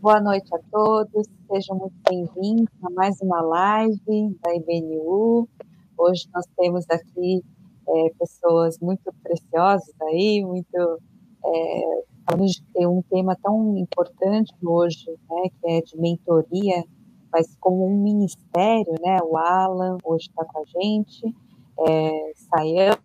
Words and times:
Boa 0.00 0.18
noite 0.18 0.48
a 0.54 0.58
todos, 0.72 1.28
sejam 1.46 1.76
muito 1.76 1.94
bem-vindos 2.08 2.72
a 2.82 2.88
mais 2.88 3.20
uma 3.20 3.42
live 3.42 4.34
da 4.42 4.54
IBNU. 4.54 5.46
Hoje 5.98 6.26
nós 6.32 6.46
temos 6.56 6.86
aqui 6.88 7.44
é, 7.86 8.10
pessoas 8.18 8.78
muito 8.78 9.12
preciosas 9.22 9.94
aí, 10.00 10.42
muito 10.42 10.98
é, 11.44 12.34
de 12.34 12.86
um 12.86 13.02
tema 13.10 13.36
tão 13.42 13.76
importante 13.76 14.54
hoje, 14.64 15.04
né, 15.28 15.50
que 15.60 15.70
é 15.70 15.82
de 15.82 15.98
mentoria, 15.98 16.82
mas 17.30 17.54
como 17.60 17.86
um 17.86 18.02
ministério, 18.02 18.94
né? 19.02 19.18
O 19.22 19.36
Alan 19.36 19.98
hoje 20.02 20.30
está 20.30 20.46
com 20.46 20.60
a 20.60 20.64
gente, 20.64 21.26
é, 21.78 22.32
Saião, 22.36 22.96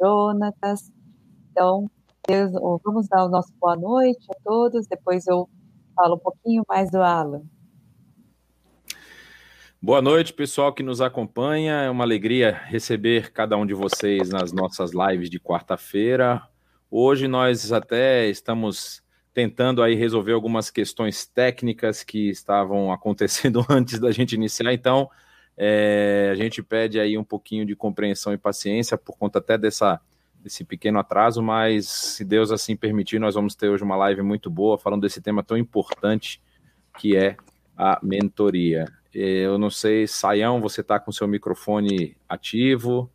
Jonatas. 0.00 0.90
Então, 1.52 1.88
Deus, 2.26 2.50
vamos 2.84 3.06
dar 3.06 3.26
o 3.26 3.28
nosso 3.28 3.52
boa 3.60 3.76
noite 3.76 4.26
a 4.28 4.34
todos, 4.42 4.88
depois 4.88 5.24
eu 5.28 5.48
falo 5.96 6.16
um 6.16 6.18
pouquinho 6.18 6.62
mais 6.68 6.90
do 6.90 7.00
Alan. 7.00 7.42
Boa 9.80 10.02
noite, 10.02 10.32
pessoal 10.32 10.72
que 10.72 10.82
nos 10.82 11.00
acompanha. 11.00 11.82
É 11.82 11.90
uma 11.90 12.04
alegria 12.04 12.52
receber 12.52 13.32
cada 13.32 13.56
um 13.56 13.64
de 13.64 13.74
vocês 13.74 14.28
nas 14.28 14.52
nossas 14.52 14.92
lives 14.92 15.30
de 15.30 15.40
quarta-feira. 15.40 16.42
Hoje 16.90 17.26
nós 17.26 17.72
até 17.72 18.28
estamos 18.28 19.02
tentando 19.32 19.82
aí 19.82 19.94
resolver 19.94 20.32
algumas 20.32 20.70
questões 20.70 21.26
técnicas 21.26 22.02
que 22.02 22.28
estavam 22.30 22.90
acontecendo 22.92 23.64
antes 23.68 23.98
da 23.98 24.10
gente 24.10 24.34
iniciar, 24.34 24.72
então 24.72 25.10
é, 25.56 26.30
a 26.32 26.34
gente 26.34 26.62
pede 26.62 27.00
aí 27.00 27.16
um 27.16 27.24
pouquinho 27.24 27.64
de 27.64 27.74
compreensão 27.74 28.32
e 28.32 28.38
paciência 28.38 28.96
por 28.98 29.16
conta 29.16 29.38
até 29.38 29.56
dessa 29.56 30.00
desse 30.46 30.62
pequeno 30.64 31.00
atraso, 31.00 31.42
mas 31.42 31.88
se 31.88 32.24
Deus 32.24 32.52
assim 32.52 32.76
permitir, 32.76 33.18
nós 33.18 33.34
vamos 33.34 33.56
ter 33.56 33.68
hoje 33.68 33.82
uma 33.82 33.96
live 33.96 34.22
muito 34.22 34.48
boa 34.48 34.78
falando 34.78 35.00
desse 35.02 35.20
tema 35.20 35.42
tão 35.42 35.56
importante 35.56 36.40
que 37.00 37.16
é 37.16 37.36
a 37.76 37.98
mentoria. 38.00 38.86
Eu 39.12 39.58
não 39.58 39.70
sei, 39.70 40.06
Saião, 40.06 40.60
você 40.60 40.82
está 40.82 41.00
com 41.00 41.10
seu 41.10 41.26
microfone 41.26 42.16
ativo? 42.28 43.10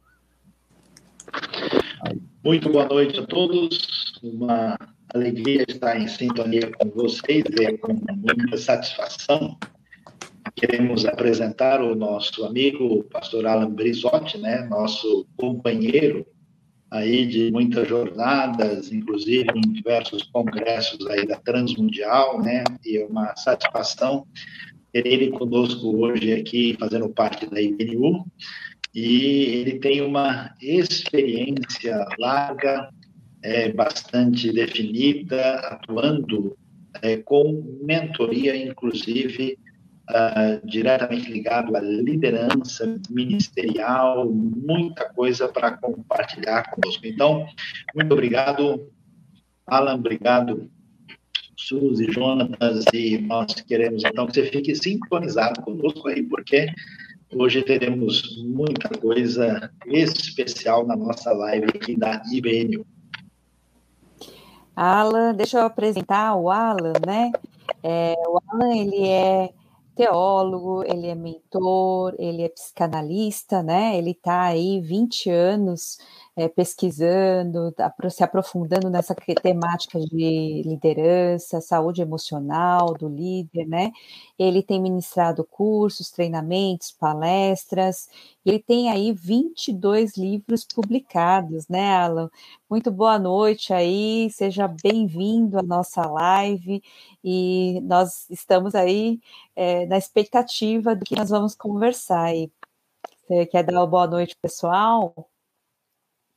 Muito 2.43 2.69
boa 2.69 2.85
noite 2.85 3.21
a 3.21 3.25
todos. 3.25 4.19
Uma 4.21 4.77
alegria 5.13 5.63
estar 5.69 5.97
em 5.97 6.09
sintonia 6.09 6.69
com 6.69 6.89
vocês 6.89 7.45
e 7.57 7.63
é 7.63 7.77
com 7.77 7.93
muita 7.93 8.57
satisfação. 8.57 9.57
Queremos 10.53 11.05
apresentar 11.05 11.81
o 11.81 11.95
nosso 11.95 12.43
amigo, 12.43 13.05
pastor 13.05 13.45
Alan 13.45 13.69
Brizotti, 13.69 14.37
né, 14.37 14.67
nosso 14.69 15.25
companheiro 15.37 16.25
aí 16.91 17.25
de 17.25 17.49
muitas 17.51 17.87
jornadas, 17.87 18.91
inclusive 18.91 19.47
em 19.55 19.71
diversos 19.71 20.23
congressos 20.23 21.07
aí 21.07 21.25
da 21.25 21.37
Transmundial, 21.37 22.41
né? 22.41 22.65
E 22.85 22.97
é 22.97 23.05
uma 23.05 23.33
satisfação 23.37 24.27
ter 24.91 25.07
ele 25.07 25.31
conosco 25.31 25.95
hoje 25.95 26.33
aqui, 26.33 26.75
fazendo 26.77 27.07
parte 27.09 27.49
da 27.49 27.61
IBNU. 27.61 28.25
E 28.93 29.45
ele 29.45 29.79
tem 29.79 30.01
uma 30.01 30.53
experiência 30.61 32.05
larga, 32.19 32.89
é, 33.41 33.71
bastante 33.71 34.51
definida, 34.51 35.55
atuando 35.59 36.57
é, 37.01 37.17
com 37.17 37.79
mentoria, 37.81 38.55
inclusive 38.55 39.57
uh, 40.11 40.67
diretamente 40.67 41.31
ligado 41.31 41.75
à 41.75 41.79
liderança 41.79 42.99
ministerial, 43.09 44.29
muita 44.29 45.09
coisa 45.13 45.47
para 45.47 45.77
compartilhar 45.77 46.69
conosco. 46.71 47.05
Então, 47.05 47.47
muito 47.95 48.11
obrigado, 48.11 48.87
Alan, 49.65 49.95
obrigado, 49.95 50.69
Suzy, 51.57 52.11
Jonatas, 52.11 52.85
e 52.93 53.17
nós 53.19 53.53
queremos 53.53 54.03
então 54.03 54.27
que 54.27 54.33
você 54.33 54.45
fique 54.45 54.75
sintonizado 54.75 55.61
conosco 55.61 56.07
aí, 56.07 56.23
porque 56.23 56.67
hoje 57.33 57.61
teremos 57.63 58.37
muita 58.43 58.89
coisa 58.89 59.71
especial 59.87 60.85
na 60.85 60.95
nossa 60.95 61.31
live 61.31 61.67
aqui 61.67 61.97
da 61.97 62.21
IBNU. 62.31 62.85
Alan, 64.75 65.33
deixa 65.33 65.59
eu 65.59 65.65
apresentar 65.65 66.35
o 66.35 66.49
Alan, 66.49 66.93
né? 67.05 67.31
É, 67.83 68.15
o 68.27 68.41
Alan, 68.49 68.75
ele 68.75 69.07
é 69.07 69.49
teólogo, 69.95 70.83
ele 70.83 71.07
é 71.07 71.15
mentor, 71.15 72.15
ele 72.19 72.43
é 72.43 72.49
psicanalista, 72.49 73.61
né? 73.63 73.97
Ele 73.97 74.11
está 74.11 74.43
aí 74.43 74.79
20 74.81 75.29
anos 75.29 75.97
é, 76.35 76.47
pesquisando, 76.47 77.71
tá 77.73 77.93
se 78.09 78.23
aprofundando 78.23 78.89
nessa 78.89 79.13
temática 79.15 79.99
de 79.99 80.61
liderança, 80.65 81.59
saúde 81.61 82.01
emocional 82.01 82.93
do 82.93 83.09
líder, 83.09 83.65
né? 83.67 83.91
Ele 84.39 84.63
tem 84.63 84.81
ministrado 84.81 85.43
cursos, 85.43 86.09
treinamentos, 86.09 86.91
palestras, 86.91 88.07
ele 88.45 88.59
tem 88.59 88.89
aí 88.89 89.11
22 89.11 90.15
livros 90.17 90.63
publicados, 90.65 91.67
né, 91.67 91.95
Alan? 91.97 92.29
Muito 92.69 92.89
boa 92.91 93.19
noite 93.19 93.73
aí, 93.73 94.29
seja 94.31 94.67
bem-vindo 94.67 95.59
à 95.59 95.63
nossa 95.63 96.01
live, 96.09 96.81
e 97.23 97.81
nós 97.81 98.29
estamos 98.29 98.73
aí 98.75 99.19
é, 99.55 99.85
na 99.85 99.97
expectativa 99.97 100.95
do 100.95 101.03
que 101.05 101.15
nós 101.15 101.29
vamos 101.29 101.55
conversar 101.55 102.23
aí. 102.23 102.51
Você 103.27 103.45
quer 103.47 103.63
dar 103.63 103.73
uma 103.73 103.87
boa 103.87 104.07
noite, 104.07 104.35
pessoal? 104.41 105.30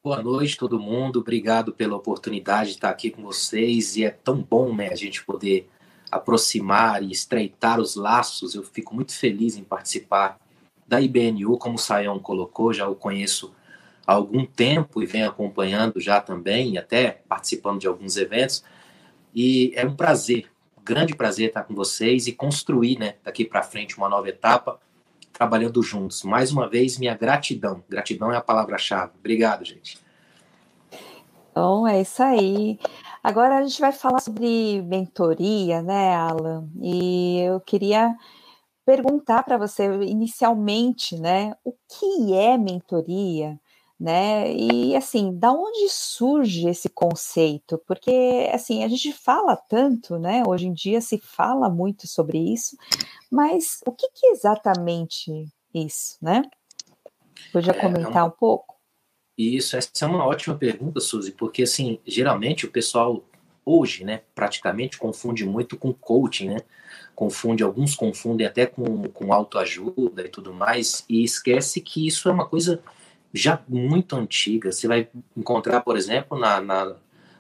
Boa 0.05 0.23
noite, 0.23 0.59
todo 0.59 0.79
mundo. 0.79 1.21
Obrigado 1.21 1.73
pela 1.73 1.97
oportunidade 1.97 2.69
de 2.69 2.75
estar 2.75 2.91
aqui 2.91 3.11
com 3.11 3.23
vocês. 3.23 3.97
E 3.97 4.05
é 4.05 4.11
tão 4.11 4.43
bom, 4.43 4.75
né, 4.75 4.91
a 4.93 4.95
gente 4.95 5.25
poder 5.25 5.67
aproximar 6.11 7.03
e 7.03 7.11
estreitar 7.11 7.81
os 7.81 7.97
laços. 7.97 8.55
Eu 8.55 8.63
fico 8.63 8.95
muito 8.95 9.17
feliz 9.17 9.57
em 9.57 9.65
participar 9.65 10.39
da 10.87 11.01
IBNU, 11.01 11.57
como 11.57 11.77
o 11.77 11.79
Sayão 11.79 12.19
colocou, 12.19 12.71
já 12.71 12.87
o 12.87 12.95
conheço 12.95 13.55
há 14.07 14.13
algum 14.13 14.45
tempo 14.45 15.03
e 15.03 15.07
venho 15.07 15.27
acompanhando 15.27 15.99
já 15.99 16.21
também, 16.21 16.77
até 16.77 17.23
participando 17.27 17.81
de 17.81 17.87
alguns 17.87 18.19
eventos. 18.19 18.63
E 19.35 19.73
é 19.75 19.87
um 19.87 19.97
prazer, 19.97 20.51
um 20.79 20.85
grande 20.85 21.15
prazer 21.17 21.49
estar 21.49 21.63
com 21.63 21.75
vocês 21.75 22.27
e 22.27 22.33
construir, 22.33 22.99
né, 22.99 23.15
daqui 23.25 23.43
para 23.43 23.63
frente 23.63 23.97
uma 23.97 24.11
nova 24.11 24.29
etapa 24.29 24.79
trabalhando 25.35 25.83
juntos. 25.83 26.23
Mais 26.23 26.53
uma 26.53 26.69
vez, 26.69 26.97
minha 26.97 27.15
gratidão. 27.15 27.83
Gratidão 27.89 28.33
é 28.33 28.37
a 28.37 28.41
palavra-chave. 28.41 29.13
Obrigado, 29.19 29.65
gente. 29.65 29.99
Bom, 31.55 31.87
é 31.87 32.01
isso 32.01 32.23
aí. 32.23 32.79
Agora 33.23 33.59
a 33.59 33.63
gente 33.63 33.81
vai 33.81 33.93
falar 33.93 34.21
sobre 34.21 34.81
mentoria, 34.83 35.83
né, 35.83 36.15
Alan? 36.15 36.69
E 36.81 37.41
eu 37.41 37.61
queria 37.61 38.15
perguntar 38.87 39.43
para 39.43 39.59
você 39.59 39.85
inicialmente, 40.03 41.19
né, 41.19 41.55
o 41.65 41.73
que 41.73 42.35
é 42.35 42.57
mentoria? 42.59 43.59
Né? 43.99 44.53
E 44.53 44.97
assim, 44.97 45.37
da 45.39 45.53
onde 45.53 45.89
surge 45.89 46.69
esse 46.69 46.89
conceito? 46.89 47.81
Porque 47.87 48.51
assim, 48.53 48.85
a 48.85 48.89
gente 48.89 49.13
fala 49.13 49.57
tanto, 49.57 50.19
né? 50.19 50.43
Hoje 50.47 50.67
em 50.67 50.73
dia 50.73 51.01
se 51.01 51.19
fala 51.19 51.69
muito 51.69 52.07
sobre 52.07 52.39
isso, 52.39 52.77
mas 53.31 53.81
o 53.87 53.93
que, 53.93 54.09
que 54.09 54.27
é 54.27 54.31
exatamente 54.33 55.47
isso, 55.73 56.17
né? 56.21 56.43
Podia 57.53 57.73
é, 57.73 57.81
comentar 57.81 58.17
é 58.17 58.23
um 58.23 58.31
pouco? 58.31 58.75
Isso, 59.37 59.77
essa 59.77 59.91
é 60.03 60.07
uma 60.07 60.25
ótima 60.25 60.57
pergunta, 60.57 61.01
Suzy, 61.01 61.33
porque 61.33 61.63
assim, 61.63 61.99
geralmente 62.07 62.67
o 62.67 62.71
pessoal 62.71 63.25
hoje, 63.67 64.05
né, 64.05 64.21
praticamente 64.35 64.99
confunde 64.99 65.45
muito 65.45 65.77
com 65.77 65.93
coaching, 65.93 66.51
né? 66.51 66.59
Confunde, 67.15 67.63
alguns 67.63 67.95
confundem 67.95 68.47
até 68.47 68.67
com, 68.67 69.05
com 69.09 69.33
autoajuda 69.33 70.23
e 70.23 70.29
tudo 70.29 70.53
mais, 70.53 71.05
e 71.09 71.25
esquece 71.25 71.81
que 71.81 72.07
isso 72.07 72.29
é 72.29 72.33
uma 72.33 72.47
coisa 72.47 72.83
já 73.35 73.61
muito 73.69 74.15
antiga. 74.15 74.71
Você 74.71 74.87
vai 74.87 75.09
encontrar, 75.37 75.81
por 75.81 75.97
exemplo, 75.97 76.39
na, 76.39 76.61
na, 76.61 76.97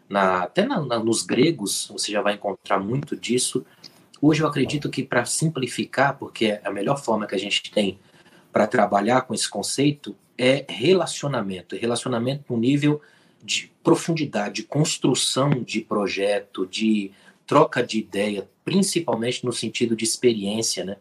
na 0.09 0.43
até 0.43 0.67
na, 0.67 0.81
nos 0.81 1.23
gregos, 1.23 1.89
você 1.91 2.11
já 2.11 2.21
vai 2.21 2.35
encontrar 2.35 2.81
muito 2.81 3.17
disso. 3.17 3.65
Hoje 4.21 4.43
eu 4.43 4.49
acredito 4.49 4.91
que 4.91 5.05
para 5.05 5.25
simplificar, 5.25 6.19
porque 6.19 6.47
é 6.47 6.61
a 6.65 6.71
melhor 6.71 6.99
forma 6.99 7.27
que 7.27 7.35
a 7.35 7.39
gente 7.39 7.71
tem 7.71 8.01
para 8.53 8.67
trabalhar 8.67 9.23
com 9.23 9.33
esse 9.33 9.49
conceito 9.49 10.17
é 10.37 10.65
relacionamento, 10.69 11.77
relacionamento 11.77 12.45
no 12.53 12.59
nível 12.59 13.01
de 13.43 13.71
profundidade, 13.85 14.55
de 14.55 14.63
construção 14.65 15.51
de 15.63 15.81
projeto, 15.81 16.67
de 16.67 17.13
troca 17.47 17.83
de 17.83 17.99
ideia, 17.99 18.49
principalmente 18.65 19.45
no 19.45 19.53
sentido 19.53 19.95
de 19.95 20.05
experiência, 20.05 20.85
né? 20.85 20.97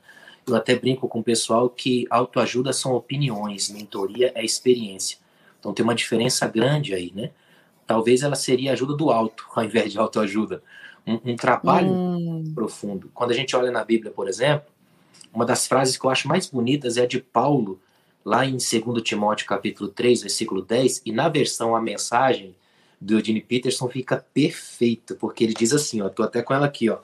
Eu 0.48 0.56
até 0.56 0.76
brinco 0.76 1.08
com 1.08 1.20
o 1.20 1.24
pessoal 1.24 1.70
que 1.70 2.06
autoajuda 2.10 2.74
são 2.74 2.94
opiniões, 2.94 3.70
mentoria 3.70 4.32
é 4.36 4.44
experiência. 4.44 5.18
Então 5.60 5.74
tem 5.74 5.84
uma 5.84 5.96
diferença 5.96 6.48
grande 6.48 6.94
aí, 6.94 7.12
né? 7.16 7.32
Talvez 7.88 8.22
ela 8.22 8.36
seria 8.36 8.74
ajuda 8.74 8.96
do 8.96 9.10
alto, 9.10 9.46
ao 9.56 9.64
invés 9.64 9.92
de 9.92 10.00
autoajuda. 10.00 10.62
Um, 11.06 11.32
um 11.32 11.36
trabalho 11.36 11.92
hum. 11.92 12.52
profundo. 12.54 13.10
Quando 13.14 13.32
a 13.32 13.34
gente 13.34 13.56
olha 13.56 13.72
na 13.72 13.84
Bíblia, 13.84 14.12
por 14.12 14.28
exemplo, 14.28 14.68
uma 15.34 15.46
das 15.46 15.68
frases 15.68 15.98
que 15.98 16.06
eu 16.06 16.10
acho 16.10 16.28
mais 16.28 16.48
bonitas 16.48 16.98
é 16.98 17.04
a 17.04 17.08
de 17.08 17.20
Paulo, 17.20 17.82
lá 18.24 18.46
em 18.46 18.58
2 18.58 19.02
Timóteo 19.04 19.48
capítulo 19.48 19.90
3, 19.90 20.22
versículo 20.22 20.62
10, 20.62 21.02
e 21.06 21.12
na 21.12 21.28
versão 21.28 21.76
a 21.76 21.82
mensagem 21.82 22.56
do 23.00 23.16
Eugene 23.16 23.42
Peterson 23.42 23.90
fica 23.90 24.26
perfeito, 24.34 25.16
porque 25.16 25.44
ele 25.44 25.54
diz 25.54 25.74
assim, 25.74 26.02
ó, 26.02 26.10
tô 26.10 26.24
até 26.24 26.42
com 26.42 26.54
ela 26.54 26.66
aqui, 26.66 26.90
ó. 26.90 27.00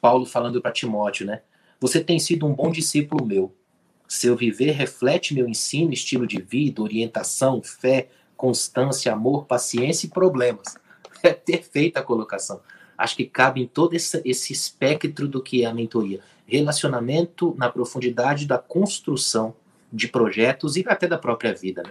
Paulo 0.00 0.26
falando 0.26 0.60
para 0.60 0.72
Timóteo, 0.72 1.26
né? 1.26 1.42
Você 1.80 2.04
tem 2.04 2.18
sido 2.18 2.46
um 2.46 2.54
bom 2.54 2.70
discípulo 2.70 3.24
meu. 3.24 3.56
Seu 4.06 4.36
viver 4.36 4.72
reflete 4.72 5.32
meu 5.32 5.48
ensino, 5.48 5.94
estilo 5.94 6.26
de 6.26 6.40
vida, 6.40 6.82
orientação, 6.82 7.62
fé, 7.62 8.08
constância, 8.36 9.12
amor, 9.12 9.46
paciência 9.46 10.06
e 10.06 10.10
problemas. 10.10 10.74
É 11.22 11.34
perfeita 11.34 12.00
a 12.00 12.02
colocação. 12.02 12.62
Acho 12.96 13.14
que 13.14 13.26
cabe 13.26 13.60
em 13.60 13.66
todo 13.66 13.92
esse, 13.92 14.22
esse 14.24 14.54
espectro 14.54 15.28
do 15.28 15.42
que 15.42 15.64
é 15.64 15.66
a 15.66 15.74
mentoria. 15.74 16.20
Relacionamento 16.46 17.54
na 17.58 17.68
profundidade 17.68 18.46
da 18.46 18.56
construção 18.56 19.54
de 19.92 20.08
projetos 20.08 20.76
e 20.76 20.84
até 20.88 21.06
da 21.06 21.18
própria 21.18 21.52
vida. 21.52 21.82
Né? 21.82 21.90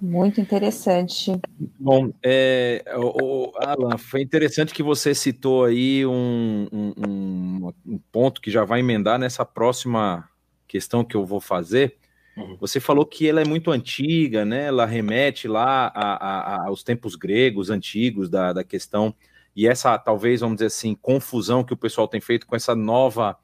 Muito 0.00 0.40
interessante. 0.40 1.32
Bom, 1.78 2.12
é, 2.22 2.84
o, 2.96 3.48
o, 3.48 3.52
Alan, 3.56 3.96
foi 3.96 4.20
interessante 4.20 4.74
que 4.74 4.82
você 4.82 5.14
citou 5.14 5.64
aí 5.64 6.04
um, 6.04 6.68
um, 6.70 7.72
um, 7.86 7.98
ponto 8.12 8.40
que 8.40 8.50
já 8.50 8.64
vai 8.64 8.80
emendar 8.80 9.18
nessa 9.18 9.44
próxima 9.44 10.28
questão 10.68 11.02
que 11.02 11.16
eu 11.16 11.24
vou 11.24 11.40
fazer. 11.40 11.96
Uhum. 12.36 12.56
Você 12.60 12.78
falou 12.78 13.06
que 13.06 13.26
ela 13.26 13.40
é 13.40 13.44
muito 13.44 13.70
antiga, 13.70 14.44
né? 14.44 14.66
Ela 14.66 14.84
remete 14.84 15.48
lá 15.48 15.90
a, 15.94 16.16
a, 16.16 16.66
aos 16.66 16.82
tempos 16.82 17.16
gregos 17.16 17.70
antigos 17.70 18.28
da, 18.28 18.52
da 18.52 18.62
questão 18.62 19.14
e 19.56 19.66
essa 19.66 19.96
talvez 19.96 20.40
vamos 20.40 20.56
dizer 20.56 20.66
assim 20.66 20.94
confusão 20.94 21.64
que 21.64 21.72
o 21.72 21.76
pessoal 21.76 22.06
tem 22.06 22.20
feito 22.20 22.46
com 22.46 22.54
essa 22.54 22.74
nova 22.74 23.38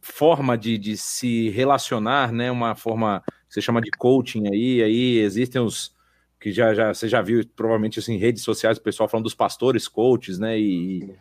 forma 0.00 0.56
de, 0.56 0.78
de 0.78 0.96
se 0.96 1.50
relacionar, 1.50 2.32
né? 2.32 2.50
Uma 2.50 2.74
forma 2.74 3.22
você 3.54 3.60
chama 3.60 3.80
de 3.80 3.90
coaching 3.92 4.48
aí, 4.48 4.82
aí 4.82 5.18
existem 5.18 5.62
os 5.62 5.94
que 6.40 6.52
já, 6.52 6.74
já 6.74 6.92
você 6.92 7.08
já 7.08 7.22
viu 7.22 7.42
provavelmente 7.56 8.00
assim, 8.00 8.18
redes 8.18 8.42
sociais 8.42 8.76
o 8.76 8.82
pessoal 8.82 9.08
falando 9.08 9.24
dos 9.24 9.34
pastores 9.34 9.88
coaches, 9.88 10.38
né? 10.38 10.58
E, 10.58 11.14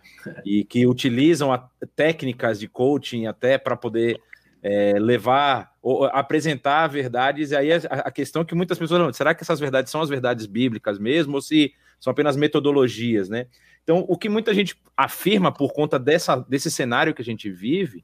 e 0.44 0.65
que 0.65 0.85
utilizam 0.85 1.53
a, 1.53 1.69
técnicas 1.95 2.59
de 2.59 2.68
coaching 2.68 3.27
até 3.27 3.57
para 3.57 3.77
poder 3.77 4.19
é, 4.62 5.00
levar 5.00 5.71
ou 5.81 6.06
apresentar 6.06 6.88
verdades. 6.88 7.51
E 7.51 7.56
aí 7.56 7.71
a, 7.71 7.77
a 7.77 8.12
questão 8.12 8.41
é 8.41 8.45
que 8.45 8.56
muitas 8.56 8.77
pessoas 8.77 9.00
não, 9.00 9.13
será 9.13 9.33
que 9.33 9.44
essas 9.44 9.59
verdades 9.59 9.91
são 9.91 10.01
as 10.01 10.09
verdades 10.09 10.45
bíblicas 10.45 11.00
mesmo 11.00 11.35
ou 11.35 11.41
se 11.41 11.74
são 12.00 12.12
apenas 12.12 12.35
metodologias, 12.35 13.30
né? 13.30 13.45
Então, 13.83 14.03
o 14.09 14.18
que 14.18 14.27
muita 14.27 14.53
gente 14.53 14.75
afirma 14.97 15.51
por 15.51 15.71
conta 15.71 16.00
dessa, 16.00 16.38
desse 16.38 16.71
cenário 16.71 17.13
que 17.13 17.21
a 17.21 17.25
gente 17.25 17.50
vive 17.50 18.03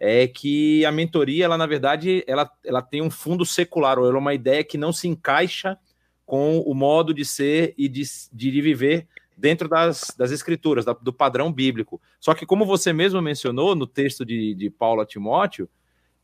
é 0.00 0.26
que 0.26 0.82
a 0.86 0.90
mentoria, 0.90 1.44
ela 1.44 1.58
na 1.58 1.66
verdade, 1.66 2.24
ela, 2.26 2.50
ela 2.64 2.80
tem 2.80 3.02
um 3.02 3.10
fundo 3.10 3.44
secular, 3.44 3.98
ou 3.98 4.06
ela 4.06 4.16
é 4.16 4.18
uma 4.18 4.32
ideia 4.32 4.64
que 4.64 4.78
não 4.78 4.94
se 4.94 5.06
encaixa 5.06 5.78
com 6.24 6.60
o 6.60 6.74
modo 6.74 7.12
de 7.12 7.22
ser 7.24 7.74
e 7.76 7.86
de, 7.86 8.02
de 8.32 8.50
viver 8.62 9.06
dentro 9.36 9.68
das, 9.68 10.14
das 10.16 10.30
escrituras, 10.30 10.86
da, 10.86 10.94
do 10.94 11.12
padrão 11.12 11.52
bíblico. 11.52 12.00
Só 12.18 12.34
que, 12.34 12.46
como 12.46 12.64
você 12.64 12.94
mesmo 12.94 13.20
mencionou 13.20 13.74
no 13.74 13.86
texto 13.86 14.24
de, 14.24 14.54
de 14.54 14.70
Paulo 14.70 15.02
a 15.02 15.06
Timóteo, 15.06 15.68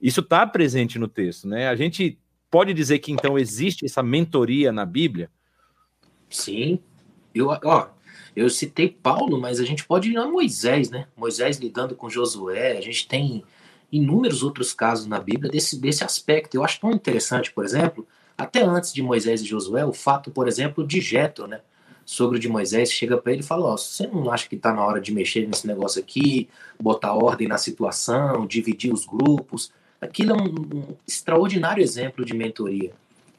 isso 0.00 0.20
está 0.20 0.46
presente 0.46 0.99
no 0.99 1.08
texto, 1.08 1.46
né? 1.46 1.69
A 1.69 1.76
gente 1.76 2.19
pode 2.50 2.73
dizer 2.73 2.99
que 3.00 3.12
então 3.12 3.38
existe 3.38 3.84
essa 3.84 4.02
mentoria 4.02 4.73
na 4.73 4.87
Bíblia? 4.87 5.31
Sim. 6.31 6.78
Eu, 7.34 7.49
ó, 7.49 7.88
eu 8.34 8.49
citei 8.49 8.88
Paulo, 8.88 9.38
mas 9.38 9.61
a 9.61 9.64
gente 9.64 9.84
pode 9.84 10.11
ir 10.11 10.17
a 10.17 10.26
Moisés, 10.26 10.90
né? 10.90 11.08
Moisés 11.17 11.58
lidando 11.58 11.94
com 11.94 12.08
Josué, 12.08 12.78
a 12.78 12.81
gente 12.81 13.06
tem 13.06 13.44
inúmeros 13.90 14.42
outros 14.42 14.72
casos 14.72 15.06
na 15.06 15.20
Bíblia 15.20 15.50
desse, 15.50 15.78
desse 15.78 16.04
aspecto. 16.04 16.56
Eu 16.56 16.64
acho 16.64 16.80
tão 16.80 16.90
interessante, 16.90 17.52
por 17.52 17.64
exemplo, 17.64 18.06
até 18.36 18.62
antes 18.62 18.92
de 18.92 19.02
Moisés 19.02 19.40
e 19.40 19.46
Josué, 19.46 19.84
o 19.84 19.92
fato, 19.92 20.30
por 20.30 20.48
exemplo, 20.48 20.86
de 20.86 21.00
Jetro, 21.00 21.46
né? 21.46 21.60
Sogro 22.04 22.38
de 22.38 22.48
Moisés 22.48 22.92
chega 22.92 23.16
para 23.16 23.32
ele 23.32 23.40
e 23.40 23.44
fala: 23.44 23.74
oh, 23.74 23.76
você 23.76 24.06
não 24.06 24.30
acha 24.30 24.48
que 24.48 24.54
está 24.54 24.72
na 24.72 24.84
hora 24.84 25.00
de 25.00 25.12
mexer 25.12 25.46
nesse 25.46 25.66
negócio 25.66 26.00
aqui, 26.00 26.48
botar 26.80 27.12
ordem 27.12 27.48
na 27.48 27.58
situação, 27.58 28.46
dividir 28.46 28.92
os 28.92 29.04
grupos? 29.04 29.72
Aquilo 30.00 30.32
é 30.32 30.34
um, 30.34 30.46
um 30.46 30.96
extraordinário 31.06 31.82
exemplo 31.82 32.24
de 32.24 32.32
mentoria. 32.32 32.92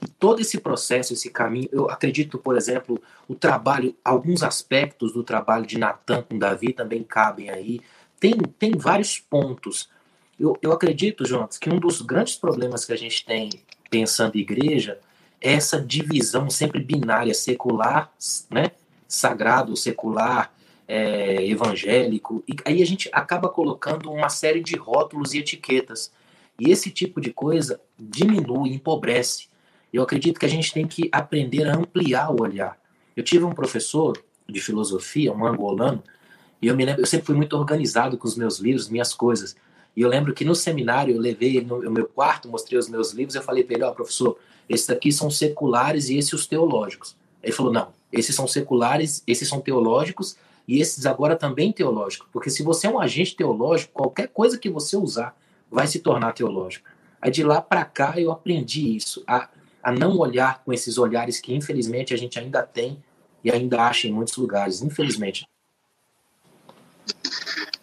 E 0.03 0.07
todo 0.19 0.41
esse 0.41 0.59
processo, 0.59 1.13
esse 1.13 1.29
caminho, 1.29 1.69
eu 1.71 1.89
acredito, 1.89 2.38
por 2.38 2.57
exemplo, 2.57 3.01
o 3.27 3.33
trabalho, 3.33 3.95
alguns 4.03 4.43
aspectos 4.43 5.13
do 5.13 5.23
trabalho 5.23 5.65
de 5.65 5.77
Natan 5.77 6.21
com 6.23 6.38
Davi 6.38 6.73
também 6.73 7.03
cabem 7.03 7.50
aí. 7.50 7.79
Tem, 8.19 8.33
tem 8.33 8.71
vários 8.71 9.17
pontos 9.17 9.89
eu, 10.39 10.57
eu 10.62 10.72
acredito, 10.72 11.25
Jonas, 11.25 11.57
que 11.57 11.69
um 11.69 11.80
dos 11.80 12.01
grandes 12.01 12.36
problemas 12.36 12.86
que 12.86 12.94
a 12.94 12.98
gente 12.98 13.25
tem 13.25 13.50
pensando 13.89 14.36
igreja 14.36 15.00
é 15.42 15.54
essa 15.54 15.81
divisão 15.81 16.50
sempre 16.50 16.80
binária, 16.80 17.34
secular, 17.34 18.12
né? 18.50 18.72
sagrado, 19.07 19.75
secular, 19.75 20.54
é, 20.88 21.45
evangélico. 21.45 22.44
E 22.48 22.56
aí 22.66 22.81
a 22.81 22.86
gente 22.86 23.10
acaba 23.12 23.50
colocando 23.50 24.12
uma 24.12 24.30
série 24.30 24.62
de 24.62 24.75
rótulos 24.75 25.34
e 25.34 25.39
etiquetas. 25.39 26.12
E 26.60 26.72
esse 26.72 26.89
tipo 26.89 27.22
de 27.22 27.31
coisa 27.31 27.80
diminui, 28.00 28.69
empobrece. 28.74 29.48
Eu 29.92 30.04
acredito 30.04 30.39
que 30.39 30.45
a 30.45 30.50
gente 30.50 30.74
tem 30.74 30.88
que 30.88 31.10
aprender 31.12 31.68
a 31.68 31.75
ampliar 31.75 32.31
o 32.31 32.42
olhar. 32.42 32.78
Eu 33.16 33.24
tive 33.24 33.44
um 33.44 33.54
professor 33.54 34.22
de 34.48 34.60
filosofia, 34.60 35.31
um 35.31 35.45
angolano, 35.45 36.04
e 36.62 36.68
eu 36.68 36.75
me 36.75 36.86
lembro, 36.86 37.01
eu 37.01 37.06
sempre 37.06 37.28
fui 37.28 37.36
muito 37.36 37.56
organizado 37.56 38.18
com 38.18 38.28
os 38.28 38.36
meus 38.36 38.60
livros, 38.60 38.89
minhas 38.89 39.13
coisas. 39.13 39.56
E 39.97 40.01
eu 40.03 40.09
lembro 40.09 40.31
que 40.31 40.45
no 40.45 40.53
seminário 40.53 41.15
eu 41.15 41.19
levei 41.19 41.59
no 41.59 41.89
meu 41.89 42.05
quarto, 42.05 42.47
mostrei 42.47 42.77
os 42.77 42.88
meus 42.88 43.13
livros, 43.13 43.33
eu 43.33 43.41
falei 43.41 43.63
para 43.63 43.73
ele, 43.73 43.83
ó, 43.83 43.89
oh, 43.89 43.95
professor, 43.95 44.38
esses 44.69 44.88
aqui 44.91 45.11
são 45.11 45.27
seculares 45.31 46.07
e 46.09 46.17
esses 46.19 46.33
os 46.33 46.45
teológicos. 46.45 47.15
Ele 47.41 47.51
falou, 47.51 47.73
não, 47.73 47.88
esses 48.13 48.35
são 48.35 48.47
seculares, 48.47 49.23
esses 49.25 49.49
são 49.49 49.59
teológicos 49.59 50.38
e 50.67 50.79
esses 50.79 51.07
agora 51.07 51.35
também 51.35 51.71
teológicos. 51.71 52.27
Porque 52.31 52.51
se 52.51 52.61
você 52.61 52.85
é 52.85 52.91
um 52.91 52.99
agente 52.99 53.35
teológico, 53.35 53.91
qualquer 53.91 54.27
coisa 54.27 54.59
que 54.59 54.69
você 54.69 54.95
usar 54.95 55.35
vai 55.71 55.88
se 55.88 55.97
tornar 55.97 56.33
teológico. 56.33 56.88
Aí 57.19 57.31
de 57.31 57.41
lá 57.41 57.59
para 57.59 57.83
cá 57.83 58.13
eu 58.19 58.31
aprendi 58.31 58.95
isso, 58.95 59.23
a, 59.25 59.50
a 59.81 59.91
não 59.91 60.15
olhar 60.19 60.63
com 60.63 60.71
esses 60.71 61.00
olhares 61.00 61.39
que 61.39 61.55
infelizmente 61.55 62.13
a 62.13 62.17
gente 62.17 62.38
ainda 62.38 62.61
tem 62.61 63.03
e 63.43 63.50
ainda 63.50 63.81
acha 63.81 64.07
em 64.07 64.13
muitos 64.13 64.38
lugares, 64.38 64.83
infelizmente. 64.83 65.47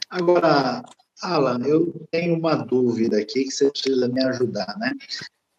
Agora, 0.08 0.84
Alan, 1.24 1.60
eu 1.66 2.06
tenho 2.10 2.38
uma 2.38 2.54
dúvida 2.54 3.18
aqui 3.18 3.44
que 3.44 3.50
você 3.50 3.70
precisa 3.70 4.08
me 4.08 4.22
ajudar, 4.24 4.76
né? 4.78 4.92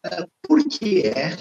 É, 0.04 0.26
por 0.42 0.62
que 0.68 1.06
é 1.06 1.36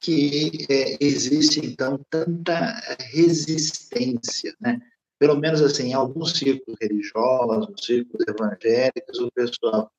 que 0.00 0.66
é, 0.68 0.96
existe, 1.00 1.64
então, 1.64 1.98
tanta 2.10 2.74
resistência, 3.12 4.54
né? 4.60 4.80
Pelo 5.18 5.36
menos, 5.36 5.62
assim, 5.62 5.90
em 5.90 5.94
alguns 5.94 6.36
círculos 6.36 6.76
religiosos, 6.80 7.84
círculos 7.84 8.26
evangélicos, 8.26 9.18
o 9.20 9.30
pessoal... 9.32 9.90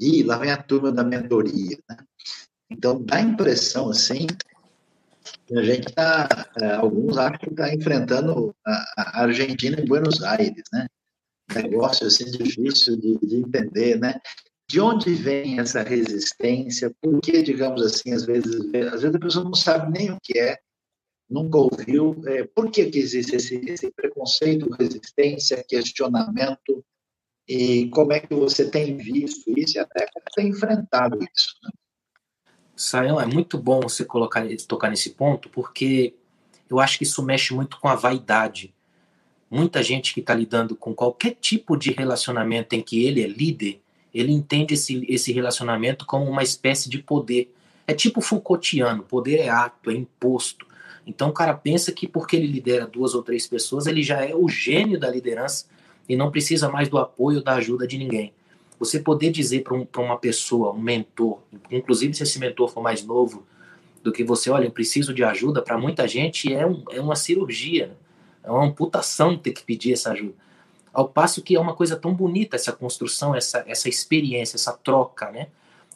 Ih, 0.00 0.24
lá 0.24 0.36
vem 0.38 0.50
a 0.50 0.60
turma 0.60 0.90
da 0.90 1.04
mentoria, 1.04 1.78
né? 1.88 1.96
Então, 2.68 3.00
dá 3.00 3.16
a 3.16 3.20
impressão, 3.20 3.88
assim, 3.90 4.26
que 5.46 5.56
a 5.56 5.62
gente 5.62 5.88
está... 5.88 6.50
É, 6.60 6.72
alguns 6.72 7.16
acham 7.16 7.38
que 7.38 7.50
está 7.50 7.72
enfrentando 7.72 8.52
a, 8.66 8.94
a 8.98 9.22
Argentina 9.22 9.80
em 9.80 9.86
Buenos 9.86 10.22
Aires, 10.24 10.64
né? 10.72 10.88
Negócio 11.54 12.06
assim 12.06 12.24
difícil 12.30 12.96
de, 12.96 13.18
de, 13.18 13.36
entender, 13.36 13.98
né? 13.98 14.20
De 14.68 14.80
onde 14.80 15.14
vem 15.14 15.58
essa 15.58 15.82
resistência? 15.82 16.94
Por 17.00 17.20
que, 17.20 17.42
digamos 17.42 17.82
assim, 17.82 18.12
às 18.12 18.24
vezes, 18.24 18.54
às 18.92 19.02
vezes 19.02 19.14
a 19.14 19.18
pessoa 19.18 19.44
não 19.44 19.54
sabe 19.54 19.92
nem 19.92 20.10
o 20.10 20.18
que 20.22 20.38
é, 20.38 20.58
nunca 21.28 21.58
ouviu. 21.58 22.22
É, 22.26 22.44
por 22.44 22.70
que, 22.70 22.86
que 22.86 22.98
existe 22.98 23.36
esse, 23.36 23.56
esse 23.56 23.90
preconceito, 23.90 24.70
resistência, 24.78 25.64
questionamento? 25.68 26.84
E 27.48 27.88
como 27.90 28.12
é 28.12 28.20
que 28.20 28.34
você 28.34 28.70
tem 28.70 28.96
visto 28.96 29.50
isso 29.58 29.76
e 29.76 29.80
até 29.80 30.06
como 30.12 30.24
tem 30.34 30.48
enfrentado 30.48 31.18
isso? 31.18 31.56
Né? 31.64 31.70
Sayão, 32.76 33.20
é 33.20 33.26
muito 33.26 33.58
bom 33.58 33.80
você 33.80 34.04
colocar, 34.04 34.44
tocar 34.66 34.90
nesse 34.90 35.10
ponto, 35.10 35.48
porque 35.50 36.14
eu 36.70 36.80
acho 36.80 36.98
que 36.98 37.04
isso 37.04 37.22
mexe 37.22 37.52
muito 37.52 37.78
com 37.78 37.88
a 37.88 37.94
vaidade 37.94 38.74
muita 39.52 39.82
gente 39.82 40.14
que 40.14 40.20
está 40.20 40.34
lidando 40.34 40.74
com 40.74 40.94
qualquer 40.94 41.36
tipo 41.38 41.76
de 41.76 41.92
relacionamento 41.92 42.74
em 42.74 42.80
que 42.80 43.04
ele 43.04 43.22
é 43.22 43.26
líder, 43.26 43.82
ele 44.14 44.32
entende 44.32 44.72
esse, 44.72 45.04
esse 45.06 45.30
relacionamento 45.30 46.06
como 46.06 46.24
uma 46.24 46.42
espécie 46.42 46.88
de 46.88 46.98
poder. 46.98 47.54
É 47.86 47.92
tipo 47.92 48.22
Foucaultiano, 48.22 49.02
poder 49.02 49.40
é 49.40 49.50
ato, 49.50 49.90
é 49.90 49.94
imposto. 49.94 50.66
Então 51.06 51.28
o 51.28 51.32
cara 51.32 51.52
pensa 51.52 51.92
que 51.92 52.08
porque 52.08 52.34
ele 52.34 52.46
lidera 52.46 52.86
duas 52.86 53.14
ou 53.14 53.22
três 53.22 53.46
pessoas, 53.46 53.86
ele 53.86 54.02
já 54.02 54.24
é 54.24 54.34
o 54.34 54.48
gênio 54.48 54.98
da 54.98 55.10
liderança 55.10 55.66
e 56.08 56.16
não 56.16 56.30
precisa 56.30 56.70
mais 56.70 56.88
do 56.88 56.96
apoio, 56.96 57.42
da 57.42 57.54
ajuda 57.56 57.86
de 57.86 57.98
ninguém. 57.98 58.32
Você 58.78 59.00
poder 59.00 59.30
dizer 59.30 59.64
para 59.64 59.74
um, 59.74 59.86
uma 59.98 60.16
pessoa, 60.16 60.72
um 60.72 60.80
mentor, 60.80 61.40
inclusive 61.70 62.14
se 62.14 62.22
esse 62.22 62.38
mentor 62.38 62.70
for 62.70 62.82
mais 62.82 63.04
novo 63.04 63.44
do 64.02 64.10
que 64.10 64.24
você, 64.24 64.48
olha, 64.48 64.64
eu 64.64 64.72
preciso 64.72 65.12
de 65.12 65.22
ajuda, 65.22 65.60
para 65.60 65.76
muita 65.76 66.08
gente 66.08 66.52
é, 66.52 66.66
um, 66.66 66.82
é 66.90 67.00
uma 67.00 67.16
cirurgia. 67.16 67.94
É 68.42 68.50
uma 68.50 68.64
amputação 68.64 69.36
ter 69.36 69.52
que 69.52 69.62
pedir 69.62 69.92
essa 69.92 70.12
ajuda. 70.12 70.34
Ao 70.92 71.08
passo 71.08 71.42
que 71.42 71.54
é 71.56 71.60
uma 71.60 71.74
coisa 71.74 71.96
tão 71.96 72.12
bonita 72.12 72.56
essa 72.56 72.72
construção, 72.72 73.34
essa, 73.34 73.64
essa 73.66 73.88
experiência, 73.88 74.56
essa 74.56 74.72
troca, 74.72 75.30
né? 75.30 75.48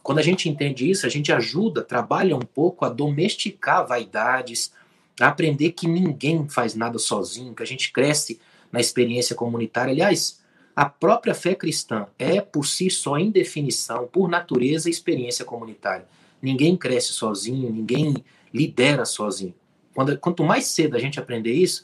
Quando 0.03 0.21
a 0.21 0.23
gente 0.23 0.49
entende 0.49 0.89
isso, 0.89 1.05
a 1.05 1.09
gente 1.09 1.33
ajuda, 1.33 1.83
trabalha 1.83 2.37
um 2.37 2.41
pouco 2.41 2.85
a 2.85 2.89
domesticar 2.89 3.87
vaidades, 3.87 4.73
a 5.21 5.27
aprender 5.27 5.73
que 5.73 5.89
ninguém 5.89 6.49
faz 6.49 6.75
nada 6.75 6.99
sozinho, 6.99 7.55
que 7.55 7.63
a 7.63 7.67
gente 7.67 7.93
cresce 7.93 8.41
na 8.71 8.81
experiência 8.81 9.35
comunitária. 9.35 9.93
Aliás, 9.93 10.41
A 10.77 10.85
própria 10.85 11.35
fé 11.35 11.55
cristã 11.55 12.07
é, 12.19 12.39
por 12.39 12.67
si 12.67 12.91
só, 12.91 13.17
em 13.17 13.31
definição, 13.31 14.07
por 14.07 14.29
natureza, 14.29 14.91
experiência 14.91 15.43
comunitária. 15.43 16.07
Ninguém 16.43 16.77
cresce 16.77 17.15
sozinho, 17.15 17.73
ninguém 17.73 18.15
lidera 18.53 19.07
sozinho. 19.07 19.55
Quando, 19.95 20.19
quanto 20.19 20.45
mais 20.45 20.67
cedo 20.67 20.95
a 20.95 20.99
gente 20.99 21.19
aprender 21.19 21.55
isso, 21.55 21.83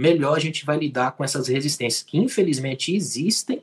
melhor 0.00 0.36
a 0.36 0.40
gente 0.40 0.64
vai 0.64 0.78
lidar 0.78 1.12
com 1.12 1.22
essas 1.22 1.48
resistências, 1.48 2.02
que 2.02 2.16
infelizmente 2.16 2.94
existem. 2.94 3.62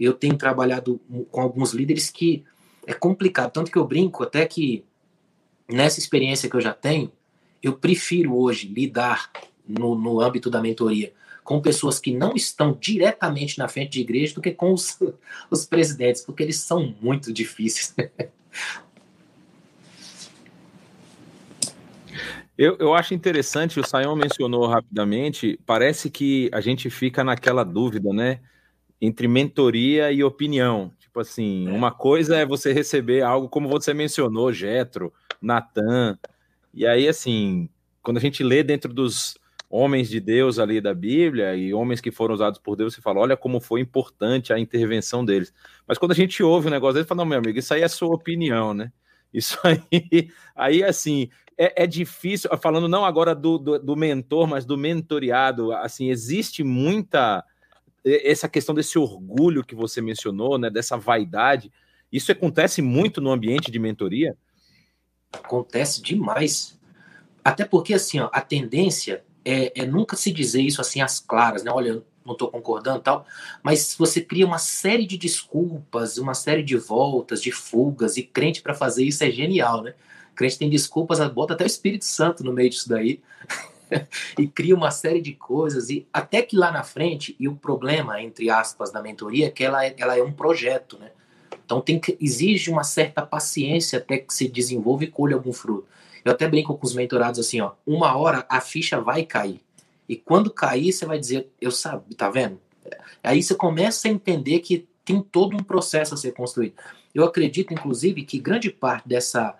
Eu 0.00 0.14
tenho 0.14 0.36
trabalhado 0.36 1.00
com 1.30 1.40
alguns 1.40 1.72
líderes 1.72 2.10
que 2.10 2.44
é 2.86 2.94
complicado, 2.94 3.52
tanto 3.52 3.70
que 3.70 3.76
eu 3.76 3.86
brinco 3.86 4.22
até 4.22 4.46
que 4.46 4.84
nessa 5.68 5.98
experiência 5.98 6.48
que 6.48 6.56
eu 6.56 6.60
já 6.60 6.72
tenho, 6.72 7.12
eu 7.62 7.74
prefiro 7.74 8.36
hoje 8.36 8.68
lidar 8.68 9.30
no, 9.66 9.94
no 9.94 10.20
âmbito 10.20 10.48
da 10.48 10.62
mentoria 10.62 11.12
com 11.42 11.60
pessoas 11.60 11.98
que 11.98 12.12
não 12.12 12.34
estão 12.34 12.76
diretamente 12.78 13.58
na 13.58 13.68
frente 13.68 13.92
de 13.92 14.00
igreja 14.00 14.34
do 14.34 14.40
que 14.40 14.52
com 14.52 14.72
os, 14.72 14.98
os 15.50 15.66
presidentes, 15.66 16.22
porque 16.22 16.42
eles 16.42 16.56
são 16.56 16.94
muito 17.00 17.32
difíceis. 17.32 17.94
Eu, 22.58 22.76
eu 22.78 22.94
acho 22.94 23.14
interessante, 23.14 23.78
o 23.78 23.86
Sayão 23.86 24.16
mencionou 24.16 24.66
rapidamente, 24.66 25.58
parece 25.66 26.10
que 26.10 26.48
a 26.52 26.60
gente 26.60 26.88
fica 26.88 27.22
naquela 27.22 27.64
dúvida, 27.64 28.12
né? 28.12 28.40
Entre 29.00 29.28
mentoria 29.28 30.10
e 30.10 30.24
opinião. 30.24 30.92
Tipo 30.98 31.20
assim, 31.20 31.68
é. 31.68 31.72
uma 31.72 31.90
coisa 31.90 32.36
é 32.36 32.46
você 32.46 32.72
receber 32.72 33.22
algo 33.22 33.48
como 33.48 33.68
você 33.68 33.92
mencionou, 33.92 34.52
Getro, 34.52 35.12
Natan. 35.40 36.18
E 36.72 36.86
aí, 36.86 37.06
assim, 37.06 37.68
quando 38.02 38.16
a 38.16 38.20
gente 38.20 38.42
lê 38.42 38.62
dentro 38.62 38.92
dos, 38.92 39.36
homens 39.68 40.08
de 40.08 40.20
Deus 40.20 40.58
ali 40.58 40.80
da 40.80 40.94
Bíblia 40.94 41.54
e 41.56 41.74
homens 41.74 42.00
que 42.00 42.10
foram 42.10 42.34
usados 42.34 42.58
por 42.58 42.76
Deus, 42.76 42.94
você 42.94 43.00
fala, 43.00 43.20
olha 43.20 43.36
como 43.36 43.60
foi 43.60 43.80
importante 43.80 44.52
a 44.52 44.58
intervenção 44.58 45.24
deles. 45.24 45.52
Mas 45.86 45.98
quando 45.98 46.12
a 46.12 46.14
gente 46.14 46.42
ouve 46.42 46.68
o 46.68 46.70
negócio 46.70 46.94
deles, 46.94 47.08
fala, 47.08 47.18
não, 47.18 47.26
meu 47.26 47.38
amigo, 47.38 47.58
isso 47.58 47.74
aí 47.74 47.82
é 47.82 47.88
sua 47.88 48.14
opinião, 48.14 48.72
né? 48.72 48.92
Isso 49.32 49.58
aí, 49.64 50.30
aí 50.54 50.84
assim, 50.84 51.28
é, 51.58 51.84
é 51.84 51.86
difícil, 51.86 52.50
falando 52.58 52.88
não 52.88 53.04
agora 53.04 53.34
do, 53.34 53.58
do, 53.58 53.78
do, 53.78 53.96
mentor, 53.96 54.46
mas 54.46 54.64
do 54.64 54.76
mentoriado, 54.76 55.72
assim, 55.72 56.10
existe 56.10 56.62
muita, 56.62 57.44
essa 58.04 58.48
questão 58.48 58.74
desse 58.74 58.98
orgulho 58.98 59.64
que 59.64 59.74
você 59.74 60.00
mencionou, 60.00 60.58
né, 60.58 60.68
dessa 60.68 60.96
vaidade, 60.96 61.72
isso 62.12 62.30
acontece 62.30 62.82
muito 62.82 63.20
no 63.20 63.30
ambiente 63.30 63.70
de 63.70 63.78
mentoria? 63.78 64.36
Acontece 65.32 66.02
demais. 66.02 66.78
Até 67.44 67.64
porque, 67.64 67.94
assim, 67.94 68.20
ó, 68.20 68.28
a 68.32 68.40
tendência 68.40 69.24
é, 69.44 69.82
é, 69.82 69.86
nunca 69.86 70.16
se 70.16 70.32
dizer 70.32 70.62
isso 70.62 70.80
assim 70.80 71.00
às 71.00 71.20
claras, 71.20 71.62
né? 71.62 71.70
Olha, 71.70 72.02
não 72.24 72.32
estou 72.32 72.50
concordando 72.50 73.00
tal, 73.00 73.24
mas 73.62 73.94
você 73.96 74.20
cria 74.20 74.44
uma 74.44 74.58
série 74.58 75.06
de 75.06 75.16
desculpas, 75.16 76.18
uma 76.18 76.34
série 76.34 76.62
de 76.62 76.76
voltas, 76.76 77.40
de 77.40 77.52
fugas, 77.52 78.16
e 78.16 78.24
crente 78.24 78.60
para 78.60 78.74
fazer 78.74 79.04
isso 79.04 79.22
é 79.22 79.30
genial, 79.30 79.82
né? 79.82 79.94
Crente 80.36 80.58
tem 80.58 80.70
desculpas, 80.70 81.18
bota 81.30 81.54
até 81.54 81.64
o 81.64 81.66
Espírito 81.66 82.04
Santo 82.04 82.44
no 82.44 82.52
meio 82.52 82.70
disso 82.70 82.88
daí, 82.88 83.20
e 84.38 84.46
cria 84.46 84.74
uma 84.74 84.90
série 84.90 85.20
de 85.20 85.32
coisas, 85.32 85.88
e 85.88 86.06
até 86.12 86.42
que 86.42 86.56
lá 86.56 86.70
na 86.70 86.84
frente, 86.84 87.34
e 87.40 87.48
o 87.48 87.56
problema, 87.56 88.20
entre 88.20 88.50
aspas, 88.50 88.92
da 88.92 89.02
mentoria, 89.02 89.46
é 89.46 89.50
que 89.50 89.64
ela 89.64 89.84
é, 89.84 89.94
ela 89.96 90.16
é 90.16 90.22
um 90.22 90.32
projeto, 90.32 90.98
né? 90.98 91.10
Então 91.64 91.80
tem 91.80 91.98
que, 91.98 92.16
exige 92.20 92.70
uma 92.70 92.84
certa 92.84 93.22
paciência 93.26 93.98
até 93.98 94.18
que 94.18 94.32
se 94.32 94.46
desenvolva 94.46 95.04
e 95.04 95.08
colha 95.08 95.34
algum 95.34 95.52
fruto. 95.52 95.88
Eu 96.24 96.32
até 96.32 96.46
brinco 96.46 96.76
com 96.76 96.86
os 96.86 96.94
mentorados 96.94 97.40
assim, 97.40 97.60
ó, 97.60 97.72
uma 97.86 98.16
hora 98.16 98.44
a 98.48 98.60
ficha 98.60 99.00
vai 99.00 99.24
cair. 99.24 99.60
E 100.08 100.14
quando 100.14 100.50
cair, 100.50 100.92
você 100.92 101.04
vai 101.04 101.18
dizer, 101.18 101.48
eu 101.60 101.70
sabe, 101.70 102.14
tá 102.14 102.30
vendo? 102.30 102.60
Aí 103.22 103.42
você 103.42 103.54
começa 103.54 104.06
a 104.06 104.10
entender 104.10 104.60
que 104.60 104.86
tem 105.04 105.20
todo 105.20 105.56
um 105.56 105.62
processo 105.62 106.14
a 106.14 106.16
ser 106.16 106.32
construído. 106.32 106.74
Eu 107.14 107.24
acredito, 107.24 107.72
inclusive, 107.72 108.24
que 108.24 108.38
grande 108.38 108.70
parte 108.70 109.08
dessa 109.08 109.56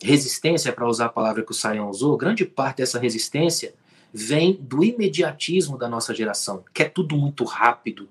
resistência, 0.00 0.72
para 0.72 0.88
usar 0.88 1.06
a 1.06 1.10
palavra 1.10 1.42
que 1.42 1.50
o 1.50 1.54
Sayão 1.54 1.90
usou, 1.90 2.16
grande 2.16 2.44
parte 2.44 2.78
dessa 2.78 2.98
resistência 2.98 3.74
vem 4.12 4.54
do 4.60 4.82
imediatismo 4.82 5.76
da 5.76 5.88
nossa 5.88 6.14
geração, 6.14 6.64
que 6.72 6.82
é 6.82 6.88
tudo 6.88 7.16
muito 7.16 7.44
rápido. 7.44 8.08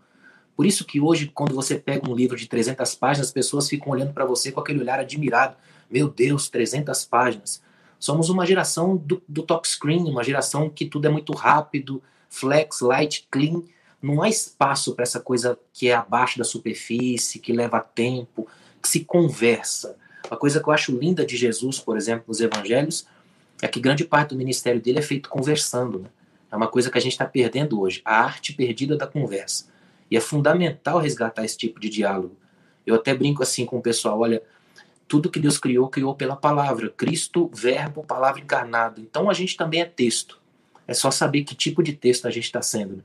Por 0.56 0.66
isso 0.66 0.86
que 0.86 1.00
hoje, 1.00 1.32
quando 1.34 1.54
você 1.54 1.76
pega 1.76 2.10
um 2.10 2.16
livro 2.16 2.36
de 2.36 2.48
300 2.48 2.96
páginas, 2.96 3.28
as 3.28 3.34
pessoas 3.34 3.70
ficam 3.70 3.92
olhando 3.92 4.14
para 4.14 4.26
você 4.26 4.52
com 4.52 4.60
aquele 4.60 4.80
olhar 4.80 5.00
admirado. 5.00 5.56
Meu 5.90 6.10
Deus, 6.10 6.50
300 6.50 7.06
páginas. 7.06 7.62
Somos 8.00 8.30
uma 8.30 8.46
geração 8.46 8.98
do, 8.98 9.22
do 9.28 9.44
top 9.44 9.68
screen, 9.68 10.10
uma 10.10 10.24
geração 10.24 10.70
que 10.70 10.86
tudo 10.86 11.08
é 11.08 11.10
muito 11.10 11.34
rápido, 11.34 12.02
flex, 12.30 12.82
light, 12.82 13.28
clean. 13.32 13.62
Não 14.02 14.22
há 14.22 14.30
espaço 14.30 14.94
para 14.94 15.04
essa 15.04 15.20
coisa 15.20 15.58
que 15.74 15.90
é 15.90 15.96
abaixo 15.96 16.38
da 16.38 16.44
superfície, 16.44 17.40
que 17.40 17.54
leva 17.54 17.80
tempo, 17.80 18.48
que 18.82 18.90
se 18.90 19.02
conversa. 19.02 19.96
Uma 20.30 20.38
coisa 20.38 20.62
que 20.62 20.68
eu 20.68 20.74
acho 20.74 20.92
linda 20.98 21.26
de 21.26 21.38
Jesus, 21.38 21.80
por 21.80 21.98
exemplo, 21.98 22.26
nos 22.28 22.42
evangelhos, 22.42 23.08
é 23.62 23.68
que 23.68 23.80
grande 23.80 24.04
parte 24.04 24.30
do 24.30 24.36
ministério 24.36 24.82
dele 24.82 25.00
é 25.00 25.02
feito 25.02 25.30
conversando. 25.30 26.00
Né? 26.00 26.10
É 26.52 26.56
uma 26.56 26.68
coisa 26.68 26.92
que 26.92 26.98
a 26.98 27.02
gente 27.02 27.14
está 27.14 27.26
perdendo 27.26 27.80
hoje, 27.80 28.02
a 28.06 28.24
arte 28.24 28.54
perdida 28.54 28.96
da 28.96 29.08
conversa. 29.08 29.68
E 30.10 30.16
é 30.16 30.22
fundamental 30.22 31.00
resgatar 31.00 31.44
esse 31.44 31.58
tipo 31.58 31.80
de 31.80 31.90
diálogo. 31.90 32.36
Eu 32.86 32.96
até 32.96 33.14
brinco 33.14 33.44
assim 33.44 33.66
com 33.66 33.78
o 33.78 33.82
pessoal, 33.82 34.20
olha, 34.20 34.42
tudo 35.08 35.30
que 35.30 35.40
Deus 35.40 35.58
criou, 35.58 35.90
criou 35.90 36.16
pela 36.16 36.36
palavra. 36.36 36.90
Cristo, 36.90 37.50
verbo, 37.54 38.04
palavra 38.04 38.42
encarnada. 38.42 39.02
Então 39.02 39.30
a 39.30 39.34
gente 39.34 39.58
também 39.58 39.82
é 39.82 39.86
texto. 39.86 40.40
É 40.88 40.94
só 40.94 41.12
saber 41.12 41.44
que 41.44 41.56
tipo 41.56 41.84
de 41.84 41.94
texto 41.94 42.28
a 42.28 42.32
gente 42.32 42.46
está 42.46 42.62
sendo. 42.62 42.98
Né? 42.98 43.04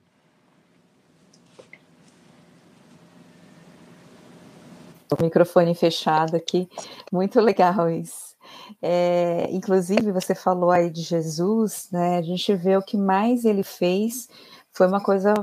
O 5.19 5.23
microfone 5.23 5.75
fechado 5.75 6.37
aqui. 6.37 6.69
Muito 7.13 7.41
legal 7.41 7.91
isso. 7.91 8.33
É, 8.81 9.49
inclusive, 9.51 10.11
você 10.13 10.35
falou 10.35 10.71
aí 10.71 10.91
de 10.91 11.03
Jesus, 11.03 11.89
né? 11.93 12.19
A 12.19 12.23
gente 12.23 12.55
vê 12.55 12.77
o 12.77 12.83
que 12.83 12.97
mais 12.97 13.45
ele 13.45 13.63
fez 13.63 14.29
foi 14.73 14.87
uma 14.87 15.03
coisa 15.03 15.35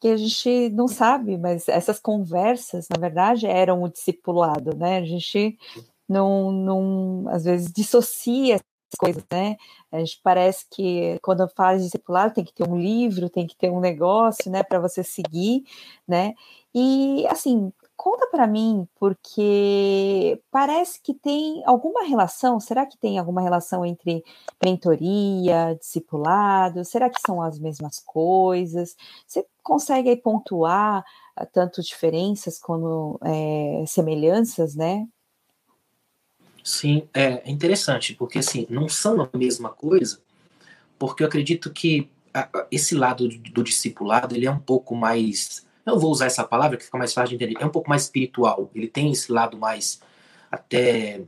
que 0.00 0.08
a 0.08 0.16
gente 0.16 0.70
não 0.70 0.88
sabe, 0.88 1.36
mas 1.36 1.68
essas 1.68 2.00
conversas, 2.00 2.86
na 2.90 2.98
verdade, 2.98 3.46
eram 3.46 3.82
o 3.82 3.88
discipulado, 3.88 4.76
né? 4.76 4.98
A 4.98 5.04
gente 5.04 5.58
não, 6.08 6.50
não 6.52 7.28
às 7.28 7.44
vezes 7.44 7.72
dissocia 7.72 8.56
as 8.56 8.98
coisas, 8.98 9.24
né? 9.30 9.56
A 9.92 9.98
gente 9.98 10.20
parece 10.22 10.66
que 10.70 11.18
quando 11.22 11.46
faz 11.48 11.82
discipulado 11.82 12.34
tem 12.34 12.44
que 12.44 12.54
ter 12.54 12.66
um 12.68 12.78
livro, 12.78 13.28
tem 13.28 13.46
que 13.46 13.56
ter 13.56 13.70
um 13.70 13.80
negócio, 13.80 14.50
né, 14.50 14.62
para 14.62 14.78
você 14.80 15.02
seguir, 15.04 15.64
né? 16.06 16.34
E 16.74 17.26
assim, 17.28 17.72
conta 17.98 18.28
para 18.28 18.46
mim, 18.46 18.88
porque 18.94 20.40
parece 20.52 21.02
que 21.02 21.12
tem 21.12 21.62
alguma 21.66 22.04
relação, 22.04 22.60
será 22.60 22.86
que 22.86 22.96
tem 22.96 23.18
alguma 23.18 23.42
relação 23.42 23.84
entre 23.84 24.24
mentoria, 24.64 25.76
discipulado? 25.78 26.84
Será 26.84 27.10
que 27.10 27.20
são 27.26 27.42
as 27.42 27.58
mesmas 27.58 27.98
coisas? 27.98 28.96
Você 29.26 29.44
consegue 29.64 30.08
aí 30.08 30.16
pontuar 30.16 31.04
ah, 31.36 31.44
tanto 31.44 31.82
diferenças 31.82 32.58
como 32.58 33.18
é, 33.24 33.84
semelhanças, 33.86 34.76
né? 34.76 35.06
Sim, 36.62 37.08
é 37.12 37.50
interessante, 37.50 38.14
porque 38.14 38.38
assim, 38.38 38.64
não 38.70 38.88
são 38.88 39.22
a 39.22 39.36
mesma 39.36 39.70
coisa, 39.70 40.20
porque 40.98 41.24
eu 41.24 41.26
acredito 41.26 41.72
que 41.72 42.08
esse 42.70 42.94
lado 42.94 43.28
do 43.28 43.64
discipulado, 43.64 44.34
ele 44.34 44.46
é 44.46 44.50
um 44.50 44.58
pouco 44.58 44.94
mais, 44.94 45.66
eu 45.94 45.98
vou 45.98 46.10
usar 46.10 46.26
essa 46.26 46.44
palavra 46.44 46.76
que 46.76 46.84
fica 46.84 46.98
mais 46.98 47.12
fácil 47.12 47.36
de 47.36 47.44
entender, 47.44 47.62
é 47.62 47.66
um 47.66 47.70
pouco 47.70 47.88
mais 47.88 48.02
espiritual, 48.02 48.70
ele 48.74 48.88
tem 48.88 49.10
esse 49.12 49.30
lado 49.32 49.56
mais, 49.56 50.00
até 50.50 51.22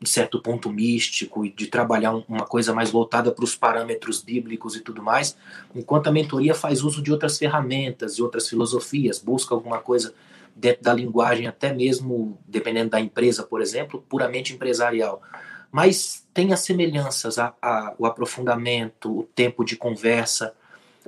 de 0.00 0.08
certo 0.08 0.40
ponto 0.40 0.70
místico 0.70 1.44
e 1.44 1.50
de 1.50 1.66
trabalhar 1.66 2.12
uma 2.28 2.46
coisa 2.46 2.72
mais 2.72 2.90
voltada 2.90 3.32
para 3.32 3.44
os 3.44 3.56
parâmetros 3.56 4.22
bíblicos 4.22 4.76
e 4.76 4.80
tudo 4.80 5.02
mais, 5.02 5.36
enquanto 5.74 6.06
a 6.06 6.12
mentoria 6.12 6.54
faz 6.54 6.82
uso 6.82 7.02
de 7.02 7.10
outras 7.10 7.36
ferramentas 7.36 8.14
e 8.14 8.22
outras 8.22 8.48
filosofias, 8.48 9.18
busca 9.18 9.54
alguma 9.54 9.80
coisa 9.80 10.14
dentro 10.54 10.82
da 10.82 10.92
linguagem, 10.92 11.46
até 11.46 11.72
mesmo, 11.72 12.38
dependendo 12.46 12.90
da 12.90 13.00
empresa, 13.00 13.42
por 13.42 13.60
exemplo, 13.60 14.04
puramente 14.08 14.52
empresarial. 14.52 15.22
Mas 15.70 16.26
tem 16.32 16.52
as 16.52 16.60
semelhanças, 16.60 17.38
a, 17.38 17.54
a, 17.60 17.94
o 17.98 18.06
aprofundamento, 18.06 19.20
o 19.20 19.22
tempo 19.22 19.64
de 19.64 19.76
conversa. 19.76 20.54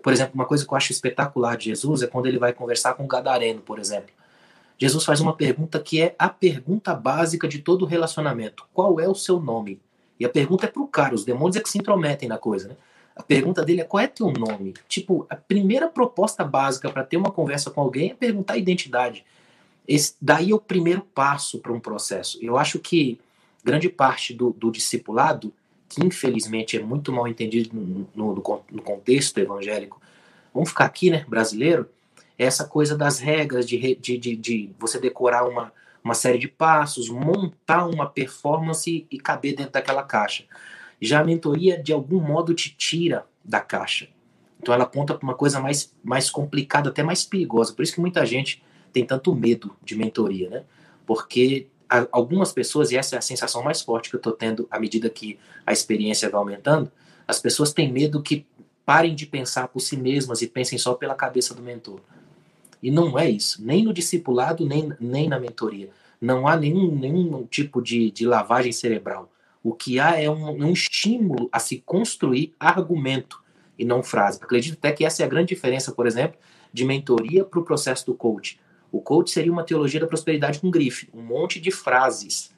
Por 0.03 0.13
exemplo, 0.13 0.33
uma 0.35 0.45
coisa 0.45 0.65
que 0.67 0.73
eu 0.73 0.77
acho 0.77 0.93
espetacular 0.93 1.57
de 1.57 1.67
Jesus 1.67 2.03
é 2.03 2.07
quando 2.07 2.27
ele 2.27 2.39
vai 2.39 2.53
conversar 2.53 2.95
com 2.95 3.05
o 3.05 3.09
Gadareno, 3.09 3.61
por 3.61 3.79
exemplo. 3.79 4.11
Jesus 4.79 5.05
faz 5.05 5.21
uma 5.21 5.37
pergunta 5.37 5.79
que 5.79 6.01
é 6.01 6.15
a 6.19 6.29
pergunta 6.29 6.95
básica 6.95 7.47
de 7.47 7.59
todo 7.59 7.85
relacionamento: 7.85 8.67
Qual 8.73 8.99
é 8.99 9.09
o 9.09 9.15
seu 9.15 9.39
nome? 9.39 9.81
E 10.19 10.25
a 10.25 10.29
pergunta 10.29 10.67
é 10.67 10.69
para 10.69 10.83
o 10.83 10.87
cara, 10.87 11.15
os 11.15 11.25
demônios 11.25 11.57
é 11.57 11.61
que 11.61 11.71
se 11.71 11.79
intrometem 11.79 12.29
na 12.29 12.39
coisa, 12.39 12.69
né? 12.69 12.77
A 13.15 13.23
pergunta 13.23 13.63
dele 13.63 13.83
é 13.83 13.85
qual 13.85 14.03
é 14.03 14.07
teu 14.07 14.31
nome? 14.31 14.75
Tipo, 14.89 15.27
a 15.29 15.37
primeira 15.37 15.89
proposta 15.89 16.43
básica 16.43 16.91
para 16.91 17.05
ter 17.05 17.17
uma 17.19 17.31
conversa 17.31 17.71
com 17.71 17.81
alguém 17.81 18.11
é 18.11 18.15
perguntar 18.15 18.55
a 18.55 18.59
identidade. 18.59 19.25
Esse, 19.87 20.15
daí 20.21 20.53
é 20.53 20.55
o 20.55 20.61
primeiro 20.61 21.03
passo 21.03 21.59
para 21.59 21.73
um 21.73 21.81
processo. 21.81 22.39
Eu 22.41 22.57
acho 22.57 22.79
que 22.79 23.21
grande 23.63 23.89
parte 23.89 24.33
do, 24.33 24.51
do 24.51 24.71
discipulado, 24.71 25.53
que 25.91 26.07
infelizmente 26.07 26.77
é 26.77 26.83
muito 26.83 27.13
mal 27.13 27.27
entendido 27.27 27.71
no, 27.75 28.09
no, 28.15 28.35
no, 28.71 28.83
contexto 28.83 29.39
evangélico, 29.39 30.01
vamos 30.55 30.69
ficar 30.69 30.85
aqui, 30.85 31.11
né, 31.11 31.25
brasileiro, 31.29 31.91
é 32.39 32.45
essa 32.45 32.65
coisa 32.65 32.97
das 32.97 33.19
regras, 33.19 33.69
de, 33.69 33.97
de, 33.97 34.17
de, 34.17 34.37
de 34.37 34.71
você 34.79 35.01
decorar 35.01 35.47
uma, 35.49 35.73
uma 36.03 36.15
série 36.15 36.39
de 36.39 36.47
passos, 36.47 37.11
montar 37.11 37.87
uma 37.87 38.09
performance 38.09 39.05
e 39.11 39.19
caber 39.19 39.57
dentro 39.57 39.73
daquela 39.73 40.05
caixa. 40.05 40.45
Já 41.03 41.21
a 41.21 41.25
mentoria, 41.25 41.83
de 41.83 41.93
algum 41.93 42.21
modo, 42.21 42.55
te 42.55 42.75
tira 42.75 43.27
da 43.45 43.61
caixa. 43.61 44.09
Então 44.61 44.73
ela 44.73 44.85
aponta 44.85 45.15
para 45.15 45.25
uma 45.25 45.35
coisa 45.35 45.59
mais, 45.59 45.93
mais 46.05 46.31
complicada, 46.31 46.91
até 46.91 47.03
mais 47.03 47.25
perigosa. 47.25 47.73
Por 47.73 47.83
isso 47.83 47.95
que 47.95 48.01
muita 48.01 48.25
gente 48.25 48.63
tem 48.93 49.05
tanto 49.05 49.35
medo 49.35 49.75
de 49.83 49.97
mentoria, 49.97 50.49
né? 50.49 50.63
Porque 51.05 51.67
algumas 52.13 52.53
pessoas, 52.53 52.93
e 52.93 52.97
essa 52.97 53.17
é 53.17 53.19
a 53.19 53.23
sensação 53.23 53.63
mais 53.63 53.81
forte 53.81 54.09
que 54.09 54.17
eu 54.17 54.19
estou 54.19 54.33
tendo 54.33 54.69
à 54.71 54.79
medida 54.79 55.11
que 55.11 55.39
a 55.67 55.73
experiência 55.73 56.29
vai 56.31 56.39
aumentando, 56.39 56.91
as 57.27 57.41
pessoas 57.41 57.73
têm 57.73 57.93
medo 57.93 58.23
que 58.23 58.47
parem 58.85 59.15
de 59.15 59.27
pensar 59.27 59.69
por 59.69 59.81
si 59.81 59.97
mesmas 59.97 60.43
e 60.43 60.47
pensem 60.47 60.79
só 60.79 60.95
pela 60.95 61.15
cabeça 61.15 61.55
do 61.55 61.63
mentor. 61.63 62.01
E 62.83 62.91
não 62.91 63.19
é 63.19 63.29
isso, 63.29 63.65
nem 63.65 63.85
no 63.85 63.93
discipulado, 63.93 64.67
nem, 64.67 64.93
nem 64.99 65.29
na 65.29 65.39
mentoria. 65.39 65.91
Não 66.21 66.47
há 66.47 66.57
nenhum, 66.57 66.95
nenhum 66.95 67.47
tipo 67.47 67.81
de, 67.83 68.11
de 68.11 68.27
lavagem 68.27 68.73
cerebral. 68.73 69.31
O 69.63 69.75
que 69.75 70.01
há 70.01 70.21
é 70.21 70.29
um, 70.31 70.51
um 70.51 70.73
estímulo 70.73 71.49
a 71.53 71.59
se 71.59 71.79
construir 71.79 72.55
argumento 72.59 73.43
e 73.79 73.85
não 73.85 74.03
frase. 74.03 74.39
Acredito 74.43 74.75
até 74.75 74.93
que 74.93 75.05
essa 75.05 75.23
é 75.23 75.27
a 75.27 75.29
grande 75.29 75.55
diferença, 75.55 75.93
por 75.93 76.07
exemplo, 76.07 76.39
de 76.73 76.85
mentoria 76.85 77.45
para 77.45 77.61
o 77.61 77.65
processo 77.65 78.07
do 78.07 78.15
coach. 78.15 78.59
O 78.93 79.01
coach 79.01 79.31
seria 79.31 79.53
uma 79.53 79.65
teologia 79.65 80.01
da 80.01 80.07
prosperidade 80.07 80.59
com 80.59 80.71
grife, 80.71 81.09
um 81.15 81.23
monte 81.23 81.61
de 81.61 81.71
frases. 81.71 82.53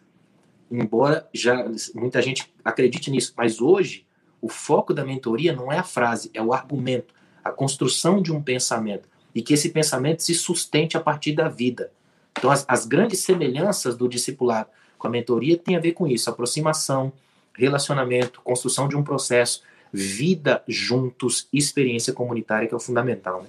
Embora 0.70 1.28
já 1.32 1.70
muita 1.94 2.22
gente 2.22 2.52
acredite 2.64 3.10
nisso, 3.10 3.34
mas 3.36 3.60
hoje 3.60 4.06
o 4.40 4.48
foco 4.48 4.94
da 4.94 5.04
mentoria 5.04 5.52
não 5.52 5.70
é 5.70 5.78
a 5.78 5.84
frase, 5.84 6.30
é 6.32 6.42
o 6.42 6.52
argumento, 6.52 7.14
a 7.44 7.50
construção 7.50 8.22
de 8.22 8.32
um 8.32 8.42
pensamento 8.42 9.08
e 9.34 9.42
que 9.42 9.54
esse 9.54 9.70
pensamento 9.70 10.22
se 10.22 10.34
sustente 10.34 10.96
a 10.96 11.00
partir 11.00 11.32
da 11.32 11.48
vida. 11.48 11.92
Então, 12.36 12.50
as, 12.50 12.64
as 12.68 12.86
grandes 12.86 13.20
semelhanças 13.20 13.96
do 13.96 14.08
discipulado 14.08 14.68
com 14.98 15.06
a 15.06 15.10
mentoria 15.10 15.56
tem 15.56 15.76
a 15.76 15.80
ver 15.80 15.92
com 15.92 16.06
isso: 16.06 16.30
aproximação, 16.30 17.12
relacionamento, 17.54 18.40
construção 18.42 18.88
de 18.88 18.96
um 18.96 19.02
processo, 19.02 19.62
vida 19.92 20.62
juntos, 20.66 21.48
experiência 21.52 22.12
comunitária, 22.12 22.66
que 22.66 22.74
é 22.74 22.76
o 22.76 22.80
fundamental. 22.80 23.42
Né? 23.42 23.48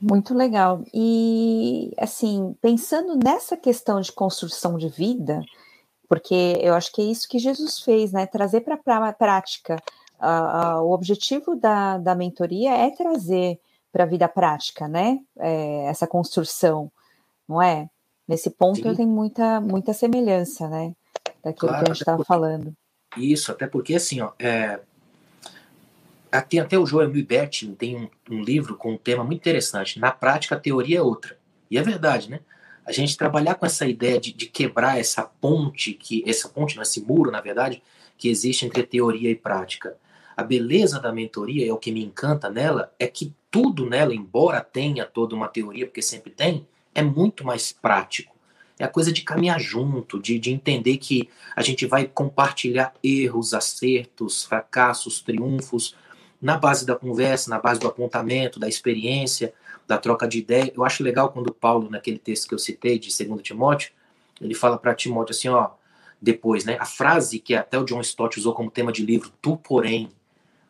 Muito 0.00 0.32
legal. 0.34 0.84
E, 0.94 1.92
assim, 1.98 2.54
pensando 2.60 3.18
nessa 3.22 3.56
questão 3.56 4.00
de 4.00 4.12
construção 4.12 4.76
de 4.78 4.88
vida, 4.88 5.42
porque 6.08 6.58
eu 6.60 6.74
acho 6.74 6.92
que 6.92 7.02
é 7.02 7.04
isso 7.04 7.28
que 7.28 7.38
Jesus 7.38 7.80
fez, 7.80 8.12
né? 8.12 8.26
Trazer 8.26 8.60
para 8.60 8.78
a 9.08 9.12
prática. 9.12 9.76
Uh, 10.20 10.78
uh, 10.78 10.82
o 10.82 10.92
objetivo 10.92 11.54
da, 11.54 11.98
da 11.98 12.14
mentoria 12.14 12.72
é 12.74 12.90
trazer 12.90 13.60
para 13.92 14.04
a 14.04 14.06
vida 14.06 14.28
prática, 14.28 14.88
né? 14.88 15.20
É, 15.38 15.84
essa 15.86 16.06
construção, 16.06 16.90
não 17.48 17.60
é? 17.60 17.88
Nesse 18.26 18.50
ponto 18.50 18.82
Sim. 18.82 18.94
tem 18.94 19.06
muita, 19.06 19.60
muita 19.60 19.92
semelhança, 19.92 20.68
né? 20.68 20.94
Daquilo 21.42 21.68
claro, 21.68 21.84
que 21.84 21.90
a 21.90 21.94
gente 21.94 22.02
estava 22.02 22.24
falando. 22.24 22.74
Isso, 23.16 23.50
até 23.50 23.66
porque 23.66 23.94
assim, 23.94 24.20
ó, 24.20 24.32
é, 24.38 24.80
tem 26.48 26.60
até 26.60 26.78
o 26.78 26.86
Joel 26.86 27.10
Milbertin 27.10 27.74
tem 27.74 27.96
um, 27.96 28.08
um, 28.30 28.42
livro 28.42 28.76
com 28.76 28.92
um 28.92 28.96
tema 28.96 29.24
muito 29.24 29.40
interessante. 29.40 29.98
Na 29.98 30.10
prática, 30.10 30.54
a 30.54 30.60
teoria 30.60 30.98
é 30.98 31.02
outra. 31.02 31.38
E 31.70 31.78
é 31.78 31.82
verdade, 31.82 32.30
né? 32.30 32.40
A 32.84 32.92
gente 32.92 33.16
trabalhar 33.16 33.54
com 33.54 33.66
essa 33.66 33.86
ideia 33.86 34.18
de, 34.18 34.32
de 34.32 34.46
quebrar 34.46 34.98
essa 34.98 35.22
ponte, 35.22 35.92
que 35.92 36.24
essa 36.26 36.48
ponte, 36.48 36.76
não, 36.76 36.82
esse 36.82 37.00
muro, 37.02 37.30
na 37.30 37.40
verdade, 37.40 37.82
que 38.16 38.28
existe 38.28 38.64
entre 38.64 38.82
teoria 38.82 39.30
e 39.30 39.34
prática. 39.34 39.96
A 40.36 40.42
beleza 40.42 41.00
da 41.00 41.12
mentoria, 41.12 41.68
é 41.68 41.72
o 41.72 41.76
que 41.76 41.92
me 41.92 42.02
encanta 42.02 42.48
nela, 42.48 42.92
é 42.98 43.06
que 43.06 43.34
tudo 43.50 43.88
nela, 43.88 44.14
embora 44.14 44.60
tenha 44.60 45.04
toda 45.04 45.34
uma 45.34 45.48
teoria, 45.48 45.86
porque 45.86 46.02
sempre 46.02 46.30
tem, 46.30 46.66
é 46.94 47.02
muito 47.02 47.44
mais 47.44 47.72
prático. 47.72 48.36
É 48.78 48.84
a 48.84 48.88
coisa 48.88 49.12
de 49.12 49.22
caminhar 49.22 49.58
junto, 49.60 50.20
de, 50.20 50.38
de 50.38 50.52
entender 50.52 50.98
que 50.98 51.28
a 51.56 51.62
gente 51.62 51.84
vai 51.86 52.06
compartilhar 52.06 52.94
erros, 53.02 53.52
acertos, 53.52 54.44
fracassos, 54.44 55.20
triunfos, 55.20 55.96
na 56.40 56.56
base 56.56 56.86
da 56.86 56.94
conversa, 56.94 57.50
na 57.50 57.58
base 57.58 57.80
do 57.80 57.88
apontamento, 57.88 58.60
da 58.60 58.68
experiência, 58.68 59.52
da 59.86 59.98
troca 59.98 60.26
de 60.28 60.38
ideia. 60.38 60.72
Eu 60.76 60.84
acho 60.84 61.02
legal 61.02 61.30
quando 61.30 61.52
Paulo, 61.52 61.90
naquele 61.90 62.18
texto 62.18 62.48
que 62.48 62.54
eu 62.54 62.58
citei, 62.58 62.98
de 62.98 63.08
2 63.08 63.42
Timóteo, 63.42 63.92
ele 64.40 64.54
fala 64.54 64.78
para 64.78 64.94
Timóteo 64.94 65.34
assim, 65.34 65.48
ó, 65.48 65.70
depois, 66.20 66.64
né, 66.64 66.76
a 66.80 66.84
frase 66.84 67.38
que 67.38 67.54
até 67.54 67.78
o 67.78 67.84
John 67.84 68.00
Stott 68.00 68.38
usou 68.38 68.52
como 68.52 68.70
tema 68.70 68.92
de 68.92 69.04
livro, 69.04 69.32
tu, 69.40 69.56
porém, 69.56 70.10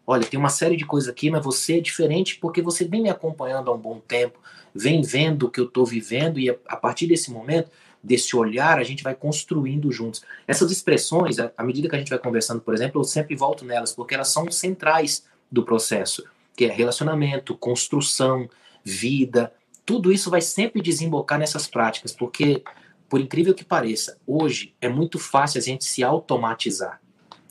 olha, 0.07 0.27
tem 0.27 0.39
uma 0.39 0.49
série 0.49 0.77
de 0.77 0.85
coisas 0.85 1.09
aqui, 1.09 1.31
mas 1.31 1.45
você 1.45 1.79
é 1.79 1.81
diferente 1.81 2.39
porque 2.39 2.63
você 2.63 2.85
vem 2.85 3.03
me 3.03 3.11
acompanhando 3.11 3.71
há 3.71 3.75
um 3.75 3.79
bom 3.79 3.99
tempo, 3.99 4.39
vem 4.75 5.03
vendo 5.03 5.47
o 5.47 5.51
que 5.51 5.61
eu 5.61 5.65
estou 5.65 5.85
vivendo 5.85 6.39
e 6.39 6.51
a 6.51 6.77
partir 6.77 7.07
desse 7.07 7.31
momento, 7.31 7.71
desse 8.03 8.37
olhar, 8.37 8.79
a 8.79 8.85
gente 8.85 9.03
vai 9.03 9.15
construindo 9.15 9.91
juntos. 9.91 10.23
Essas 10.47 10.71
expressões, 10.71 11.37
à 11.39 11.65
medida 11.65 11.89
que 11.89 11.97
a 11.97 11.99
gente 11.99 12.11
vai 12.11 12.19
conversando, 12.19 12.61
por 12.61 12.73
exemplo, 12.75 13.01
eu 13.01 13.05
sempre 13.05 13.35
volto 13.35 13.65
nelas 13.65 13.93
porque 13.93 14.15
elas 14.15 14.29
são 14.29 14.51
centrais 14.51 15.27
do 15.51 15.65
processo, 15.65 16.25
que 16.57 16.65
é 16.65 16.69
relacionamento, 16.69 17.57
construção, 17.57 18.49
vida, 18.85 19.53
tudo 19.85 20.13
isso 20.13 20.31
vai 20.31 20.41
sempre 20.41 20.83
desembocar 20.83 21.39
nessas 21.39 21.67
práticas, 21.67 22.13
porque, 22.13 22.63
por 23.09 23.21
incrível 23.21 23.55
que 23.55 23.65
pareça, 23.65 24.19
hoje 24.27 24.75
é 24.81 24.89
muito 24.89 25.19
fácil 25.19 25.59
a 25.59 25.63
gente 25.63 25.85
se 25.85 26.03
automatizar. 26.03 27.01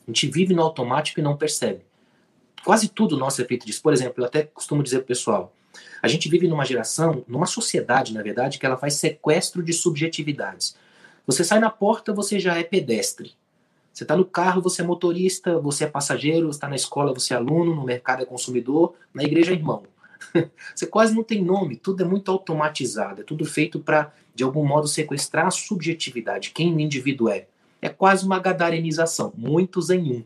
A 0.08 0.12
gente 0.12 0.28
vive 0.28 0.54
no 0.54 0.62
automático 0.62 1.20
e 1.20 1.24
não 1.24 1.36
percebe. 1.36 1.82
Quase 2.64 2.90
tudo 2.90 3.18
nosso 3.18 3.42
é 3.42 3.46
feito 3.46 3.66
disso. 3.66 3.82
Por 3.82 3.94
exemplo, 3.94 4.22
eu 4.22 4.28
até 4.28 4.44
costumo 4.44 4.84
dizer 4.84 5.00
pro 5.00 5.08
pessoal, 5.08 5.54
a 6.02 6.08
gente 6.08 6.30
vive 6.30 6.48
numa 6.48 6.66
geração, 6.66 7.24
numa 7.28 7.46
sociedade, 7.46 8.14
na 8.14 8.22
verdade, 8.22 8.60
que 8.60 8.66
ela 8.66 8.78
faz 8.78 8.96
sequestro 8.96 9.64
de 9.64 9.74
subjetividades. 9.74 10.76
Você 11.26 11.44
sai 11.44 11.60
na 11.60 11.70
porta, 11.70 12.14
você 12.14 12.40
já 12.40 12.58
é 12.58 12.64
pedestre. 12.64 13.37
Você 13.98 14.04
está 14.04 14.16
no 14.16 14.26
carro, 14.26 14.62
você 14.62 14.84
é 14.84 14.86
motorista, 14.86 15.60
você 15.60 15.86
é 15.86 15.88
passageiro, 15.88 16.52
está 16.52 16.70
na 16.70 16.76
escola, 16.76 17.12
você 17.12 17.34
é 17.34 17.38
aluno, 17.38 17.74
no 17.74 17.84
mercado 17.84 18.22
é 18.22 18.26
consumidor, 18.28 18.94
na 19.12 19.24
igreja 19.24 19.54
é 19.54 19.56
irmão. 19.56 19.82
você 20.76 20.86
quase 20.86 21.16
não 21.16 21.24
tem 21.24 21.44
nome, 21.44 21.78
tudo 21.78 22.04
é 22.04 22.06
muito 22.06 22.30
automatizado, 22.30 23.22
é 23.22 23.24
tudo 23.24 23.44
feito 23.44 23.80
para, 23.80 24.14
de 24.36 24.44
algum 24.44 24.64
modo, 24.64 24.88
sequestrar 24.88 25.48
a 25.48 25.50
subjetividade, 25.50 26.52
quem 26.52 26.76
o 26.76 26.80
indivíduo 26.80 27.28
é. 27.28 27.48
É 27.82 27.90
quase 27.90 28.24
uma 28.24 28.38
gadarenização, 28.38 29.34
muitos 29.36 29.90
em 29.90 30.18
um. 30.18 30.24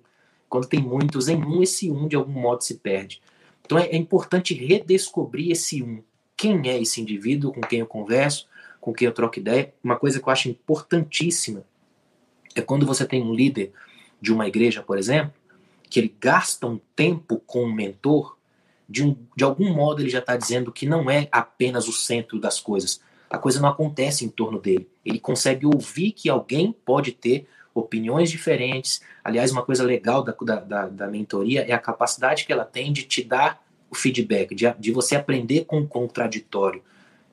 Quando 0.49 0.67
tem 0.67 0.81
muitos 0.81 1.29
em 1.29 1.41
um, 1.41 1.63
esse 1.63 1.89
um 1.89 2.09
de 2.09 2.17
algum 2.17 2.41
modo 2.41 2.65
se 2.65 2.75
perde. 2.75 3.21
Então 3.65 3.79
é, 3.79 3.85
é 3.85 3.95
importante 3.95 4.53
redescobrir 4.53 5.49
esse 5.49 5.81
um. 5.81 6.03
Quem 6.35 6.67
é 6.67 6.77
esse 6.77 6.99
indivíduo 6.99 7.53
com 7.53 7.61
quem 7.61 7.79
eu 7.79 7.87
converso, 7.87 8.49
com 8.81 8.91
quem 8.91 9.05
eu 9.05 9.13
troco 9.13 9.39
ideia? 9.39 9.73
Uma 9.81 9.95
coisa 9.95 10.19
que 10.19 10.27
eu 10.27 10.33
acho 10.33 10.49
importantíssima 10.49 11.63
é 12.55 12.61
quando 12.61 12.85
você 12.85 13.05
tem 13.05 13.21
um 13.21 13.33
líder 13.33 13.71
de 14.21 14.31
uma 14.31 14.47
igreja, 14.47 14.83
por 14.83 14.97
exemplo, 14.97 15.33
que 15.89 15.99
ele 15.99 16.15
gasta 16.19 16.67
um 16.67 16.79
tempo 16.95 17.41
com 17.45 17.63
um 17.63 17.73
mentor, 17.73 18.37
de, 18.87 19.03
um, 19.03 19.15
de 19.35 19.43
algum 19.43 19.73
modo 19.73 20.01
ele 20.01 20.09
já 20.09 20.19
está 20.19 20.35
dizendo 20.35 20.71
que 20.71 20.85
não 20.85 21.09
é 21.09 21.27
apenas 21.31 21.87
o 21.87 21.93
centro 21.93 22.39
das 22.39 22.59
coisas. 22.59 23.01
A 23.29 23.37
coisa 23.37 23.59
não 23.59 23.69
acontece 23.69 24.25
em 24.25 24.29
torno 24.29 24.59
dele. 24.59 24.89
Ele 25.05 25.19
consegue 25.19 25.65
ouvir 25.65 26.11
que 26.11 26.29
alguém 26.29 26.75
pode 26.85 27.13
ter 27.13 27.47
opiniões 27.73 28.29
diferentes. 28.29 29.01
Aliás, 29.23 29.51
uma 29.51 29.63
coisa 29.63 29.83
legal 29.83 30.23
da, 30.23 30.33
da, 30.59 30.87
da 30.87 31.07
mentoria 31.07 31.61
é 31.61 31.71
a 31.71 31.79
capacidade 31.79 32.45
que 32.45 32.51
ela 32.51 32.65
tem 32.65 32.91
de 32.91 33.03
te 33.03 33.23
dar 33.23 33.63
o 33.89 33.95
feedback, 33.95 34.53
de, 34.53 34.73
de 34.77 34.91
você 34.91 35.15
aprender 35.15 35.65
com 35.65 35.79
o 35.79 35.87
contraditório. 35.87 36.83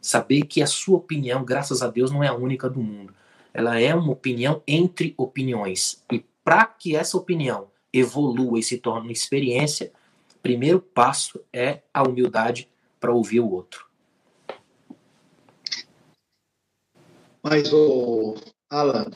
Saber 0.00 0.42
que 0.42 0.62
a 0.62 0.66
sua 0.66 0.98
opinião, 0.98 1.44
graças 1.44 1.83
a 1.83 1.88
Deus, 1.88 2.11
não 2.11 2.22
é 2.22 2.28
a 2.28 2.35
única 2.35 2.70
do 2.70 2.81
mundo 2.81 3.12
ela 3.53 3.81
é 3.81 3.95
uma 3.95 4.13
opinião 4.13 4.63
entre 4.67 5.15
opiniões. 5.17 6.03
E 6.13 6.25
para 6.45 6.65
que 6.65 6.97
essa 6.97 7.17
opinião 7.17 7.69
evolua 7.93 8.59
e 8.59 8.63
se 8.63 8.79
torne 8.79 9.09
uma 9.09 9.13
experiência, 9.13 9.93
primeiro 10.43 10.81
passo 10.81 11.41
é 11.53 11.83
a 11.93 12.03
humildade 12.03 12.69
para 13.01 13.13
ouvir 13.13 13.41
o 13.41 13.51
outro. 13.51 13.87
Mas, 17.43 17.73
o 17.73 18.35
Alan, 18.69 19.11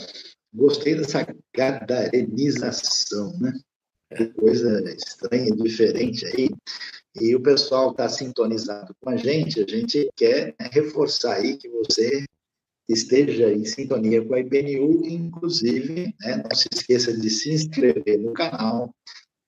gostei 0.52 0.94
dessa 0.94 1.26
gadarenização, 1.54 3.32
né? 3.38 3.52
Que 4.16 4.26
coisa 4.26 4.82
estranha, 4.94 5.50
diferente 5.56 6.26
aí. 6.26 6.50
E 7.20 7.34
o 7.34 7.40
pessoal 7.40 7.90
está 7.90 8.08
sintonizado 8.08 8.94
com 9.00 9.10
a 9.10 9.16
gente, 9.16 9.60
a 9.60 9.66
gente 9.66 10.08
quer 10.16 10.54
reforçar 10.58 11.34
aí 11.34 11.56
que 11.56 11.68
você 11.68 12.24
esteja 12.92 13.52
em 13.52 13.64
sintonia 13.64 14.24
com 14.24 14.34
a 14.34 14.40
IBNU, 14.40 15.06
inclusive, 15.06 16.14
né, 16.20 16.42
não 16.42 16.56
se 16.56 16.68
esqueça 16.72 17.12
de 17.16 17.30
se 17.30 17.52
inscrever 17.52 18.18
no 18.18 18.32
canal, 18.32 18.94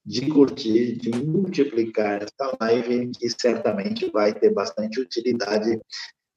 de 0.04 0.26
curtir, 0.28 0.96
de 0.96 1.10
multiplicar 1.10 2.22
esta 2.22 2.56
live, 2.60 3.10
que 3.18 3.28
certamente 3.30 4.10
vai 4.10 4.34
ter 4.34 4.52
bastante 4.52 5.00
utilidade 5.00 5.80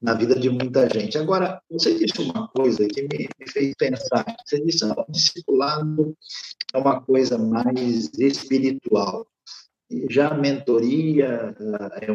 na 0.01 0.13
vida 0.13 0.39
de 0.39 0.49
muita 0.49 0.87
gente. 0.89 1.17
Agora, 1.17 1.61
você 1.69 1.93
disse 1.95 2.21
uma 2.21 2.47
coisa 2.49 2.87
que 2.87 3.01
me, 3.01 3.27
me 3.39 3.51
fez 3.51 3.73
pensar. 3.77 4.25
Você 4.45 4.63
disse 4.63 4.79
que 4.79 4.99
o 4.99 5.05
discipulado 5.11 6.15
é 6.73 6.77
uma 6.77 7.01
coisa 7.01 7.37
mais 7.37 8.11
espiritual. 8.17 9.27
Já 10.09 10.29
a 10.29 10.37
mentoria 10.37 11.55
é, 12.01 12.07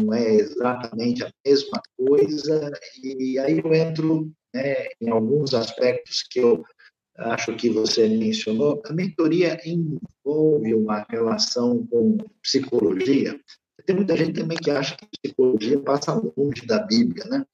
não 0.00 0.14
é 0.14 0.34
exatamente 0.34 1.24
a 1.24 1.32
mesma 1.44 1.82
coisa, 1.96 2.70
e 3.02 3.38
aí 3.38 3.58
eu 3.58 3.74
entro 3.74 4.30
né, 4.54 4.86
em 5.00 5.10
alguns 5.10 5.52
aspectos 5.52 6.22
que 6.22 6.38
eu 6.38 6.64
acho 7.18 7.54
que 7.56 7.70
você 7.70 8.08
mencionou. 8.08 8.80
A 8.86 8.92
mentoria 8.92 9.58
envolve 9.64 10.74
uma 10.74 11.04
relação 11.08 11.86
com 11.86 12.18
psicologia. 12.42 13.38
Tem 13.84 13.96
muita 13.96 14.16
gente 14.16 14.40
também 14.40 14.58
que 14.58 14.70
acha 14.70 14.96
que 14.96 15.06
psicologia 15.22 15.80
passa 15.80 16.20
longe 16.36 16.66
da 16.66 16.80
Bíblia, 16.80 17.24
né? 17.26 17.44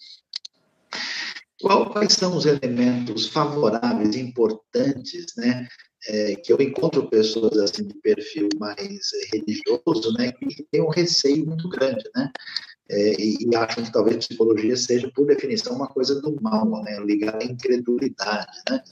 Quais 1.63 2.15
são 2.15 2.37
os 2.37 2.45
elementos 2.45 3.29
favoráveis, 3.29 4.17
importantes, 4.17 5.27
né, 5.37 5.69
é, 6.09 6.35
que 6.37 6.53
eu 6.53 6.61
encontro 6.61 7.09
pessoas 7.09 7.57
assim 7.59 7.87
de 7.87 7.95
perfil 7.95 8.49
mais 8.59 9.01
religioso, 9.33 10.13
né, 10.19 10.33
que 10.33 10.65
tem 10.71 10.83
um 10.83 10.91
receio 10.91 11.47
muito 11.47 11.69
grande, 11.69 12.03
né, 12.15 12.31
é, 12.93 13.15
e, 13.19 13.39
e, 13.41 13.57
acham 13.57 13.83
que 13.83 13.91
talvez 13.91 14.27
psicologia 14.27 14.77
seja, 14.77 15.11
por 15.15 15.27
definição, 15.27 15.75
uma 15.75 15.89
coisa 15.89 16.21
do 16.21 16.39
mal, 16.43 16.67
né, 16.83 17.01
ligada 17.01 17.43
à 17.43 17.47
incredulidade, 17.47 18.53
né. 18.69 18.83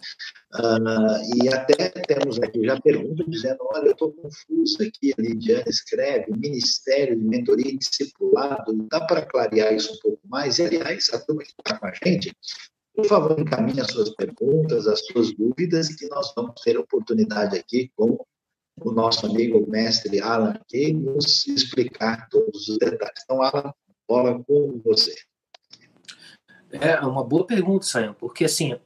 Ah, 0.54 1.20
e 1.34 1.48
até 1.48 1.90
temos 1.90 2.40
aqui 2.40 2.64
já 2.64 2.80
pergunta 2.80 3.22
dizendo, 3.28 3.58
olha, 3.60 3.88
eu 3.88 3.92
estou 3.92 4.12
confuso 4.12 4.82
aqui, 4.82 5.12
a 5.16 5.20
Lidiana 5.20 5.68
escreve, 5.68 6.32
Ministério 6.32 7.14
de 7.14 7.24
Mentoria 7.24 7.70
e 7.70 7.76
Discipulado, 7.76 8.72
dá 8.90 9.02
para 9.02 9.26
clarear 9.26 9.74
isso 9.74 9.92
um 9.92 9.98
pouco 9.98 10.20
mais? 10.26 10.58
E, 10.58 10.64
aliás, 10.64 11.10
a 11.12 11.18
turma 11.18 11.42
que 11.42 11.50
está 11.50 11.78
com 11.78 11.86
a 11.86 11.92
gente, 12.02 12.34
por 12.94 13.04
favor, 13.04 13.38
encaminhe 13.38 13.80
as 13.80 13.90
suas 13.90 14.10
perguntas, 14.14 14.86
as 14.86 15.04
suas 15.06 15.32
dúvidas, 15.34 15.94
que 15.94 16.08
nós 16.08 16.32
vamos 16.34 16.60
ter 16.62 16.78
oportunidade 16.78 17.56
aqui 17.56 17.90
com 17.94 18.18
o 18.80 18.92
nosso 18.92 19.26
amigo 19.26 19.64
mestre 19.70 20.20
Alan 20.20 20.52
aqui, 20.52 20.92
nos 20.92 21.46
explicar 21.46 22.28
todos 22.28 22.68
os 22.68 22.78
detalhes. 22.78 23.22
Então, 23.24 23.42
Alan, 23.42 23.72
bola 24.10 24.42
com 24.44 24.80
você. 24.84 25.14
É 26.72 26.98
uma 27.00 27.22
boa 27.22 27.46
pergunta, 27.46 27.86
Sayão, 27.86 28.14
porque 28.14 28.44
assim, 28.44 28.76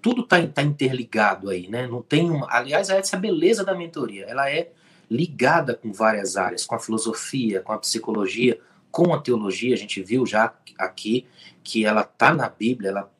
tudo 0.00 0.22
está 0.22 0.44
tá 0.46 0.62
interligado 0.62 1.50
aí, 1.50 1.68
né? 1.68 1.86
Não 1.88 2.00
tem 2.00 2.30
uma. 2.30 2.46
Aliás, 2.48 2.88
essa 2.88 3.16
é 3.16 3.18
a 3.18 3.20
beleza 3.20 3.64
da 3.64 3.74
mentoria. 3.74 4.24
Ela 4.26 4.48
é 4.50 4.70
ligada 5.10 5.74
com 5.74 5.92
várias 5.92 6.36
áreas, 6.36 6.64
com 6.64 6.76
a 6.76 6.78
filosofia, 6.78 7.60
com 7.60 7.72
a 7.72 7.78
psicologia, 7.78 8.60
com 8.90 9.12
a 9.12 9.20
teologia. 9.20 9.74
A 9.74 9.78
gente 9.78 10.00
viu 10.02 10.24
já 10.24 10.54
aqui 10.78 11.26
que 11.64 11.84
ela 11.84 12.02
está 12.02 12.32
na 12.32 12.48
Bíblia, 12.48 12.90
ela 12.90 13.12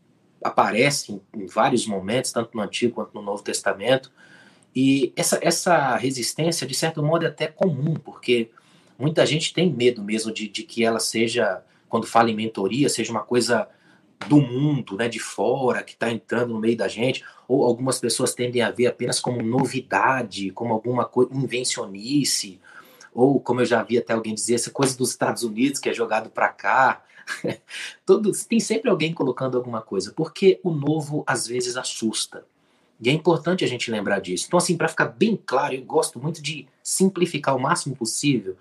aparece 0.42 1.12
em, 1.12 1.20
em, 1.34 1.46
vários 1.46 1.86
momentos, 1.86 2.30
tanto 2.30 2.56
no 2.56 2.62
Antigo 2.62 2.94
quanto 2.94 3.14
no 3.14 3.22
Novo 3.22 3.42
Testamento. 3.42 4.12
E 4.74 5.12
essa, 5.16 5.38
essa 5.42 5.96
resistência, 5.96 6.66
de 6.66 6.74
certo 6.74 7.02
modo, 7.02 7.24
é 7.24 7.28
até 7.28 7.48
comum, 7.48 7.94
porque 7.94 8.50
muita 8.98 9.24
gente 9.24 9.54
tem 9.54 9.72
medo 9.72 10.02
mesmo 10.02 10.32
de, 10.32 10.48
de 10.48 10.62
que 10.62 10.84
ela 10.84 10.98
seja, 10.98 11.62
quando 11.88 12.06
fala 12.06 12.30
em 12.30 12.34
mentoria, 12.34 12.88
seja 12.88 13.12
uma 13.12 13.22
coisa 13.22 13.68
do 14.26 14.40
mundo, 14.40 14.96
né, 14.96 15.08
de 15.08 15.20
fora, 15.20 15.82
que 15.82 15.92
está 15.92 16.11
entrando 16.11 16.52
no 16.52 16.58
meio 16.58 16.76
da 16.76 16.88
gente, 16.88 17.24
ou 17.46 17.64
algumas 17.64 18.00
pessoas 18.00 18.34
tendem 18.34 18.62
a 18.62 18.70
ver 18.70 18.87
apenas 18.87 19.20
como 19.20 19.40
novidade, 19.42 20.50
como 20.50 20.74
alguma 20.74 21.04
coisa 21.04 21.32
invencionice, 21.32 22.61
ou 23.14 23.40
como 23.40 23.61
eu 23.61 23.64
já 23.64 23.82
vi 23.82 23.98
até 23.98 24.12
alguém 24.12 24.34
dizer, 24.34 24.54
essa 24.54 24.70
coisa 24.70 24.96
dos 24.96 25.11
Estados 25.11 25.42
Unidos 25.42 25.80
que 25.80 25.88
é 25.88 25.94
jogado 25.94 26.30
para 26.30 26.48
cá. 26.48 27.02
Todos, 28.04 28.44
tem 28.44 28.58
sempre 28.61 28.90
alguém 28.90 29.14
colocando 29.14 29.56
alguma 29.56 29.80
coisa, 29.80 30.12
porque 30.14 30.58
o 30.62 30.70
novo 30.70 31.22
às 31.26 31.46
vezes 31.46 31.76
assusta. 31.76 32.44
E 33.00 33.08
é 33.08 33.12
importante 33.12 33.64
a 33.64 33.68
gente 33.68 33.90
lembrar 33.90 34.20
disso. 34.20 34.46
Então, 34.48 34.58
assim, 34.58 34.76
para 34.76 34.88
ficar 34.88 35.06
bem 35.06 35.40
claro, 35.46 35.74
eu 35.74 35.82
gosto 35.82 36.18
muito 36.18 36.42
de 36.42 36.66
simplificar 36.82 37.54
o 37.54 37.61
máximo 37.61 37.94
possível. 37.94 38.56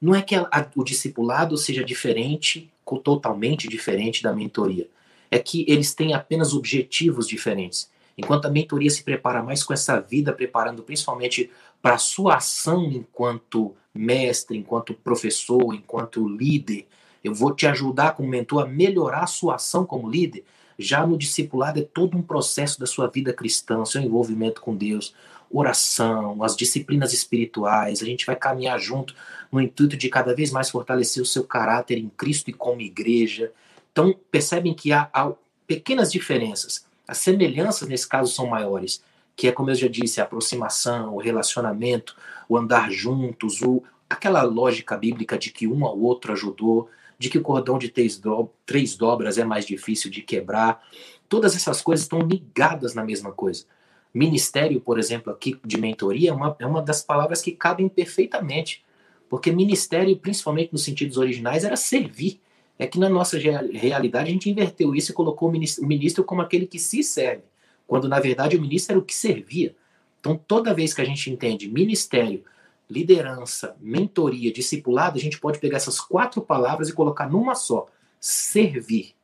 Não 0.00 0.14
é 0.14 0.22
que 0.22 0.34
a, 0.34 0.48
a, 0.50 0.66
o 0.74 0.82
discipulado 0.82 1.56
seja 1.56 1.84
diferente, 1.84 2.70
totalmente 3.04 3.68
diferente 3.68 4.22
da 4.22 4.32
mentoria. 4.32 4.88
É 5.30 5.38
que 5.38 5.64
eles 5.68 5.94
têm 5.94 6.14
apenas 6.14 6.54
objetivos 6.54 7.28
diferentes. 7.28 7.90
Enquanto 8.16 8.46
a 8.46 8.50
mentoria 8.50 8.90
se 8.90 9.02
prepara 9.02 9.42
mais 9.42 9.62
com 9.62 9.72
essa 9.72 10.00
vida, 10.00 10.32
preparando 10.32 10.82
principalmente 10.82 11.50
para 11.80 11.94
a 11.94 11.98
sua 11.98 12.36
ação 12.36 12.84
enquanto 12.84 13.74
mestre, 13.94 14.56
enquanto 14.56 14.94
professor, 14.94 15.74
enquanto 15.74 16.28
líder, 16.28 16.86
eu 17.22 17.34
vou 17.34 17.54
te 17.54 17.66
ajudar 17.66 18.12
como 18.12 18.28
mentor 18.28 18.62
a 18.62 18.66
melhorar 18.66 19.24
a 19.24 19.26
sua 19.26 19.56
ação 19.56 19.84
como 19.84 20.10
líder. 20.10 20.44
Já 20.78 21.06
no 21.06 21.16
discipulado 21.16 21.78
é 21.78 21.82
todo 21.82 22.16
um 22.16 22.22
processo 22.22 22.80
da 22.80 22.86
sua 22.86 23.06
vida 23.06 23.32
cristã, 23.32 23.84
seu 23.84 24.00
envolvimento 24.00 24.60
com 24.60 24.74
Deus, 24.74 25.14
oração, 25.50 26.42
as 26.42 26.56
disciplinas 26.56 27.12
espirituais. 27.12 28.02
A 28.02 28.06
gente 28.06 28.24
vai 28.24 28.36
caminhar 28.36 28.78
junto 28.78 29.14
no 29.50 29.60
intuito 29.60 29.96
de 29.96 30.08
cada 30.08 30.34
vez 30.34 30.50
mais 30.50 30.70
fortalecer 30.70 31.22
o 31.22 31.26
seu 31.26 31.44
caráter 31.44 31.98
em 31.98 32.08
Cristo 32.08 32.50
e 32.50 32.52
como 32.52 32.80
igreja. 32.80 33.52
Então, 33.90 34.14
percebem 34.30 34.72
que 34.72 34.92
há, 34.92 35.10
há 35.12 35.32
pequenas 35.66 36.12
diferenças. 36.12 36.86
As 37.06 37.18
semelhanças, 37.18 37.88
nesse 37.88 38.08
caso, 38.08 38.32
são 38.32 38.46
maiores, 38.46 39.02
que 39.34 39.48
é, 39.48 39.52
como 39.52 39.70
eu 39.70 39.74
já 39.74 39.88
disse, 39.88 40.20
a 40.20 40.24
aproximação, 40.24 41.14
o 41.14 41.18
relacionamento, 41.18 42.16
o 42.48 42.56
andar 42.56 42.90
juntos, 42.90 43.60
o, 43.62 43.82
aquela 44.08 44.42
lógica 44.42 44.96
bíblica 44.96 45.36
de 45.36 45.50
que 45.50 45.66
um 45.66 45.84
ao 45.84 45.98
outro 45.98 46.32
ajudou, 46.32 46.88
de 47.18 47.28
que 47.28 47.38
o 47.38 47.42
cordão 47.42 47.78
de 47.78 47.88
três, 47.88 48.18
do, 48.18 48.48
três 48.64 48.96
dobras 48.96 49.38
é 49.38 49.44
mais 49.44 49.66
difícil 49.66 50.10
de 50.10 50.22
quebrar. 50.22 50.82
Todas 51.28 51.54
essas 51.56 51.82
coisas 51.82 52.04
estão 52.04 52.20
ligadas 52.20 52.94
na 52.94 53.04
mesma 53.04 53.32
coisa. 53.32 53.64
Ministério, 54.12 54.80
por 54.80 54.98
exemplo, 54.98 55.32
aqui 55.32 55.58
de 55.64 55.78
mentoria, 55.78 56.30
é 56.30 56.32
uma, 56.32 56.56
é 56.58 56.66
uma 56.66 56.82
das 56.82 57.02
palavras 57.02 57.40
que 57.40 57.52
cabem 57.52 57.88
perfeitamente. 57.88 58.84
Porque 59.28 59.52
ministério, 59.52 60.16
principalmente 60.16 60.72
nos 60.72 60.82
sentidos 60.82 61.16
originais, 61.16 61.64
era 61.64 61.76
servir. 61.76 62.40
É 62.78 62.86
que 62.86 62.98
na 62.98 63.08
nossa 63.08 63.38
realidade 63.38 64.30
a 64.30 64.32
gente 64.32 64.50
inverteu 64.50 64.94
isso 64.94 65.12
e 65.12 65.14
colocou 65.14 65.48
o 65.48 65.52
ministro, 65.52 65.84
o 65.84 65.86
ministro 65.86 66.24
como 66.24 66.40
aquele 66.40 66.66
que 66.66 66.78
se 66.78 67.02
serve, 67.02 67.42
quando 67.86 68.08
na 68.08 68.18
verdade 68.18 68.56
o 68.56 68.60
ministro 68.60 68.94
era 68.94 68.98
o 68.98 69.04
que 69.04 69.14
servia. 69.14 69.76
Então, 70.18 70.34
toda 70.36 70.74
vez 70.74 70.94
que 70.94 71.00
a 71.00 71.04
gente 71.04 71.30
entende 71.30 71.70
ministério 71.70 72.42
liderança, 72.90 73.76
mentoria, 73.80 74.52
discipulado, 74.52 75.16
a 75.16 75.20
gente 75.20 75.38
pode 75.38 75.60
pegar 75.60 75.76
essas 75.76 76.00
quatro 76.00 76.42
palavras 76.42 76.88
e 76.88 76.92
colocar 76.92 77.30
numa 77.30 77.54
só: 77.54 77.86
servir. 78.18 79.14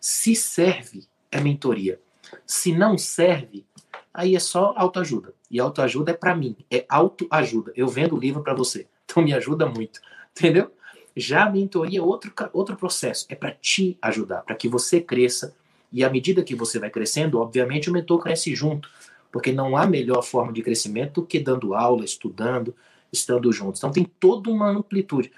Se 0.00 0.34
serve, 0.34 1.04
é 1.30 1.40
mentoria. 1.40 2.00
Se 2.46 2.72
não 2.72 2.96
serve, 2.96 3.64
aí 4.12 4.36
é 4.36 4.40
só 4.40 4.74
autoajuda. 4.76 5.34
E 5.50 5.60
autoajuda 5.60 6.12
é 6.12 6.14
para 6.14 6.34
mim, 6.34 6.56
é 6.70 6.84
autoajuda. 6.88 7.72
Eu 7.76 7.88
vendo 7.88 8.16
o 8.16 8.18
livro 8.18 8.42
para 8.42 8.54
você, 8.54 8.86
então 9.04 9.22
me 9.22 9.32
ajuda 9.32 9.66
muito, 9.66 10.00
entendeu? 10.36 10.70
Já 11.16 11.44
a 11.44 11.50
mentoria 11.50 11.98
é 11.98 12.02
outro, 12.02 12.32
outro 12.52 12.76
processo, 12.76 13.26
é 13.28 13.34
para 13.34 13.50
te 13.50 13.98
ajudar, 14.00 14.42
para 14.42 14.56
que 14.56 14.68
você 14.68 15.00
cresça. 15.00 15.54
E 15.92 16.02
à 16.02 16.08
medida 16.08 16.42
que 16.42 16.54
você 16.54 16.78
vai 16.78 16.88
crescendo, 16.88 17.38
obviamente 17.38 17.90
o 17.90 17.92
mentor 17.92 18.22
cresce 18.22 18.54
junto, 18.54 18.88
porque 19.30 19.52
não 19.52 19.76
há 19.76 19.86
melhor 19.86 20.22
forma 20.22 20.52
de 20.52 20.62
crescimento 20.62 21.20
do 21.20 21.26
que 21.26 21.38
dando 21.38 21.74
aula, 21.74 22.04
estudando, 22.04 22.74
estando 23.12 23.52
juntos. 23.52 23.78
Então 23.78 23.92
tem 23.92 24.04
toda 24.18 24.50
uma 24.50 24.70
amplitude. 24.70 25.30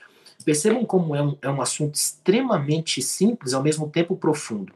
Percebam 0.45 0.85
como 0.85 1.17
é 1.17 1.23
um, 1.23 1.37
é 1.43 1.49
um 1.49 1.61
assunto 1.61 1.95
extremamente 1.95 3.03
simples, 3.03 3.53
ao 3.53 3.63
mesmo 3.63 3.89
tempo 3.89 4.17
profundo. 4.17 4.73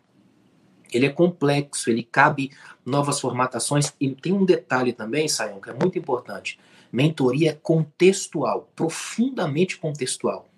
Ele 0.93 1.07
é 1.07 1.11
complexo, 1.11 1.91
ele 1.91 2.03
cabe 2.03 2.51
novas 2.85 3.21
formatações 3.21 3.93
e 4.01 4.11
tem 4.11 4.33
um 4.33 4.45
detalhe 4.45 4.93
também, 4.93 5.29
Sayão, 5.29 5.61
que 5.61 5.71
é 5.71 5.75
muito 5.75 5.99
importante. 5.99 6.59
Mentoria 6.91 7.59
contextual, 7.63 8.69
profundamente 8.75 9.77
contextual. 9.77 10.49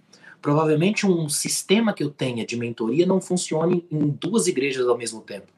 Provavelmente 0.40 1.06
um 1.06 1.28
sistema 1.28 1.92
que 1.92 2.02
eu 2.02 2.10
tenha 2.10 2.46
de 2.46 2.56
mentoria 2.56 3.04
não 3.04 3.20
funcione 3.20 3.86
em 3.90 4.08
duas 4.08 4.46
igrejas 4.46 4.86
ao 4.86 4.96
mesmo 4.96 5.20
tempo. 5.20 5.48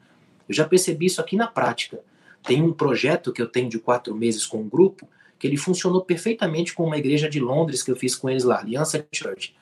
Eu 0.47 0.53
já 0.53 0.65
percebi 0.65 1.05
isso 1.05 1.21
aqui 1.21 1.37
na 1.37 1.47
prática. 1.47 1.99
Tem 2.43 2.61
um 2.61 2.73
projeto 2.73 3.31
que 3.31 3.41
eu 3.41 3.47
tenho 3.47 3.69
de 3.69 3.79
quatro 3.79 4.13
meses 4.13 4.45
com 4.45 4.57
um 4.57 4.67
grupo 4.67 5.07
que 5.39 5.47
ele 5.47 5.57
funcionou 5.57 6.01
perfeitamente 6.01 6.73
com 6.73 6.85
uma 6.85 6.97
igreja 6.97 7.29
de 7.29 7.39
Londres 7.39 7.83
que 7.83 7.91
eu 7.91 7.95
fiz 7.95 8.15
com 8.15 8.29
eles 8.29 8.43
lá, 8.43 8.59
Aliança 8.59 9.05
Church. 9.11 9.55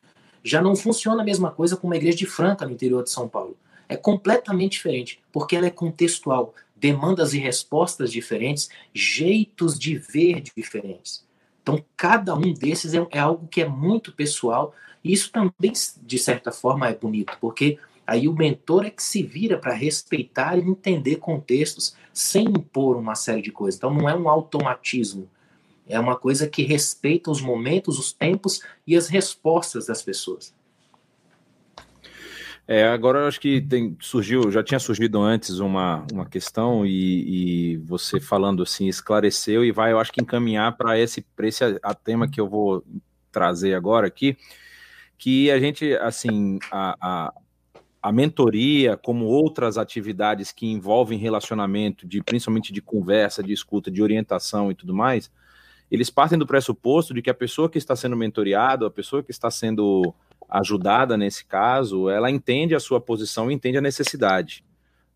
Já 0.44 0.62
não 0.62 0.76
funciona 0.76 1.22
a 1.22 1.26
mesma 1.26 1.52
coisa 1.52 1.78
com 1.78 1.88
uma 1.88 1.96
igreja 1.96 2.18
de 2.18 2.26
Franca, 2.26 2.66
no 2.66 2.72
interior 2.72 3.04
de 3.04 3.12
São 3.12 3.28
Paulo. 3.28 3.58
É 3.92 3.98
completamente 3.98 4.74
diferente, 4.74 5.20
porque 5.34 5.56
ela 5.56 5.68
é 5.68 5.70
contextual, 5.70 6.54
demandas 6.76 7.34
e 7.34 7.40
respostas 7.40 8.12
diferentes, 8.12 8.70
jeitos 8.94 9.78
de 9.78 9.98
ver 9.98 10.42
diferentes. 10.56 11.26
Então, 11.62 11.84
cada 11.98 12.34
um 12.34 12.54
desses 12.54 12.94
é, 12.94 13.06
é 13.12 13.20
algo 13.20 13.48
que 13.48 13.62
é 13.62 13.68
muito 13.68 14.14
pessoal, 14.14 14.74
e 15.04 15.12
isso 15.12 15.32
também, 15.32 15.74
de 16.02 16.18
certa 16.18 16.52
forma, 16.52 16.88
é 16.88 16.96
bonito, 16.96 17.38
porque 17.42 17.78
aí 18.08 18.28
o 18.28 18.34
mentor 18.34 18.86
é 18.86 18.90
que 18.90 19.04
se 19.04 19.22
vira 19.22 19.58
para 19.58 19.74
respeitar 19.74 20.58
e 20.58 20.62
entender 20.62 21.18
contextos 21.18 21.96
sem 22.14 22.46
impor 22.46 22.96
uma 22.96 23.16
série 23.16 23.42
de 23.42 23.52
coisas. 23.52 23.78
Então, 23.78 23.94
não 23.94 24.08
é 24.08 24.16
um 24.16 24.30
automatismo 24.30 25.30
é 25.92 26.00
uma 26.00 26.16
coisa 26.16 26.48
que 26.48 26.64
respeita 26.64 27.30
os 27.30 27.42
momentos, 27.42 28.00
os 28.00 28.14
tempos 28.14 28.62
e 28.88 28.96
as 28.96 29.10
respostas 29.10 29.88
das 29.88 30.02
pessoas. 30.02 30.54
É, 32.74 32.88
agora 32.88 33.20
eu 33.20 33.28
acho 33.28 33.38
que 33.38 33.60
tem, 33.60 33.98
surgiu, 34.00 34.50
já 34.50 34.64
tinha 34.64 34.80
surgido 34.80 35.22
antes 35.22 35.60
uma, 35.60 36.06
uma 36.10 36.26
questão 36.26 36.86
e, 36.86 37.74
e 37.74 37.78
você 37.80 38.18
falando 38.18 38.64
assim 38.64 38.88
esclareceu 38.88 39.66
e 39.66 39.74
vai, 39.74 39.92
eu 39.92 40.00
acho 40.00 40.10
que 40.10 40.22
encaminhar 40.22 40.78
para 40.78 40.98
esse, 40.98 41.26
esse 41.40 41.66
a, 41.66 41.78
a 41.84 41.94
tema 41.94 42.30
que 42.30 42.40
eu 42.40 42.48
vou 42.48 42.82
trazer 43.30 43.74
agora 43.74 44.08
aqui, 44.08 44.38
que 45.18 45.52
a 45.52 45.60
gente, 45.60 45.94
assim, 45.96 46.60
a, 46.72 46.96
a, 47.02 47.34
a 48.02 48.12
mentoria, 48.14 48.96
como 48.96 49.26
outras 49.26 49.78
atividades 49.78 50.54
que 50.54 50.66
envolvem 50.66 51.20
relacionamento, 51.20 52.08
de 52.08 52.24
principalmente 52.24 52.72
de 52.72 52.82
conversa, 52.82 53.44
de 53.44 53.52
escuta, 53.52 53.92
de 53.92 54.02
orientação 54.02 54.72
e 54.72 54.76
tudo 54.76 54.94
mais, 54.94 55.30
eles 55.92 56.10
partem 56.10 56.40
do 56.40 56.48
pressuposto 56.48 57.14
de 57.14 57.22
que 57.22 57.30
a 57.30 57.34
pessoa 57.34 57.70
que 57.70 57.78
está 57.78 57.98
sendo 57.98 58.16
mentoriada, 58.16 58.88
a 58.88 58.90
pessoa 58.90 59.22
que 59.22 59.32
está 59.32 59.52
sendo 59.52 60.16
ajudada 60.52 61.16
nesse 61.16 61.46
caso, 61.46 62.10
ela 62.10 62.30
entende 62.30 62.76
a 62.76 62.80
sua 62.80 63.00
posição, 63.00 63.50
entende 63.50 63.78
a 63.78 63.82
necessidade, 63.82 64.66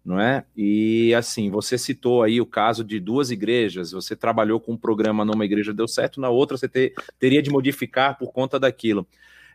não 0.03 0.19
é? 0.19 0.45
E 0.55 1.13
assim, 1.13 1.49
você 1.49 1.77
citou 1.77 2.23
aí 2.23 2.39
o 2.39 2.45
caso 2.45 2.85
de 2.85 2.99
duas 3.01 3.31
igrejas, 3.31 3.91
você 3.91 4.15
trabalhou 4.15 4.61
com 4.61 4.71
um 4.71 4.77
programa 4.77 5.25
numa 5.25 5.43
igreja 5.43 5.73
deu 5.73 5.89
certo, 5.89 6.21
na 6.21 6.29
outra 6.29 6.55
você 6.57 6.69
ter, 6.69 6.93
teria 7.19 7.41
de 7.41 7.49
modificar 7.49 8.17
por 8.17 8.31
conta 8.31 8.57
daquilo. 8.57 9.05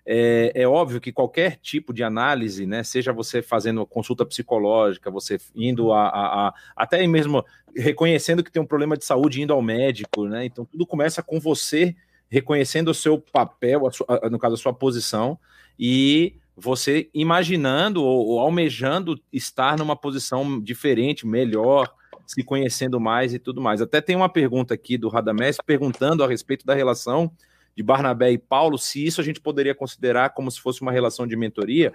É, 0.05 0.53
é, 0.55 0.69
óbvio 0.69 1.01
que 1.01 1.13
qualquer 1.13 1.57
tipo 1.57 1.93
de 1.93 2.03
análise, 2.03 2.67
né, 2.67 2.83
seja 2.83 3.13
você 3.13 3.43
fazendo 3.43 3.87
consulta 3.87 4.25
psicológica, 4.27 5.11
você 5.11 5.39
indo 5.55 5.93
a, 5.93 6.09
a, 6.09 6.49
a, 6.49 6.55
até 6.75 7.07
mesmo 7.07 7.45
reconhecendo 7.75 8.43
que 8.43 8.51
tem 8.51 8.61
um 8.61 8.67
problema 8.67 8.97
de 8.97 9.05
saúde, 9.05 9.41
indo 9.41 9.53
ao 9.53 9.63
médico, 9.63 10.27
né, 10.27 10.45
então 10.45 10.65
tudo 10.65 10.87
começa 10.87 11.23
com 11.23 11.39
você 11.39 11.95
reconhecendo 12.31 12.89
o 12.89 12.95
seu 12.95 13.19
papel, 13.19 13.91
sua, 13.91 14.07
no 14.31 14.39
caso 14.39 14.55
a 14.55 14.59
sua 14.59 14.73
posição, 14.73 15.39
e 15.79 16.35
você 16.57 17.09
imaginando 17.15 18.03
ou, 18.03 18.27
ou 18.29 18.41
almejando 18.41 19.19
estar 19.33 19.79
numa 19.79 19.97
posição 19.97 20.61
diferente, 20.61 21.27
melhor, 21.27 21.93
se 22.27 22.45
conhecendo 22.45 23.01
mais 23.01 23.35
e 23.35 23.39
tudo 23.39 23.61
mais. 23.61 23.81
Até 23.81 24.01
tem 24.01 24.15
uma 24.15 24.29
pergunta 24.29 24.75
aqui 24.75 24.97
do 24.97 25.09
Radamés 25.09 25.57
perguntando 25.65 26.23
a 26.23 26.29
respeito 26.29 26.65
da 26.65 26.75
relação 26.75 27.33
de 27.75 27.83
Barnabé 27.83 28.31
e 28.31 28.39
Paulo, 28.39 28.79
se 28.79 29.05
isso 29.05 29.21
a 29.21 29.25
gente 29.25 29.41
poderia 29.41 29.75
considerar 29.75 30.31
como 30.31 30.51
se 30.51 30.61
fosse 30.61 30.83
uma 30.83 30.93
relação 30.93 31.27
de 31.27 31.37
mentoria. 31.37 31.93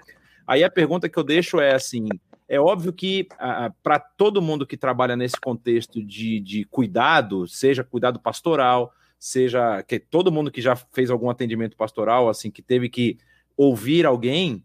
Aí 0.48 0.64
a 0.64 0.70
pergunta 0.70 1.08
que 1.08 1.18
eu 1.18 1.24
deixo 1.24 1.60
é 1.60 1.74
assim: 1.74 2.08
é 2.48 2.60
óbvio 2.60 2.92
que 2.92 3.28
para 3.84 4.00
todo 4.00 4.42
mundo 4.42 4.66
que 4.66 4.78
trabalha 4.78 5.16
nesse 5.16 5.40
contexto 5.40 6.04
de, 6.04 6.40
de 6.40 6.66
cuidado, 6.66 7.48
seja 7.48 7.84
cuidado 7.84 8.20
pastoral, 8.20 8.94
seja 9.18 9.82
que 9.84 10.00
todo 10.00 10.32
mundo 10.32 10.52
que 10.52 10.62
já 10.62 10.76
fez 10.76 11.10
algum 11.10 11.30
atendimento 11.30 11.76
pastoral, 11.76 12.30
assim, 12.30 12.52
que 12.52 12.62
teve 12.62 12.90
que 12.90 13.18
ouvir 13.58 14.06
alguém, 14.06 14.64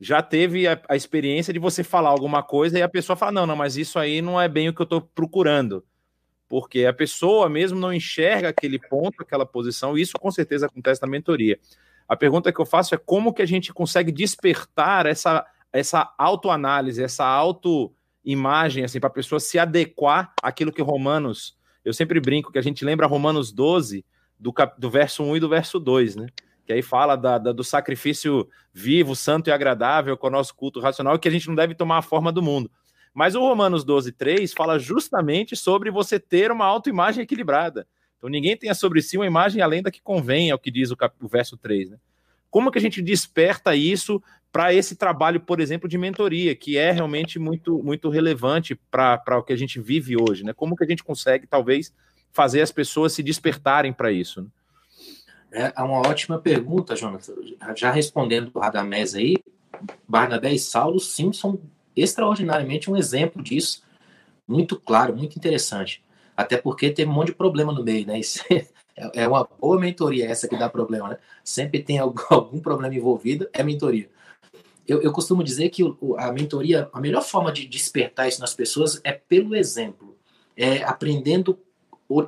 já 0.00 0.22
teve 0.22 0.66
a, 0.66 0.80
a 0.88 0.96
experiência 0.96 1.52
de 1.52 1.58
você 1.58 1.84
falar 1.84 2.10
alguma 2.10 2.42
coisa 2.42 2.78
e 2.78 2.82
a 2.82 2.88
pessoa 2.88 3.16
fala: 3.16 3.32
não, 3.32 3.46
não, 3.46 3.56
mas 3.56 3.76
isso 3.76 3.98
aí 3.98 4.22
não 4.22 4.40
é 4.40 4.48
bem 4.48 4.68
o 4.68 4.74
que 4.74 4.80
eu 4.80 4.84
estou 4.84 5.00
procurando 5.00 5.84
porque 6.50 6.84
a 6.84 6.92
pessoa 6.92 7.48
mesmo 7.48 7.78
não 7.78 7.92
enxerga 7.92 8.48
aquele 8.48 8.76
ponto, 8.76 9.22
aquela 9.22 9.46
posição, 9.46 9.96
e 9.96 10.02
isso 10.02 10.18
com 10.18 10.32
certeza 10.32 10.66
acontece 10.66 11.00
na 11.00 11.06
mentoria. 11.06 11.56
A 12.08 12.16
pergunta 12.16 12.52
que 12.52 12.60
eu 12.60 12.66
faço 12.66 12.92
é 12.92 12.98
como 12.98 13.32
que 13.32 13.40
a 13.40 13.46
gente 13.46 13.72
consegue 13.72 14.10
despertar 14.10 15.06
essa, 15.06 15.46
essa 15.72 16.12
autoanálise, 16.18 17.00
essa 17.00 17.24
autoimagem, 17.24 18.82
assim, 18.82 18.98
para 18.98 19.06
a 19.06 19.12
pessoa 19.12 19.38
se 19.38 19.60
adequar 19.60 20.34
àquilo 20.42 20.72
que 20.72 20.82
Romanos, 20.82 21.56
eu 21.84 21.92
sempre 21.92 22.18
brinco 22.18 22.50
que 22.50 22.58
a 22.58 22.62
gente 22.62 22.84
lembra 22.84 23.06
Romanos 23.06 23.52
12, 23.52 24.04
do, 24.36 24.52
cap, 24.52 24.74
do 24.76 24.90
verso 24.90 25.22
1 25.22 25.36
e 25.36 25.40
do 25.40 25.48
verso 25.48 25.78
2, 25.78 26.16
né? 26.16 26.26
Que 26.70 26.74
aí 26.74 26.82
fala 26.82 27.16
da, 27.16 27.36
da, 27.36 27.50
do 27.50 27.64
sacrifício 27.64 28.48
vivo, 28.72 29.16
santo 29.16 29.50
e 29.50 29.52
agradável 29.52 30.16
com 30.16 30.28
o 30.28 30.30
nosso 30.30 30.54
culto 30.54 30.78
racional, 30.78 31.18
que 31.18 31.26
a 31.26 31.30
gente 31.32 31.48
não 31.48 31.54
deve 31.56 31.74
tomar 31.74 31.98
a 31.98 32.02
forma 32.02 32.30
do 32.30 32.40
mundo. 32.40 32.70
Mas 33.12 33.34
o 33.34 33.40
Romanos 33.40 33.82
12, 33.82 34.12
3 34.12 34.52
fala 34.52 34.78
justamente 34.78 35.56
sobre 35.56 35.90
você 35.90 36.20
ter 36.20 36.52
uma 36.52 36.64
autoimagem 36.64 37.24
equilibrada. 37.24 37.88
Então 38.16 38.30
ninguém 38.30 38.56
tenha 38.56 38.72
sobre 38.72 39.02
si 39.02 39.16
uma 39.16 39.26
imagem 39.26 39.60
além 39.60 39.82
da 39.82 39.90
que 39.90 40.00
convém, 40.00 40.50
é 40.50 40.54
o 40.54 40.60
que 40.60 40.70
diz 40.70 40.92
o, 40.92 40.96
cap... 40.96 41.12
o 41.20 41.26
verso 41.26 41.56
3. 41.56 41.90
Né? 41.90 41.96
Como 42.48 42.70
que 42.70 42.78
a 42.78 42.80
gente 42.80 43.02
desperta 43.02 43.74
isso 43.74 44.22
para 44.52 44.72
esse 44.72 44.94
trabalho, 44.94 45.40
por 45.40 45.58
exemplo, 45.58 45.88
de 45.88 45.98
mentoria, 45.98 46.54
que 46.54 46.78
é 46.78 46.92
realmente 46.92 47.36
muito, 47.40 47.82
muito 47.82 48.08
relevante 48.10 48.78
para 48.88 49.38
o 49.38 49.42
que 49.42 49.52
a 49.52 49.58
gente 49.58 49.80
vive 49.80 50.14
hoje? 50.16 50.44
Né? 50.44 50.52
Como 50.52 50.76
que 50.76 50.84
a 50.84 50.86
gente 50.86 51.02
consegue, 51.02 51.48
talvez, 51.48 51.92
fazer 52.30 52.62
as 52.62 52.70
pessoas 52.70 53.12
se 53.12 53.24
despertarem 53.24 53.92
para 53.92 54.12
isso? 54.12 54.42
Né? 54.42 54.46
É 55.52 55.82
uma 55.82 55.98
ótima 56.08 56.38
pergunta, 56.38 56.94
Jonathan. 56.94 57.34
Já 57.74 57.90
respondendo 57.90 58.50
o 58.54 58.58
Radamés 58.60 59.14
aí, 59.14 59.36
Barnabé 60.06 60.52
e 60.52 60.58
Saulo, 60.58 61.00
sim, 61.00 61.32
são 61.32 61.58
extraordinariamente 61.96 62.90
um 62.90 62.96
exemplo 62.96 63.42
disso, 63.42 63.82
muito 64.46 64.78
claro, 64.78 65.16
muito 65.16 65.36
interessante. 65.36 66.02
Até 66.36 66.56
porque 66.56 66.90
teve 66.90 67.10
um 67.10 67.14
monte 67.14 67.28
de 67.28 67.34
problema 67.34 67.72
no 67.72 67.82
meio, 67.82 68.06
né? 68.06 68.18
Isso 68.18 68.42
é 69.14 69.26
uma 69.26 69.48
boa 69.60 69.78
mentoria 69.78 70.28
essa 70.28 70.48
que 70.48 70.56
dá 70.56 70.68
problema, 70.68 71.10
né? 71.10 71.18
Sempre 71.42 71.82
tem 71.82 71.98
algum 72.30 72.60
problema 72.60 72.94
envolvido, 72.94 73.48
é 73.52 73.62
mentoria. 73.62 74.08
Eu, 74.86 75.00
eu 75.02 75.12
costumo 75.12 75.44
dizer 75.44 75.68
que 75.68 75.82
a 76.18 76.32
mentoria, 76.32 76.88
a 76.92 77.00
melhor 77.00 77.22
forma 77.22 77.52
de 77.52 77.66
despertar 77.66 78.28
isso 78.28 78.40
nas 78.40 78.54
pessoas 78.54 79.00
é 79.04 79.12
pelo 79.12 79.54
exemplo, 79.54 80.16
é 80.56 80.82
aprendendo, 80.82 81.58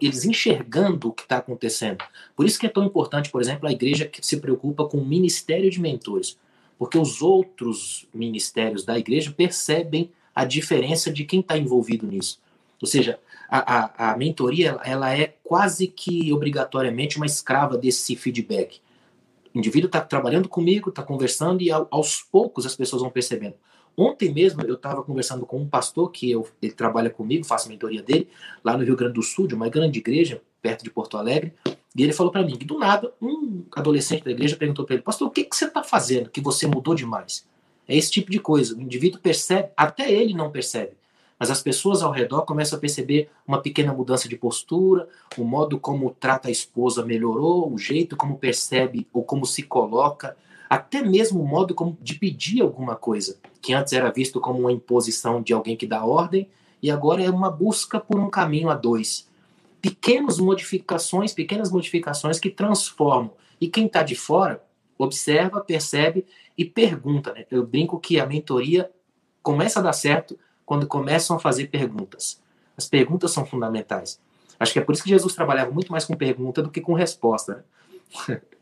eles 0.01 0.25
enxergando 0.25 1.09
o 1.09 1.13
que 1.13 1.23
está 1.23 1.39
acontecendo. 1.39 2.05
Por 2.37 2.47
isso 2.47 2.59
que 2.59 2.67
é 2.67 2.69
tão 2.69 2.85
importante, 2.85 3.31
por 3.31 3.41
exemplo, 3.41 3.69
a 3.69 3.73
igreja 3.73 4.07
que 4.07 4.25
se 4.25 4.37
preocupa 4.39 4.85
com 4.87 4.99
o 4.99 5.07
ministério 5.07 5.71
de 5.71 5.81
mentores 5.81 6.37
porque 6.83 6.99
os 6.99 7.23
outros 7.23 8.09
ministérios 8.13 8.85
da 8.85 8.99
igreja 8.99 9.31
percebem 9.31 10.11
a 10.35 10.45
diferença 10.45 11.13
de 11.13 11.25
quem 11.25 11.39
está 11.39 11.57
envolvido 11.57 12.09
nisso. 12.09 12.41
Ou 12.81 12.89
seja, 12.89 13.21
a, 13.49 14.09
a, 14.09 14.11
a, 14.11 14.17
mentoria 14.17 14.81
ela 14.83 15.17
é 15.17 15.33
quase 15.45 15.87
que 15.87 16.33
obrigatoriamente 16.33 17.19
uma 17.19 17.27
escrava 17.27 17.79
desse 17.79 18.17
feedback. 18.17 18.81
O 19.55 19.59
indivíduo 19.59 19.87
está 19.87 20.01
trabalhando 20.01 20.49
comigo, 20.49 20.89
está 20.89 21.05
conversando 21.05 21.63
e 21.63 21.71
aos 21.71 22.21
poucos 22.21 22.67
as 22.67 22.75
pessoas 22.75 23.01
vão 23.01 23.13
percebendo. 23.13 23.55
Ontem 23.97 24.33
mesmo 24.33 24.63
eu 24.63 24.75
estava 24.75 25.03
conversando 25.03 25.45
com 25.45 25.59
um 25.59 25.69
pastor 25.69 26.11
que 26.11 26.31
eu, 26.31 26.49
ele 26.61 26.73
trabalha 26.73 27.11
comigo, 27.11 27.45
faço 27.45 27.69
mentoria 27.69 28.03
dele, 28.03 28.29
lá 28.65 28.77
no 28.77 28.85
Rio 28.85 28.97
Grande 28.97 29.15
do 29.15 29.23
Sul, 29.23 29.47
de 29.47 29.55
uma 29.55 29.69
grande 29.69 29.99
igreja, 29.99 30.41
perto 30.61 30.83
de 30.83 30.91
Porto 30.91 31.17
Alegre. 31.19 31.53
E 31.95 32.03
ele 32.03 32.13
falou 32.13 32.33
para 32.33 32.43
mim 32.43 32.57
que 32.57 32.65
do 32.65 32.79
nada 32.79 33.13
um 33.21 33.65
adolescente 33.73 34.25
da 34.25 34.31
igreja 34.31 34.57
perguntou 34.57 34.85
para 34.85 34.95
ele: 34.95 35.03
Pastor, 35.03 35.29
o 35.29 35.31
que, 35.31 35.45
que 35.45 35.55
você 35.55 35.67
está 35.67 35.83
fazendo 35.83 36.31
que 36.31 36.41
você 36.41 36.67
mudou 36.67 36.95
demais? 36.95 37.47
É 37.87 37.97
esse 37.97 38.11
tipo 38.11 38.31
de 38.31 38.39
coisa. 38.39 38.77
O 38.77 38.81
indivíduo 38.81 39.21
percebe, 39.21 39.71
até 39.77 40.11
ele 40.11 40.33
não 40.33 40.51
percebe, 40.51 40.93
mas 41.39 41.51
as 41.51 41.61
pessoas 41.61 42.03
ao 42.03 42.13
redor 42.13 42.43
começam 42.43 42.79
a 42.79 42.81
perceber 42.81 43.29
uma 43.47 43.61
pequena 43.61 43.93
mudança 43.93 44.29
de 44.29 44.37
postura, 44.37 45.09
o 45.37 45.45
modo 45.45 45.79
como 45.79 46.17
trata 46.19 46.49
a 46.49 46.51
esposa 46.53 47.05
melhorou, 47.05 47.71
o 47.71 47.77
jeito 47.77 48.17
como 48.17 48.39
percebe 48.39 49.07
ou 49.13 49.25
como 49.25 49.45
se 49.45 49.65
coloca, 49.65 50.37
até 50.73 51.03
mesmo 51.03 51.43
o 51.43 51.47
modo 51.47 51.75
como 51.75 51.99
de 52.01 52.15
pedir 52.15 52.63
alguma 52.63 52.97
coisa, 52.97 53.39
que 53.61 53.75
antes 53.75 53.93
era 53.93 54.11
visto 54.11 54.41
como 54.41 54.59
uma 54.59 54.73
imposição 54.73 55.43
de 55.43 55.53
alguém 55.53 55.77
que 55.77 55.87
dá 55.87 56.03
ordem, 56.03 56.49
e 56.83 56.91
agora 56.91 57.23
é 57.23 57.29
uma 57.29 57.51
busca 57.51 58.01
por 58.01 58.19
um 58.19 58.31
caminho 58.31 58.71
a 58.71 58.75
dois 58.75 59.29
pequenas 59.83 60.39
modificações, 60.39 61.35
pequenas 61.35 61.71
modificações 61.71 62.41
que 62.41 62.49
transformam. 62.49 63.33
E 63.61 63.69
quem 63.69 63.85
está 63.85 64.03
de 64.03 64.15
fora 64.15 64.65
observa, 64.97 65.61
percebe 65.61 66.25
e 66.57 66.65
pergunta. 66.65 67.35
Né? 67.35 67.45
Eu 67.51 67.67
brinco 67.67 68.01
que 68.01 68.19
a 68.19 68.25
mentoria 68.25 68.91
começa 69.43 69.79
a 69.79 69.83
dar 69.83 69.93
certo 69.93 70.39
quando 70.65 70.87
começam 70.87 71.37
a 71.37 71.39
fazer 71.39 71.67
perguntas. 71.67 72.41
As 72.79 72.89
perguntas 72.89 73.31
são 73.31 73.45
fundamentais. 73.45 74.19
Acho 74.59 74.73
que 74.73 74.79
é 74.79 74.83
por 74.83 74.95
isso 74.95 75.05
que 75.05 75.11
Jesus 75.11 75.35
trabalhava 75.35 75.71
muito 75.71 75.93
mais 75.93 76.07
com 76.07 76.17
pergunta 76.17 76.63
do 76.63 76.71
que 76.71 76.81
com 76.81 76.95
resposta. 76.95 77.63
Né? 78.27 78.41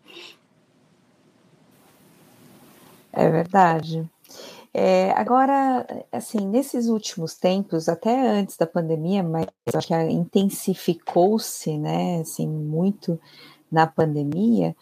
É 3.12 3.28
verdade. 3.28 4.08
É, 4.74 5.12
agora, 5.12 5.86
assim, 6.12 6.46
nesses 6.46 6.88
últimos 6.88 7.34
tempos, 7.34 7.88
até 7.88 8.28
antes 8.28 8.56
da 8.56 8.66
pandemia, 8.66 9.22
mas 9.22 9.46
acho 9.74 9.88
que 9.88 9.94
intensificou-se, 9.94 11.78
né, 11.78 12.20
assim, 12.20 12.48
muito 12.48 13.20
na 13.72 13.86
pandemia, 13.86 14.76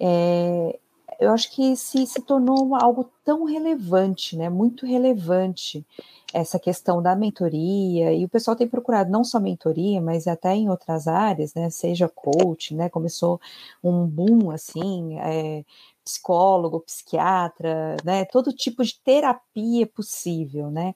é, 0.00 0.78
eu 1.20 1.32
acho 1.32 1.52
que 1.54 1.76
se, 1.76 2.06
se 2.06 2.22
tornou 2.22 2.74
algo 2.76 3.10
tão 3.24 3.44
relevante, 3.44 4.36
né, 4.36 4.50
muito 4.50 4.86
relevante, 4.86 5.86
essa 6.34 6.58
questão 6.58 7.02
da 7.02 7.16
mentoria, 7.16 8.12
e 8.14 8.24
o 8.24 8.28
pessoal 8.28 8.56
tem 8.56 8.68
procurado 8.68 9.10
não 9.10 9.24
só 9.24 9.40
mentoria, 9.40 10.00
mas 10.02 10.26
até 10.28 10.54
em 10.54 10.70
outras 10.70 11.08
áreas, 11.08 11.54
né, 11.54 11.70
seja 11.70 12.08
coach, 12.08 12.74
né, 12.74 12.88
começou 12.90 13.40
um 13.84 14.06
boom, 14.06 14.50
assim, 14.50 15.18
é, 15.20 15.64
psicólogo, 16.10 16.80
psiquiatra, 16.80 17.96
né? 18.04 18.24
Todo 18.24 18.52
tipo 18.52 18.82
de 18.82 18.98
terapia 18.98 19.86
possível, 19.86 20.70
né? 20.70 20.94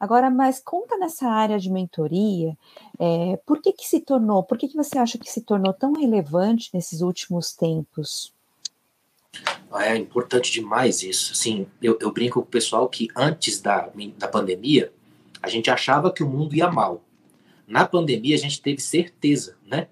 Agora, 0.00 0.30
mas 0.30 0.60
conta 0.60 0.96
nessa 0.96 1.28
área 1.28 1.58
de 1.58 1.70
mentoria, 1.70 2.56
é, 2.98 3.38
por 3.44 3.60
que 3.60 3.72
que 3.72 3.86
se 3.86 4.00
tornou, 4.00 4.42
por 4.42 4.56
que 4.56 4.68
que 4.68 4.76
você 4.76 4.98
acha 4.98 5.18
que 5.18 5.30
se 5.30 5.42
tornou 5.42 5.72
tão 5.72 5.92
relevante 5.92 6.70
nesses 6.72 7.02
últimos 7.02 7.52
tempos? 7.52 8.32
É 9.74 9.96
importante 9.96 10.52
demais 10.52 11.02
isso. 11.02 11.32
Assim, 11.32 11.66
eu, 11.82 11.98
eu 12.00 12.12
brinco 12.12 12.40
com 12.40 12.46
o 12.46 12.50
pessoal 12.50 12.88
que 12.88 13.08
antes 13.14 13.60
da, 13.60 13.90
da 14.16 14.28
pandemia, 14.28 14.92
a 15.42 15.48
gente 15.48 15.70
achava 15.70 16.12
que 16.12 16.22
o 16.22 16.28
mundo 16.28 16.54
ia 16.54 16.70
mal. 16.70 17.02
Na 17.66 17.86
pandemia, 17.86 18.36
a 18.36 18.38
gente 18.38 18.62
teve 18.62 18.80
certeza, 18.80 19.56
né? 19.66 19.88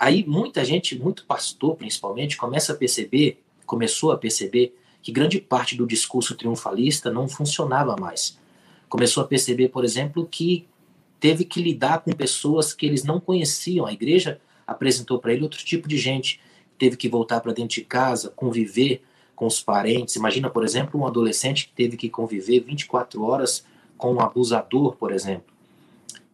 aí 0.00 0.24
muita 0.26 0.64
gente, 0.64 0.98
muito 0.98 1.26
pastor 1.26 1.76
principalmente, 1.76 2.38
começa 2.38 2.72
a 2.72 2.76
perceber, 2.76 3.42
começou 3.70 4.10
a 4.10 4.18
perceber 4.18 4.74
que 5.00 5.12
grande 5.12 5.40
parte 5.40 5.76
do 5.76 5.86
discurso 5.86 6.34
triunfalista 6.34 7.08
não 7.08 7.28
funcionava 7.28 7.94
mais. 7.94 8.36
Começou 8.88 9.22
a 9.22 9.26
perceber, 9.28 9.68
por 9.68 9.84
exemplo, 9.84 10.26
que 10.26 10.66
teve 11.20 11.44
que 11.44 11.62
lidar 11.62 12.00
com 12.00 12.10
pessoas 12.10 12.74
que 12.74 12.84
eles 12.84 13.04
não 13.04 13.20
conheciam. 13.20 13.86
A 13.86 13.92
igreja 13.92 14.40
apresentou 14.66 15.20
para 15.20 15.32
ele 15.32 15.44
outro 15.44 15.64
tipo 15.64 15.86
de 15.86 15.96
gente. 15.96 16.40
Teve 16.76 16.96
que 16.96 17.08
voltar 17.08 17.38
para 17.38 17.52
dentro 17.52 17.76
de 17.76 17.82
casa, 17.82 18.30
conviver 18.30 19.04
com 19.36 19.46
os 19.46 19.62
parentes. 19.62 20.16
Imagina, 20.16 20.50
por 20.50 20.64
exemplo, 20.64 21.00
um 21.00 21.06
adolescente 21.06 21.68
que 21.68 21.72
teve 21.72 21.96
que 21.96 22.10
conviver 22.10 22.64
24 22.64 23.22
horas 23.22 23.64
com 23.96 24.14
um 24.14 24.20
abusador, 24.20 24.96
por 24.96 25.12
exemplo. 25.12 25.54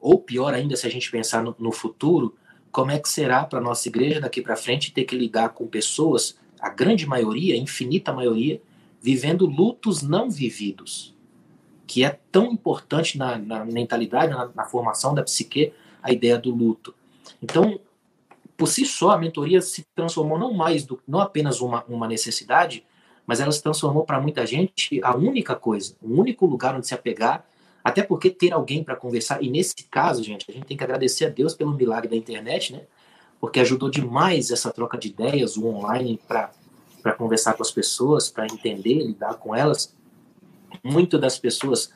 Ou 0.00 0.18
pior 0.18 0.54
ainda, 0.54 0.74
se 0.74 0.86
a 0.86 0.90
gente 0.90 1.10
pensar 1.10 1.42
no, 1.42 1.54
no 1.58 1.70
futuro, 1.70 2.34
como 2.72 2.92
é 2.92 2.98
que 2.98 3.10
será 3.10 3.44
para 3.44 3.60
nossa 3.60 3.88
igreja 3.88 4.22
daqui 4.22 4.40
para 4.40 4.56
frente 4.56 4.90
ter 4.90 5.04
que 5.04 5.14
lidar 5.14 5.50
com 5.50 5.66
pessoas, 5.66 6.38
a 6.60 6.68
grande 6.68 7.06
maioria, 7.06 7.54
a 7.54 7.58
infinita 7.58 8.12
maioria, 8.12 8.60
vivendo 9.00 9.46
lutos 9.46 10.02
não 10.02 10.30
vividos, 10.30 11.14
que 11.86 12.04
é 12.04 12.18
tão 12.30 12.52
importante 12.52 13.16
na, 13.18 13.38
na 13.38 13.64
mentalidade, 13.64 14.32
na, 14.32 14.50
na, 14.54 14.64
formação 14.64 15.14
da 15.14 15.22
psique, 15.22 15.72
a 16.02 16.12
ideia 16.12 16.38
do 16.38 16.54
luto. 16.54 16.94
Então, 17.42 17.78
por 18.56 18.66
si 18.66 18.84
só, 18.84 19.10
a 19.10 19.18
mentoria 19.18 19.60
se 19.60 19.86
transformou 19.94 20.38
não 20.38 20.52
mais, 20.52 20.84
do, 20.84 21.00
não 21.06 21.20
apenas 21.20 21.60
uma, 21.60 21.84
uma 21.84 22.08
necessidade, 22.08 22.84
mas 23.26 23.40
ela 23.40 23.52
se 23.52 23.62
transformou 23.62 24.04
para 24.04 24.20
muita 24.20 24.46
gente 24.46 25.00
a 25.02 25.14
única 25.16 25.54
coisa, 25.54 25.96
o 26.00 26.18
único 26.18 26.46
lugar 26.46 26.74
onde 26.74 26.86
se 26.86 26.94
apegar 26.94 27.44
até 27.86 28.02
porque 28.02 28.30
ter 28.30 28.52
alguém 28.52 28.82
para 28.82 28.96
conversar, 28.96 29.40
e 29.40 29.48
nesse 29.48 29.76
caso, 29.88 30.20
gente, 30.24 30.44
a 30.48 30.52
gente 30.52 30.66
tem 30.66 30.76
que 30.76 30.82
agradecer 30.82 31.26
a 31.26 31.28
Deus 31.28 31.54
pelo 31.54 31.72
milagre 31.72 32.08
da 32.08 32.16
internet, 32.16 32.72
né? 32.72 32.82
Porque 33.46 33.60
ajudou 33.60 33.88
demais 33.88 34.50
essa 34.50 34.72
troca 34.72 34.98
de 34.98 35.06
ideias, 35.06 35.56
o 35.56 35.68
online, 35.68 36.18
para 36.26 37.12
conversar 37.16 37.54
com 37.54 37.62
as 37.62 37.70
pessoas, 37.70 38.28
para 38.28 38.44
entender, 38.44 38.94
lidar 38.94 39.34
com 39.34 39.54
elas. 39.54 39.94
Muitas 40.82 41.20
das 41.20 41.38
pessoas 41.38 41.92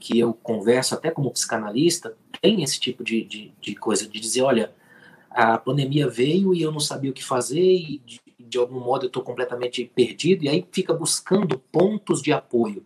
que 0.00 0.18
eu 0.18 0.32
converso, 0.32 0.94
até 0.94 1.10
como 1.10 1.30
psicanalista, 1.30 2.16
tem 2.40 2.62
esse 2.62 2.80
tipo 2.80 3.04
de, 3.04 3.22
de, 3.22 3.52
de 3.60 3.74
coisa, 3.74 4.08
de 4.08 4.18
dizer: 4.18 4.40
olha, 4.40 4.72
a 5.28 5.58
pandemia 5.58 6.08
veio 6.08 6.54
e 6.54 6.62
eu 6.62 6.72
não 6.72 6.80
sabia 6.80 7.10
o 7.10 7.14
que 7.14 7.22
fazer, 7.22 7.60
e 7.60 8.00
de, 8.06 8.22
de 8.38 8.56
algum 8.56 8.80
modo 8.80 9.04
eu 9.04 9.08
estou 9.08 9.22
completamente 9.22 9.84
perdido, 9.94 10.46
e 10.46 10.48
aí 10.48 10.66
fica 10.72 10.94
buscando 10.94 11.58
pontos 11.58 12.22
de 12.22 12.32
apoio 12.32 12.82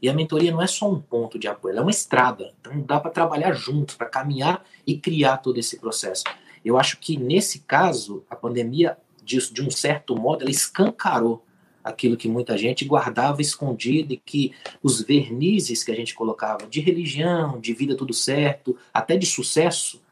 e 0.00 0.08
a 0.08 0.14
mentoria 0.14 0.52
não 0.52 0.62
é 0.62 0.66
só 0.66 0.90
um 0.90 1.00
ponto 1.00 1.38
de 1.38 1.48
apoio, 1.48 1.72
ela 1.72 1.80
é 1.80 1.82
uma 1.82 1.90
estrada. 1.90 2.54
Então 2.60 2.80
dá 2.80 2.98
para 2.98 3.10
trabalhar 3.10 3.52
junto, 3.52 3.96
para 3.96 4.06
caminhar 4.06 4.64
e 4.86 4.96
criar 4.96 5.38
todo 5.38 5.58
esse 5.58 5.78
processo. 5.78 6.24
Eu 6.68 6.78
acho 6.78 6.98
que 6.98 7.16
nesse 7.16 7.60
caso, 7.60 8.22
a 8.28 8.36
pandemia, 8.36 8.98
de, 9.24 9.38
de 9.50 9.62
um 9.62 9.70
certo 9.70 10.14
modo, 10.14 10.42
ela 10.42 10.50
escancarou 10.50 11.42
aquilo 11.82 12.14
que 12.14 12.28
muita 12.28 12.58
gente 12.58 12.84
guardava 12.84 13.40
escondido 13.40 14.12
e 14.12 14.18
que 14.18 14.52
os 14.82 15.00
vernizes 15.00 15.82
que 15.82 15.90
a 15.90 15.94
gente 15.94 16.14
colocava 16.14 16.66
de 16.66 16.80
religião, 16.80 17.58
de 17.58 17.72
vida 17.72 17.96
tudo 17.96 18.12
certo, 18.12 18.76
até 18.92 19.16
de 19.16 19.24
sucesso, 19.24 20.02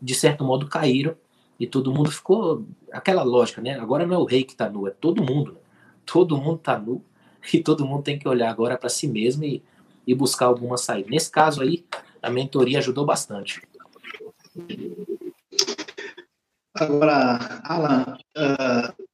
de 0.00 0.14
certo 0.14 0.44
modo 0.44 0.68
caíram 0.68 1.16
e 1.58 1.66
todo 1.66 1.92
mundo 1.92 2.08
ficou 2.08 2.64
aquela 2.92 3.24
lógica, 3.24 3.60
né? 3.60 3.76
Agora 3.80 4.06
não 4.06 4.14
é 4.14 4.18
o 4.18 4.24
rei 4.24 4.44
que 4.44 4.52
está 4.52 4.70
nu, 4.70 4.86
é 4.86 4.90
todo 4.90 5.24
mundo. 5.24 5.54
Né? 5.54 5.58
Todo 6.06 6.36
mundo 6.36 6.58
está 6.58 6.78
nu 6.78 7.04
e 7.52 7.60
todo 7.60 7.84
mundo 7.84 8.04
tem 8.04 8.16
que 8.16 8.28
olhar 8.28 8.48
agora 8.48 8.78
para 8.78 8.88
si 8.88 9.08
mesmo 9.08 9.42
e, 9.42 9.60
e 10.06 10.14
buscar 10.14 10.46
alguma 10.46 10.76
saída. 10.76 11.10
Nesse 11.10 11.32
caso 11.32 11.60
aí, 11.60 11.84
a 12.22 12.30
mentoria 12.30 12.78
ajudou 12.78 13.04
bastante. 13.04 13.60
Agora, 16.74 17.60
Alan, 17.64 18.16
uh, 18.36 19.06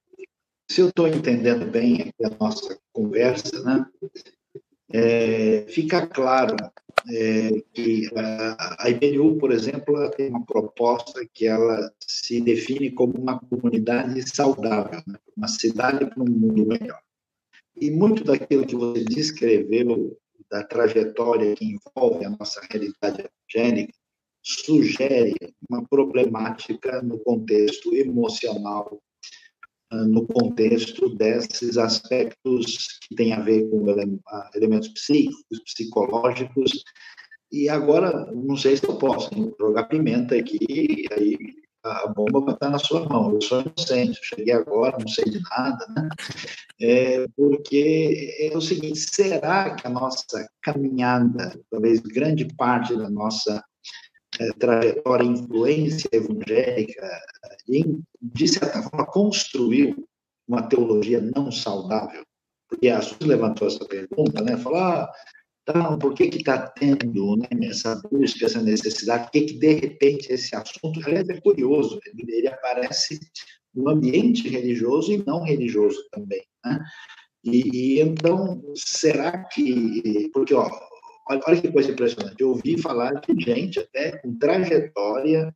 se 0.70 0.80
eu 0.80 0.88
estou 0.88 1.08
entendendo 1.08 1.70
bem 1.70 2.12
a 2.22 2.30
nossa 2.38 2.78
conversa, 2.92 3.62
né, 3.62 3.86
é, 4.92 5.66
fica 5.68 6.06
claro 6.06 6.56
é, 7.10 7.62
que 7.72 8.10
a, 8.16 8.84
a 8.84 8.90
IBNU, 8.90 9.38
por 9.38 9.52
exemplo, 9.52 9.96
ela 9.96 10.10
tem 10.10 10.28
uma 10.28 10.44
proposta 10.44 11.26
que 11.32 11.46
ela 11.46 11.92
se 12.00 12.40
define 12.40 12.90
como 12.90 13.14
uma 13.14 13.38
comunidade 13.38 14.28
saudável, 14.28 15.02
né, 15.06 15.18
uma 15.36 15.48
cidade 15.48 16.04
para 16.06 16.22
um 16.22 16.28
mundo 16.28 16.66
melhor. 16.66 17.00
E 17.80 17.90
muito 17.90 18.24
daquilo 18.24 18.66
que 18.66 18.74
você 18.74 19.04
descreveu, 19.04 20.16
da 20.50 20.62
trajetória 20.64 21.54
que 21.54 21.64
envolve 21.64 22.24
a 22.24 22.30
nossa 22.30 22.60
realidade 22.70 23.24
evangélica, 23.24 23.92
sugere 24.46 25.34
uma 25.68 25.84
problemática 25.88 27.02
no 27.02 27.18
contexto 27.18 27.92
emocional, 27.92 29.02
ah, 29.90 30.04
no 30.04 30.24
contexto 30.24 31.08
desses 31.16 31.76
aspectos 31.76 32.98
que 33.08 33.16
têm 33.16 33.32
a 33.32 33.40
ver 33.40 33.68
com 33.68 33.84
elementos 34.54 34.88
psíquicos, 34.88 35.60
psicológicos. 35.64 36.84
E 37.50 37.68
agora, 37.68 38.30
não 38.32 38.56
sei 38.56 38.76
se 38.76 38.84
eu 38.84 38.96
posso 38.96 39.30
jogar 39.58 39.84
pimenta 39.84 40.36
aqui, 40.36 41.06
aí 41.12 41.36
a 41.82 42.08
bomba 42.08 42.40
vai 42.40 42.54
estar 42.54 42.70
na 42.70 42.78
sua 42.78 43.08
mão. 43.08 43.32
Eu 43.32 43.40
sou 43.40 43.62
inocente, 43.62 44.20
cheguei 44.22 44.54
agora, 44.54 44.96
não 44.98 45.08
sei 45.08 45.24
de 45.24 45.40
nada, 45.50 45.86
né? 45.96 46.08
É, 46.80 47.26
porque 47.36 48.34
é 48.40 48.56
o 48.56 48.60
seguinte: 48.60 48.98
será 48.98 49.74
que 49.74 49.86
a 49.86 49.90
nossa 49.90 50.48
caminhada, 50.62 51.58
talvez 51.70 52.00
grande 52.00 52.44
parte 52.56 52.96
da 52.96 53.08
nossa 53.08 53.64
trajetória, 54.58 55.26
influência 55.26 56.08
evangélica, 56.12 57.08
em, 57.68 58.02
de 58.20 58.48
certa 58.48 58.82
forma, 58.82 59.06
construiu 59.06 60.06
uma 60.46 60.62
teologia 60.62 61.20
não 61.20 61.50
saudável? 61.50 62.24
Porque 62.68 62.88
a 62.88 63.00
Suzy 63.00 63.24
levantou 63.24 63.68
essa 63.68 63.84
pergunta, 63.84 64.42
né? 64.42 64.56
Falou, 64.56 64.78
ah, 64.78 65.12
então, 65.62 65.98
por 65.98 66.14
que 66.14 66.28
que 66.28 66.38
está 66.38 66.68
tendo 66.68 67.36
né, 67.36 67.48
essa 67.64 68.00
busca, 68.10 68.46
essa 68.46 68.62
necessidade? 68.62 69.24
Por 69.24 69.32
que 69.32 69.40
que, 69.42 69.58
de 69.58 69.74
repente, 69.74 70.32
esse 70.32 70.54
assunto, 70.54 71.00
aliás, 71.04 71.28
é 71.28 71.40
curioso, 71.40 71.98
ele, 72.06 72.32
ele 72.32 72.48
aparece 72.48 73.18
no 73.74 73.88
ambiente 73.88 74.48
religioso 74.48 75.12
e 75.12 75.24
não 75.24 75.42
religioso 75.42 75.98
também, 76.10 76.42
né? 76.64 76.84
E, 77.44 77.98
e, 77.98 78.00
então, 78.00 78.62
será 78.74 79.44
que... 79.44 80.30
Porque, 80.32 80.54
ó, 80.54 80.68
olha, 81.28 81.40
olha 81.46 81.60
que 81.60 81.72
coisa 81.72 81.90
impressionante, 81.90 82.40
eu 82.40 82.50
ouvi 82.50 82.80
falar 82.80 83.12
de 83.20 83.44
gente 83.44 83.78
até 83.78 84.18
com 84.18 84.36
trajetória 84.38 85.54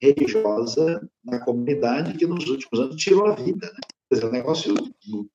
religiosa 0.00 1.06
na 1.24 1.38
comunidade 1.40 2.16
que 2.16 2.26
nos 2.26 2.48
últimos 2.48 2.80
anos 2.80 2.96
tirou 2.96 3.26
a 3.26 3.34
vida, 3.34 3.66
né? 3.66 3.80
É 4.12 4.26
um 4.26 4.30
negócio 4.30 4.74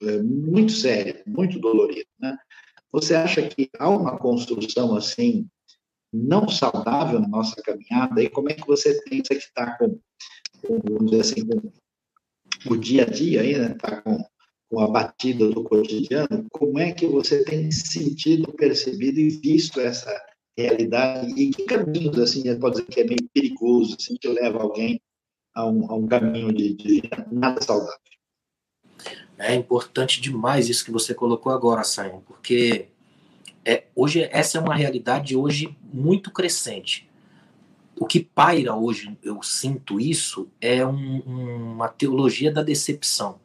é, 0.02 0.22
muito 0.22 0.74
sério, 0.74 1.24
muito 1.26 1.60
dolorido, 1.60 2.10
né? 2.20 2.38
Você 2.92 3.16
acha 3.16 3.42
que 3.48 3.70
há 3.80 3.90
uma 3.90 4.18
construção 4.18 4.96
assim 4.96 5.48
não 6.12 6.50
saudável 6.50 7.20
na 7.20 7.28
nossa 7.28 7.56
caminhada? 7.62 8.22
E 8.22 8.30
como 8.30 8.50
é 8.50 8.54
que 8.54 8.68
você 8.68 9.02
pensa 9.04 9.30
que 9.30 9.36
está 9.36 9.78
com, 9.78 10.00
com, 10.62 10.82
vamos 10.84 11.12
dizer 11.12 11.22
assim, 11.22 11.48
com 11.48 12.74
o 12.74 12.78
dia 12.78 13.04
a 13.04 13.06
dia 13.06 13.42
aí, 13.42 13.58
né? 13.58 13.72
Está 13.72 14.02
com, 14.02 14.18
com 14.70 14.80
a 14.80 14.88
batida 14.88 15.50
do 15.50 15.64
cotidiano? 15.64 16.46
Como 16.52 16.80
é 16.80 16.92
que 16.92 17.06
você 17.06 17.44
tem 17.44 17.72
sentido, 17.72 18.52
percebido 18.54 19.20
e 19.20 19.30
visto 19.30 19.80
essa 19.80 20.14
realidade? 20.58 21.32
E 21.40 21.52
que 21.52 21.66
caminhos, 21.66 22.18
assim, 22.20 22.44
pode 22.60 22.76
dizer 22.78 22.88
que 22.88 23.02
é 23.02 23.04
meio 23.06 23.30
perigoso, 23.34 23.96
assim, 24.00 24.16
que 24.20 24.28
leva 24.28 24.62
alguém 24.62 25.00
a 25.54 25.66
um, 25.66 25.92
a 25.92 25.96
um 25.96 26.08
caminho 26.08 26.52
de, 26.52 26.74
de 26.74 27.02
nada 27.32 27.62
saudável? 27.62 28.00
É 29.38 29.54
importante 29.54 30.22
demais 30.22 30.70
isso 30.70 30.86
que 30.86 30.92
você 30.92 31.14
colocou 31.14 31.52
agora, 31.52 31.84
Simon, 31.84 32.22
porque 32.22 32.88
é, 33.66 33.86
hoje 33.96 34.28
essa 34.32 34.58
é 34.58 34.62
uma 34.62 34.76
realidade 34.76 35.36
hoje 35.36 35.76
muito 35.94 36.32
crescente. 36.32 37.10
O 37.98 38.06
que 38.06 38.20
paira 38.20 38.76
hoje, 38.76 39.18
eu 39.24 39.42
sinto 39.42 40.00
isso, 40.00 40.50
é 40.60 40.86
um, 40.86 41.20
uma 41.74 41.88
teologia 41.88 42.52
da 42.52 42.62
decepção, 42.62 43.40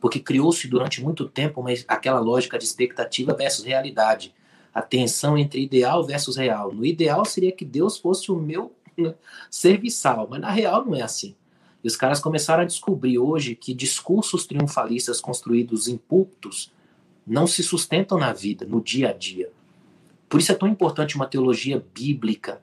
porque 0.00 0.20
criou-se 0.20 0.66
durante 0.68 1.02
muito 1.02 1.28
tempo 1.28 1.60
uma, 1.60 1.70
aquela 1.86 2.20
lógica 2.20 2.58
de 2.58 2.64
expectativa 2.64 3.34
versus 3.34 3.64
realidade, 3.64 4.34
a 4.72 4.82
tensão 4.82 5.36
entre 5.36 5.62
ideal 5.62 6.04
versus 6.04 6.36
real. 6.36 6.72
No 6.72 6.84
ideal 6.84 7.24
seria 7.24 7.52
que 7.52 7.64
Deus 7.64 7.98
fosse 7.98 8.30
o 8.30 8.36
meu 8.36 8.72
né, 8.96 9.14
serviçal, 9.50 10.28
mas 10.30 10.40
na 10.40 10.50
real 10.50 10.84
não 10.84 10.94
é 10.94 11.02
assim. 11.02 11.34
E 11.82 11.86
os 11.86 11.96
caras 11.96 12.20
começaram 12.20 12.62
a 12.62 12.66
descobrir 12.66 13.18
hoje 13.18 13.54
que 13.54 13.72
discursos 13.72 14.46
triunfalistas 14.46 15.20
construídos 15.20 15.88
em 15.88 15.96
púlpitos 15.96 16.72
não 17.26 17.46
se 17.46 17.62
sustentam 17.62 18.18
na 18.18 18.32
vida, 18.32 18.66
no 18.66 18.80
dia 18.80 19.10
a 19.10 19.12
dia. 19.12 19.50
Por 20.28 20.40
isso 20.40 20.52
é 20.52 20.54
tão 20.54 20.68
importante 20.68 21.16
uma 21.16 21.26
teologia 21.26 21.84
bíblica 21.94 22.60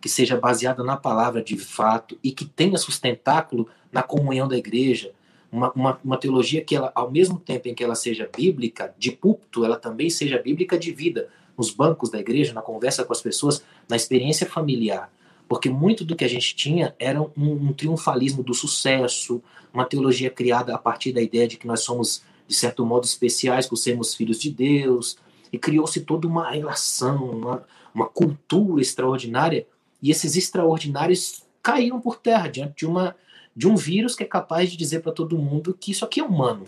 que 0.00 0.08
seja 0.08 0.38
baseada 0.38 0.84
na 0.84 0.96
palavra 0.96 1.42
de 1.42 1.56
fato 1.56 2.18
e 2.22 2.30
que 2.30 2.44
tenha 2.44 2.78
sustentáculo 2.78 3.68
na 3.90 4.02
comunhão 4.02 4.46
da 4.46 4.56
igreja. 4.56 5.12
Uma, 5.50 5.72
uma, 5.72 6.00
uma, 6.04 6.16
teologia 6.18 6.62
que, 6.62 6.76
ela, 6.76 6.92
ao 6.94 7.10
mesmo 7.10 7.38
tempo 7.38 7.68
em 7.68 7.74
que 7.74 7.82
ela 7.82 7.94
seja 7.94 8.28
bíblica 8.36 8.94
de 8.98 9.12
púlpito, 9.12 9.64
ela 9.64 9.76
também 9.76 10.10
seja 10.10 10.38
bíblica 10.38 10.78
de 10.78 10.92
vida, 10.92 11.28
nos 11.56 11.70
bancos 11.70 12.10
da 12.10 12.20
igreja, 12.20 12.52
na 12.52 12.62
conversa 12.62 13.04
com 13.04 13.12
as 13.12 13.20
pessoas, 13.20 13.64
na 13.88 13.96
experiência 13.96 14.46
familiar. 14.46 15.10
Porque 15.48 15.70
muito 15.70 16.04
do 16.04 16.14
que 16.14 16.24
a 16.24 16.28
gente 16.28 16.54
tinha 16.54 16.94
era 16.98 17.20
um, 17.20 17.30
um 17.36 17.72
triunfalismo 17.72 18.42
do 18.42 18.54
sucesso, 18.54 19.42
uma 19.72 19.84
teologia 19.84 20.30
criada 20.30 20.74
a 20.74 20.78
partir 20.78 21.12
da 21.12 21.22
ideia 21.22 21.48
de 21.48 21.56
que 21.56 21.66
nós 21.66 21.80
somos, 21.80 22.22
de 22.46 22.54
certo 22.54 22.84
modo, 22.84 23.04
especiais 23.04 23.66
por 23.66 23.76
sermos 23.76 24.14
filhos 24.14 24.38
de 24.38 24.50
Deus, 24.50 25.16
e 25.52 25.58
criou-se 25.58 26.00
toda 26.02 26.28
uma 26.28 26.50
relação, 26.50 27.30
uma, 27.30 27.64
uma 27.94 28.06
cultura 28.06 28.82
extraordinária, 28.82 29.66
e 30.02 30.10
esses 30.10 30.36
extraordinários 30.36 31.42
caíram 31.62 32.00
por 32.00 32.16
terra 32.16 32.48
diante 32.48 32.78
de, 32.78 32.86
uma, 32.86 33.16
de 33.58 33.66
um 33.66 33.74
vírus 33.74 34.14
que 34.14 34.22
é 34.22 34.26
capaz 34.26 34.70
de 34.70 34.76
dizer 34.76 35.00
para 35.00 35.10
todo 35.10 35.36
mundo 35.36 35.76
que 35.78 35.90
isso 35.90 36.04
aqui 36.04 36.20
é 36.20 36.24
humano, 36.24 36.64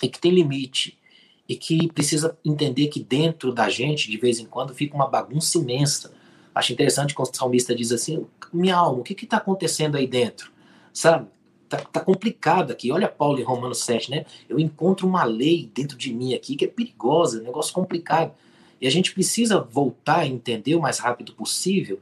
e 0.00 0.08
que 0.08 0.20
tem 0.20 0.30
limite, 0.30 0.96
e 1.48 1.56
que 1.56 1.88
precisa 1.92 2.38
entender 2.44 2.86
que 2.86 3.02
dentro 3.02 3.52
da 3.52 3.68
gente, 3.68 4.08
de 4.08 4.16
vez 4.16 4.38
em 4.38 4.46
quando, 4.46 4.72
fica 4.72 4.94
uma 4.94 5.08
bagunça 5.08 5.58
imensa. 5.58 6.12
Acho 6.54 6.72
interessante 6.72 7.12
quando 7.12 7.34
o 7.34 7.36
salmista 7.36 7.74
diz 7.74 7.90
assim: 7.90 8.24
minha 8.52 8.76
alma, 8.76 9.00
o 9.00 9.02
que 9.02 9.24
está 9.24 9.38
acontecendo 9.38 9.96
aí 9.96 10.06
dentro? 10.06 10.52
Sabe? 10.92 11.26
Tá, 11.68 11.78
tá, 11.78 11.98
complicado 11.98 12.70
aqui. 12.70 12.92
Olha 12.92 13.08
Paulo 13.08 13.40
em 13.40 13.42
Romanos 13.42 13.78
7, 13.80 14.12
né? 14.12 14.24
Eu 14.48 14.60
encontro 14.60 15.08
uma 15.08 15.24
lei 15.24 15.68
dentro 15.74 15.98
de 15.98 16.14
mim 16.14 16.34
aqui 16.34 16.54
que 16.54 16.66
é 16.66 16.68
perigosa, 16.68 17.40
um 17.40 17.42
negócio 17.42 17.74
complicado. 17.74 18.32
E 18.80 18.86
a 18.86 18.90
gente 18.90 19.12
precisa 19.12 19.60
voltar 19.60 20.20
a 20.20 20.26
entender 20.26 20.76
o 20.76 20.80
mais 20.80 21.00
rápido 21.00 21.32
possível 21.32 21.98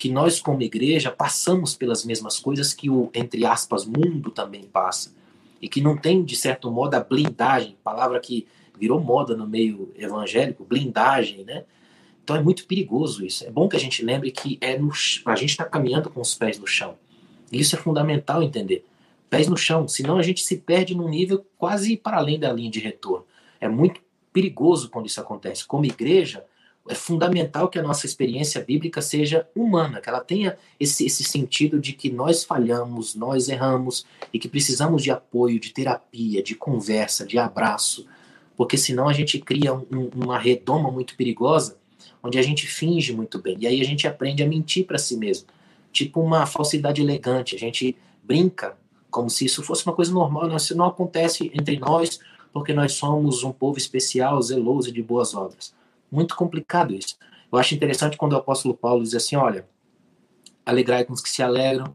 que 0.00 0.10
nós, 0.10 0.40
como 0.40 0.62
igreja, 0.62 1.10
passamos 1.10 1.74
pelas 1.76 2.06
mesmas 2.06 2.38
coisas 2.38 2.72
que 2.72 2.88
o, 2.88 3.10
entre 3.12 3.44
aspas, 3.44 3.84
mundo 3.84 4.30
também 4.30 4.62
passa. 4.62 5.14
E 5.60 5.68
que 5.68 5.82
não 5.82 5.94
tem, 5.94 6.24
de 6.24 6.34
certo 6.34 6.70
modo, 6.70 6.94
a 6.94 7.00
blindagem, 7.00 7.76
palavra 7.84 8.18
que 8.18 8.46
virou 8.78 8.98
moda 8.98 9.36
no 9.36 9.46
meio 9.46 9.92
evangélico, 9.94 10.64
blindagem, 10.64 11.44
né? 11.44 11.64
Então 12.24 12.34
é 12.34 12.42
muito 12.42 12.66
perigoso 12.66 13.26
isso. 13.26 13.46
É 13.46 13.50
bom 13.50 13.68
que 13.68 13.76
a 13.76 13.78
gente 13.78 14.02
lembre 14.02 14.30
que 14.30 14.56
é 14.62 14.78
no, 14.78 14.90
a 15.26 15.36
gente 15.36 15.50
está 15.50 15.66
caminhando 15.66 16.08
com 16.08 16.22
os 16.22 16.34
pés 16.34 16.58
no 16.58 16.66
chão. 16.66 16.96
E 17.52 17.60
isso 17.60 17.76
é 17.76 17.78
fundamental 17.78 18.42
entender. 18.42 18.86
Pés 19.28 19.48
no 19.48 19.56
chão, 19.56 19.86
senão 19.86 20.16
a 20.16 20.22
gente 20.22 20.42
se 20.42 20.56
perde 20.56 20.96
num 20.96 21.10
nível 21.10 21.44
quase 21.58 21.94
para 21.94 22.16
além 22.16 22.40
da 22.40 22.50
linha 22.50 22.70
de 22.70 22.80
retorno. 22.80 23.26
É 23.60 23.68
muito 23.68 24.00
perigoso 24.32 24.88
quando 24.88 25.06
isso 25.06 25.20
acontece. 25.20 25.66
Como 25.66 25.84
igreja, 25.84 26.42
é 26.88 26.94
fundamental 26.94 27.68
que 27.68 27.78
a 27.78 27.82
nossa 27.82 28.06
experiência 28.06 28.62
bíblica 28.62 29.02
seja 29.02 29.46
humana, 29.54 30.00
que 30.00 30.08
ela 30.08 30.20
tenha 30.20 30.56
esse, 30.78 31.04
esse 31.04 31.22
sentido 31.22 31.78
de 31.78 31.92
que 31.92 32.10
nós 32.10 32.42
falhamos, 32.42 33.14
nós 33.14 33.48
erramos 33.48 34.04
e 34.32 34.38
que 34.38 34.48
precisamos 34.48 35.02
de 35.02 35.10
apoio, 35.10 35.60
de 35.60 35.72
terapia, 35.72 36.42
de 36.42 36.54
conversa, 36.54 37.26
de 37.26 37.38
abraço, 37.38 38.06
porque 38.56 38.76
senão 38.76 39.08
a 39.08 39.12
gente 39.12 39.38
cria 39.38 39.74
um, 39.74 40.10
uma 40.14 40.38
redoma 40.38 40.90
muito 40.90 41.16
perigosa, 41.16 41.76
onde 42.22 42.38
a 42.38 42.42
gente 42.42 42.66
finge 42.66 43.12
muito 43.12 43.38
bem, 43.38 43.56
e 43.60 43.66
aí 43.66 43.80
a 43.80 43.84
gente 43.84 44.06
aprende 44.06 44.42
a 44.42 44.46
mentir 44.46 44.86
para 44.86 44.98
si 44.98 45.16
mesmo, 45.16 45.46
tipo 45.92 46.20
uma 46.20 46.46
falsidade 46.46 47.00
elegante, 47.00 47.54
a 47.54 47.58
gente 47.58 47.96
brinca 48.22 48.76
como 49.10 49.28
se 49.28 49.44
isso 49.44 49.62
fosse 49.62 49.84
uma 49.86 49.94
coisa 49.94 50.12
normal, 50.12 50.48
não, 50.48 50.56
isso 50.56 50.76
não 50.76 50.86
acontece 50.86 51.50
entre 51.54 51.78
nós, 51.78 52.20
porque 52.52 52.72
nós 52.72 52.92
somos 52.92 53.44
um 53.44 53.52
povo 53.52 53.76
especial, 53.76 54.40
zeloso 54.40 54.88
e 54.88 54.92
de 54.92 55.02
boas 55.02 55.34
obras. 55.34 55.74
Muito 56.10 56.34
complicado 56.36 56.94
isso. 56.94 57.16
Eu 57.52 57.58
acho 57.58 57.74
interessante 57.74 58.16
quando 58.16 58.32
o 58.32 58.36
apóstolo 58.36 58.74
Paulo 58.74 59.02
diz 59.02 59.14
assim: 59.14 59.36
olha, 59.36 59.68
alegrai 60.64 61.04
com 61.04 61.12
os 61.12 61.20
que 61.20 61.28
se 61.28 61.42
alegram, 61.42 61.94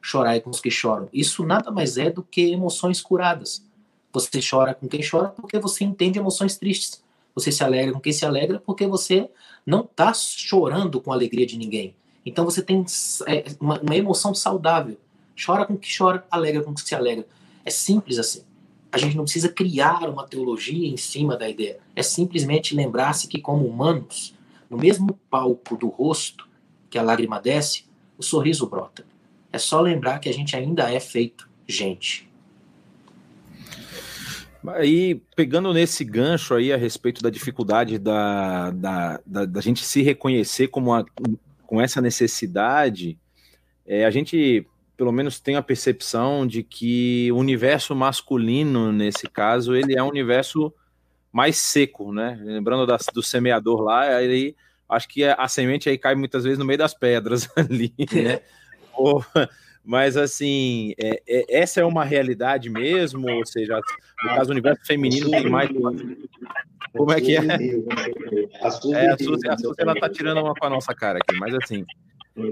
chorai 0.00 0.40
com 0.40 0.50
os 0.50 0.60
que 0.60 0.70
choram. 0.70 1.08
Isso 1.12 1.44
nada 1.44 1.70
mais 1.70 1.96
é 1.96 2.10
do 2.10 2.22
que 2.22 2.52
emoções 2.52 3.00
curadas. 3.00 3.64
Você 4.12 4.40
chora 4.48 4.74
com 4.74 4.86
quem 4.86 5.00
chora 5.02 5.28
porque 5.28 5.58
você 5.58 5.84
entende 5.84 6.18
emoções 6.18 6.56
tristes. 6.56 7.02
Você 7.34 7.50
se 7.50 7.64
alegra 7.64 7.92
com 7.92 8.00
quem 8.00 8.12
se 8.12 8.24
alegra 8.24 8.60
porque 8.60 8.86
você 8.86 9.28
não 9.66 9.80
está 9.80 10.14
chorando 10.14 11.00
com 11.00 11.10
a 11.10 11.14
alegria 11.14 11.46
de 11.46 11.58
ninguém. 11.58 11.96
Então 12.24 12.44
você 12.44 12.62
tem 12.62 12.84
é, 13.26 13.44
uma, 13.60 13.96
emoção 13.96 14.34
saudável. 14.34 14.96
Chora 15.34 15.66
com 15.66 15.76
quem 15.76 15.90
chora, 15.96 16.24
alegra 16.30 16.62
com 16.62 16.72
quem 16.72 16.86
se 16.86 16.94
alegra. 16.94 17.26
É 17.64 17.70
simples 17.70 18.18
assim. 18.18 18.44
A 18.94 18.96
gente 18.96 19.16
não 19.16 19.24
precisa 19.24 19.48
criar 19.48 20.08
uma 20.08 20.24
teologia 20.24 20.86
em 20.86 20.96
cima 20.96 21.36
da 21.36 21.48
ideia. 21.48 21.80
É 21.96 22.02
simplesmente 22.02 22.76
lembrar-se 22.76 23.26
que, 23.26 23.40
como 23.40 23.66
humanos, 23.66 24.36
no 24.70 24.78
mesmo 24.78 25.18
palco 25.28 25.76
do 25.76 25.88
rosto 25.88 26.48
que 26.88 26.96
a 26.96 27.02
lágrima 27.02 27.40
desce, 27.40 27.86
o 28.16 28.22
sorriso 28.22 28.68
brota. 28.68 29.04
É 29.52 29.58
só 29.58 29.80
lembrar 29.80 30.20
que 30.20 30.28
a 30.28 30.32
gente 30.32 30.54
ainda 30.54 30.88
é 30.88 31.00
feito 31.00 31.50
gente. 31.66 32.30
Aí, 34.64 35.20
pegando 35.34 35.74
nesse 35.74 36.04
gancho 36.04 36.54
aí 36.54 36.72
a 36.72 36.76
respeito 36.76 37.20
da 37.20 37.30
dificuldade 37.30 37.98
da, 37.98 38.70
da, 38.70 39.20
da, 39.26 39.44
da 39.44 39.60
gente 39.60 39.84
se 39.84 40.02
reconhecer 40.02 40.68
como 40.68 40.94
a, 40.94 41.04
com 41.66 41.80
essa 41.80 42.00
necessidade, 42.00 43.18
é, 43.84 44.04
a 44.04 44.10
gente 44.12 44.64
pelo 44.96 45.12
menos 45.12 45.40
tem 45.40 45.56
a 45.56 45.62
percepção 45.62 46.46
de 46.46 46.62
que 46.62 47.30
o 47.32 47.36
universo 47.36 47.94
masculino, 47.94 48.92
nesse 48.92 49.28
caso, 49.28 49.74
ele 49.74 49.96
é 49.96 50.02
um 50.02 50.08
universo 50.08 50.72
mais 51.32 51.56
seco, 51.56 52.12
né? 52.12 52.38
Lembrando 52.42 52.86
da, 52.86 52.96
do 53.12 53.22
semeador 53.22 53.82
lá, 53.82 54.02
aí 54.02 54.54
acho 54.88 55.08
que 55.08 55.24
a 55.24 55.48
semente 55.48 55.88
aí 55.88 55.98
cai 55.98 56.14
muitas 56.14 56.44
vezes 56.44 56.58
no 56.58 56.64
meio 56.64 56.78
das 56.78 56.94
pedras 56.94 57.48
ali, 57.56 57.92
né? 58.12 58.40
Ou, 58.92 59.24
mas, 59.84 60.16
assim, 60.16 60.94
é, 60.96 61.20
é, 61.28 61.60
essa 61.60 61.80
é 61.80 61.84
uma 61.84 62.04
realidade 62.04 62.70
mesmo? 62.70 63.30
Ou 63.30 63.44
seja, 63.44 63.78
no 64.22 64.30
caso 64.30 64.46
do 64.46 64.52
universo 64.52 64.86
feminino 64.86 65.30
tem 65.30 65.48
mais. 65.50 65.68
Como 66.96 67.12
é 67.12 67.20
que 67.20 67.36
é? 67.36 67.40
A 68.62 68.70
Suzy, 68.70 68.94
é, 68.94 69.10
a 69.10 69.18
Suzy, 69.18 69.48
a 69.48 69.58
Suzy 69.58 69.74
ela 69.78 69.94
tá 69.94 70.08
tirando 70.08 70.40
uma 70.40 70.54
com 70.54 70.66
a 70.66 70.70
nossa 70.70 70.94
cara 70.94 71.18
aqui, 71.18 71.38
mas 71.38 71.54
assim. 71.54 71.84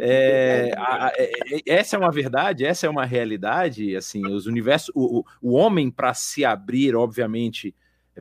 É, 0.00 0.70
a, 0.76 1.06
a, 1.06 1.12
é, 1.16 1.32
é, 1.50 1.60
essa 1.66 1.96
é 1.96 1.98
uma 1.98 2.10
verdade, 2.10 2.64
essa 2.64 2.86
é 2.86 2.90
uma 2.90 3.04
realidade. 3.04 3.96
Assim, 3.96 4.24
os 4.26 4.46
universos, 4.46 4.90
o, 4.94 5.24
o 5.40 5.52
homem 5.54 5.90
para 5.90 6.14
se 6.14 6.44
abrir, 6.44 6.94
obviamente, 6.94 7.74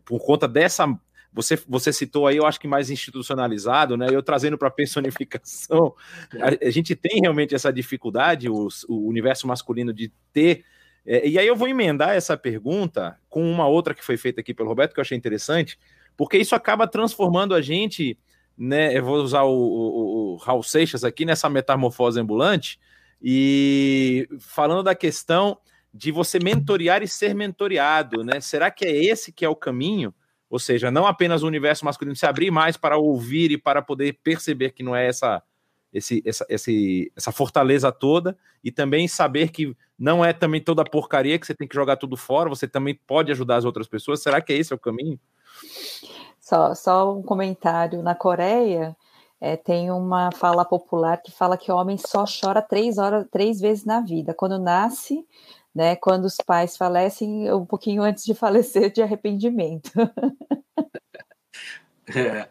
por 0.05 0.19
conta 0.25 0.47
dessa 0.47 0.87
você, 1.33 1.57
você 1.67 1.93
citou 1.93 2.27
aí, 2.27 2.37
eu 2.37 2.45
acho 2.45 2.59
que 2.59 2.67
mais 2.67 2.89
institucionalizado, 2.89 3.95
né? 3.95 4.07
Eu 4.11 4.21
trazendo 4.21 4.57
para 4.57 4.67
a 4.67 4.71
personificação, 4.71 5.95
a, 6.39 6.67
a, 6.67 6.69
gente 6.69 6.95
tem 6.95 7.21
realmente 7.21 7.55
essa 7.55 7.71
dificuldade, 7.71 8.49
o, 8.49 8.67
o 8.89 9.07
universo 9.07 9.47
masculino, 9.47 9.93
de 9.93 10.11
ter. 10.33 10.65
É, 11.05 11.27
e 11.27 11.39
aí 11.39 11.47
eu 11.47 11.55
vou 11.55 11.67
emendar 11.67 12.15
essa 12.15 12.35
pergunta 12.35 13.17
com 13.29 13.49
uma 13.49 13.67
outra 13.67 13.93
que 13.93 14.03
foi 14.03 14.17
feita 14.17 14.41
aqui 14.41 14.53
pelo 14.53 14.69
Roberto, 14.69 14.93
que 14.93 14.99
eu 14.99 15.03
achei 15.03 15.17
interessante, 15.17 15.79
porque 16.17 16.37
isso 16.37 16.53
acaba 16.53 16.85
transformando 16.85 17.55
a 17.55 17.61
gente, 17.61 18.17
né? 18.57 18.97
Eu 18.97 19.03
vou 19.03 19.17
usar 19.17 19.43
o, 19.43 19.53
o, 19.53 20.33
o 20.33 20.35
Raul 20.37 20.63
Seixas 20.63 21.03
aqui 21.03 21.25
nessa 21.25 21.49
metamorfose 21.49 22.19
ambulante, 22.19 22.79
e 23.21 24.27
falando 24.39 24.83
da 24.83 24.95
questão 24.95 25.57
de 25.93 26.11
você 26.11 26.39
mentorear 26.39 27.03
e 27.03 27.07
ser 27.07 27.35
mentoreado, 27.35 28.23
né? 28.23 28.39
Será 28.39 28.71
que 28.71 28.85
é 28.85 29.05
esse 29.05 29.31
que 29.31 29.45
é 29.45 29.49
o 29.49 29.55
caminho? 29.55 30.13
Ou 30.49 30.59
seja, 30.59 30.91
não 30.91 31.05
apenas 31.05 31.43
o 31.43 31.47
universo 31.47 31.85
masculino 31.85 32.15
se 32.15 32.25
abrir 32.25 32.51
mais 32.51 32.75
para 32.77 32.97
ouvir 32.97 33.51
e 33.51 33.57
para 33.57 33.81
poder 33.81 34.19
perceber 34.23 34.71
que 34.71 34.83
não 34.83 34.95
é 34.95 35.07
essa, 35.07 35.41
esse, 35.93 36.21
essa, 36.25 36.45
esse, 36.49 37.11
essa 37.15 37.31
fortaleza 37.31 37.91
toda, 37.91 38.37
e 38.63 38.71
também 38.71 39.07
saber 39.07 39.49
que 39.51 39.75
não 39.97 40.25
é 40.25 40.33
também 40.33 40.59
toda 40.59 40.83
porcaria 40.83 41.37
que 41.37 41.45
você 41.45 41.53
tem 41.53 41.67
que 41.67 41.75
jogar 41.75 41.95
tudo 41.95 42.17
fora, 42.17 42.49
você 42.49 42.67
também 42.67 42.99
pode 43.07 43.31
ajudar 43.31 43.57
as 43.57 43.65
outras 43.65 43.87
pessoas. 43.87 44.21
Será 44.21 44.41
que 44.41 44.51
esse 44.51 44.73
é 44.73 44.75
o 44.75 44.79
caminho? 44.79 45.19
Só, 46.51 46.75
só 46.75 47.17
um 47.17 47.21
comentário. 47.23 48.03
Na 48.03 48.13
Coreia, 48.13 48.93
é, 49.39 49.55
tem 49.55 49.89
uma 49.89 50.33
fala 50.33 50.65
popular 50.65 51.21
que 51.21 51.31
fala 51.31 51.57
que 51.57 51.71
o 51.71 51.75
homem 51.77 51.97
só 51.97 52.25
chora 52.25 52.61
três 52.61 52.97
horas, 52.97 53.25
três 53.31 53.61
vezes 53.61 53.85
na 53.85 54.01
vida. 54.01 54.33
Quando 54.33 54.59
nasce, 54.59 55.25
né? 55.73 55.95
Quando 55.95 56.25
os 56.25 56.35
pais 56.35 56.75
falecem, 56.75 57.49
um 57.53 57.65
pouquinho 57.65 58.03
antes 58.03 58.25
de 58.25 58.33
falecer, 58.35 58.91
de 58.91 59.01
arrependimento. 59.01 59.91
É. 62.13 62.49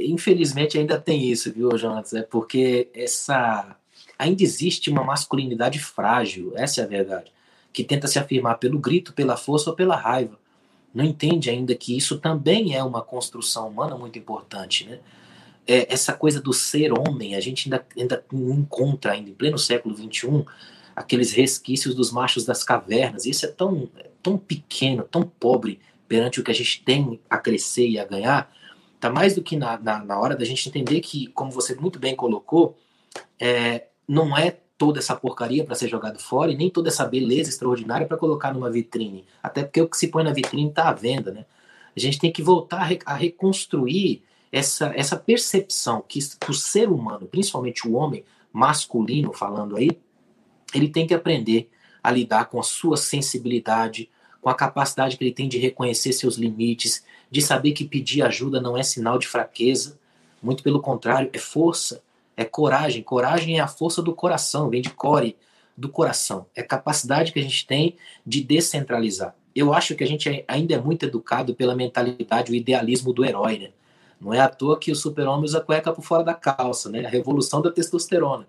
Infelizmente 0.00 0.78
ainda 0.78 0.98
tem 0.98 1.24
isso, 1.24 1.52
viu, 1.52 1.76
Jonas? 1.76 2.14
É 2.14 2.22
porque 2.22 2.88
essa 2.94 3.76
ainda 4.18 4.42
existe 4.42 4.88
uma 4.88 5.04
masculinidade 5.04 5.78
frágil, 5.78 6.52
essa 6.56 6.80
é 6.80 6.84
a 6.84 6.86
verdade, 6.86 7.30
que 7.70 7.84
tenta 7.84 8.06
se 8.06 8.18
afirmar 8.18 8.58
pelo 8.58 8.78
grito, 8.78 9.12
pela 9.12 9.36
força 9.36 9.68
ou 9.68 9.76
pela 9.76 9.94
raiva. 9.94 10.38
Não 10.98 11.04
entende 11.04 11.48
ainda 11.48 11.76
que 11.76 11.96
isso 11.96 12.18
também 12.18 12.74
é 12.74 12.82
uma 12.82 13.00
construção 13.00 13.68
humana 13.68 13.96
muito 13.96 14.18
importante, 14.18 14.84
né? 14.84 14.98
É, 15.64 15.94
essa 15.94 16.12
coisa 16.12 16.40
do 16.40 16.52
ser 16.52 16.92
homem, 16.92 17.36
a 17.36 17.40
gente 17.40 17.68
ainda, 17.68 17.86
ainda 17.96 18.24
encontra 18.32 19.12
ainda 19.12 19.30
em 19.30 19.32
pleno 19.32 19.56
século 19.56 19.96
XXI 19.96 20.44
aqueles 20.96 21.30
resquícios 21.30 21.94
dos 21.94 22.10
machos 22.10 22.44
das 22.44 22.64
cavernas. 22.64 23.26
Isso 23.26 23.46
é 23.46 23.48
tão, 23.48 23.88
tão 24.20 24.36
pequeno, 24.36 25.04
tão 25.04 25.22
pobre 25.22 25.78
perante 26.08 26.40
o 26.40 26.42
que 26.42 26.50
a 26.50 26.54
gente 26.54 26.82
tem 26.82 27.20
a 27.30 27.38
crescer 27.38 27.88
e 27.88 27.96
a 27.96 28.04
ganhar. 28.04 28.52
Tá 28.98 29.08
mais 29.08 29.36
do 29.36 29.42
que 29.42 29.56
na, 29.56 29.78
na, 29.78 30.04
na 30.04 30.18
hora 30.18 30.34
da 30.34 30.44
gente 30.44 30.68
entender 30.68 30.98
que, 30.98 31.28
como 31.28 31.52
você 31.52 31.76
muito 31.76 32.00
bem 32.00 32.16
colocou, 32.16 32.76
é, 33.38 33.86
não 34.08 34.36
é 34.36 34.56
toda 34.78 35.00
essa 35.00 35.16
porcaria 35.16 35.64
para 35.64 35.74
ser 35.74 35.88
jogado 35.88 36.20
fora 36.20 36.52
e 36.52 36.56
nem 36.56 36.70
toda 36.70 36.88
essa 36.88 37.04
beleza 37.04 37.50
extraordinária 37.50 38.06
para 38.06 38.16
colocar 38.16 38.54
numa 38.54 38.70
vitrine. 38.70 39.24
Até 39.42 39.64
porque 39.64 39.82
o 39.82 39.88
que 39.88 39.96
se 39.96 40.06
põe 40.06 40.22
na 40.22 40.32
vitrine 40.32 40.68
está 40.68 40.88
à 40.88 40.92
venda, 40.92 41.32
né? 41.32 41.44
A 41.94 42.00
gente 42.00 42.18
tem 42.18 42.30
que 42.30 42.40
voltar 42.40 42.78
a, 42.78 42.84
re, 42.84 42.98
a 43.04 43.14
reconstruir 43.14 44.22
essa, 44.52 44.92
essa 44.94 45.16
percepção 45.16 46.02
que 46.06 46.20
o 46.48 46.54
ser 46.54 46.88
humano, 46.88 47.26
principalmente 47.26 47.86
o 47.86 47.94
homem, 47.94 48.24
masculino 48.52 49.32
falando 49.32 49.76
aí, 49.76 49.90
ele 50.72 50.88
tem 50.88 51.06
que 51.06 51.14
aprender 51.14 51.68
a 52.02 52.10
lidar 52.12 52.46
com 52.46 52.60
a 52.60 52.62
sua 52.62 52.96
sensibilidade, 52.96 54.08
com 54.40 54.48
a 54.48 54.54
capacidade 54.54 55.16
que 55.16 55.24
ele 55.24 55.32
tem 55.32 55.48
de 55.48 55.58
reconhecer 55.58 56.12
seus 56.12 56.36
limites, 56.36 57.04
de 57.28 57.42
saber 57.42 57.72
que 57.72 57.84
pedir 57.84 58.22
ajuda 58.22 58.60
não 58.60 58.76
é 58.76 58.82
sinal 58.84 59.18
de 59.18 59.26
fraqueza, 59.26 59.98
muito 60.40 60.62
pelo 60.62 60.80
contrário, 60.80 61.30
é 61.32 61.38
força, 61.38 62.00
é 62.38 62.44
coragem. 62.44 63.02
Coragem 63.02 63.58
é 63.58 63.60
a 63.60 63.66
força 63.66 64.00
do 64.00 64.14
coração, 64.14 64.70
vem 64.70 64.80
de 64.80 64.90
core, 64.90 65.36
do 65.76 65.88
coração. 65.88 66.46
É 66.54 66.60
a 66.60 66.64
capacidade 66.64 67.32
que 67.32 67.40
a 67.40 67.42
gente 67.42 67.66
tem 67.66 67.96
de 68.24 68.44
descentralizar. 68.44 69.34
Eu 69.52 69.74
acho 69.74 69.96
que 69.96 70.04
a 70.04 70.06
gente 70.06 70.44
ainda 70.46 70.74
é 70.74 70.80
muito 70.80 71.04
educado 71.04 71.52
pela 71.52 71.74
mentalidade, 71.74 72.52
o 72.52 72.54
idealismo 72.54 73.12
do 73.12 73.24
herói, 73.24 73.58
né? 73.58 73.70
Não 74.20 74.32
é 74.32 74.38
à 74.38 74.48
toa 74.48 74.78
que 74.78 74.92
o 74.92 74.96
super-homem 74.96 75.44
usa 75.44 75.60
cueca 75.60 75.92
por 75.92 76.02
fora 76.02 76.22
da 76.22 76.32
calça, 76.32 76.88
né? 76.88 77.04
A 77.04 77.08
revolução 77.08 77.60
da 77.60 77.72
testosterona. 77.72 78.46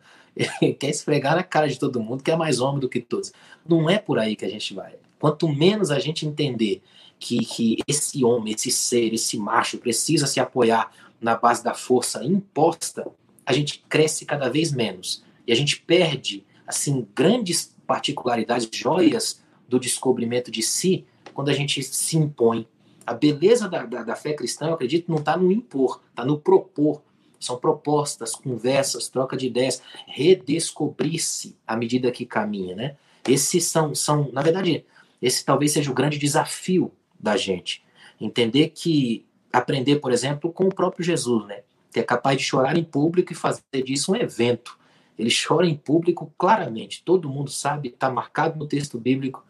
Ele 0.61 0.73
quer 0.73 0.89
esfregar 0.89 1.35
na 1.35 1.43
cara 1.43 1.67
de 1.67 1.79
todo 1.79 1.99
mundo 1.99 2.23
que 2.23 2.29
é 2.29 2.35
mais 2.35 2.59
homem 2.59 2.79
do 2.79 2.87
que 2.87 2.99
todos. 2.99 3.33
Não 3.67 3.89
é 3.89 3.97
por 3.97 4.19
aí 4.19 4.35
que 4.35 4.45
a 4.45 4.49
gente 4.49 4.75
vai. 4.75 4.93
Quanto 5.17 5.49
menos 5.49 5.89
a 5.89 5.97
gente 5.97 6.27
entender 6.27 6.83
que, 7.17 7.43
que 7.43 7.77
esse 7.87 8.23
homem, 8.23 8.53
esse 8.53 8.69
ser, 8.69 9.15
esse 9.15 9.37
macho 9.39 9.79
precisa 9.79 10.27
se 10.27 10.39
apoiar 10.39 10.91
na 11.19 11.35
base 11.35 11.63
da 11.63 11.73
força 11.73 12.23
imposta, 12.23 13.05
a 13.49 13.53
gente 13.53 13.83
cresce 13.89 14.25
cada 14.25 14.47
vez 14.47 14.71
menos. 14.71 15.23
E 15.47 15.51
a 15.51 15.55
gente 15.55 15.81
perde, 15.81 16.45
assim, 16.67 17.07
grandes 17.15 17.75
particularidades, 17.87 18.69
joias 18.71 19.41
do 19.67 19.79
descobrimento 19.79 20.51
de 20.51 20.61
si, 20.61 21.03
quando 21.33 21.49
a 21.49 21.53
gente 21.53 21.81
se 21.81 22.15
impõe 22.15 22.67
a 23.07 23.13
beleza 23.15 23.67
da, 23.67 23.87
da, 23.87 24.03
da 24.03 24.15
fé 24.15 24.33
cristã, 24.33 24.67
eu 24.67 24.75
acredito, 24.75 25.09
não 25.09 25.17
está 25.17 25.35
no 25.35 25.51
impor, 25.51 25.99
está 26.11 26.23
no 26.23 26.39
propor. 26.39 27.01
São 27.39 27.57
propostas, 27.57 28.35
conversas, 28.35 29.09
troca 29.09 29.35
de 29.35 29.47
ideias, 29.47 29.81
redescobrir-se 30.05 31.57
à 31.65 31.75
medida 31.75 32.11
que 32.11 32.23
caminha, 32.23 32.75
né? 32.75 32.97
Esses 33.27 33.65
são, 33.65 33.95
são, 33.95 34.29
na 34.31 34.43
verdade, 34.43 34.85
esse 35.19 35.43
talvez 35.43 35.71
seja 35.71 35.89
o 35.89 35.93
grande 35.93 36.19
desafio 36.19 36.91
da 37.19 37.35
gente. 37.35 37.83
Entender 38.21 38.69
que 38.69 39.25
aprender, 39.51 39.95
por 39.95 40.11
exemplo, 40.11 40.53
com 40.53 40.65
o 40.65 40.75
próprio 40.75 41.03
Jesus, 41.03 41.47
né? 41.47 41.61
Que 41.91 41.99
é 41.99 42.03
capaz 42.03 42.37
de 42.37 42.43
chorar 42.43 42.77
em 42.77 42.83
público 42.83 43.31
e 43.31 43.35
fazer 43.35 43.63
disso 43.83 44.11
um 44.11 44.15
evento. 44.15 44.77
Ele 45.17 45.29
chora 45.29 45.67
em 45.67 45.75
público 45.75 46.33
claramente, 46.37 47.03
todo 47.03 47.29
mundo 47.29 47.51
sabe, 47.51 47.89
está 47.89 48.09
marcado 48.09 48.57
no 48.57 48.67
texto 48.67 48.97
bíblico. 48.97 49.45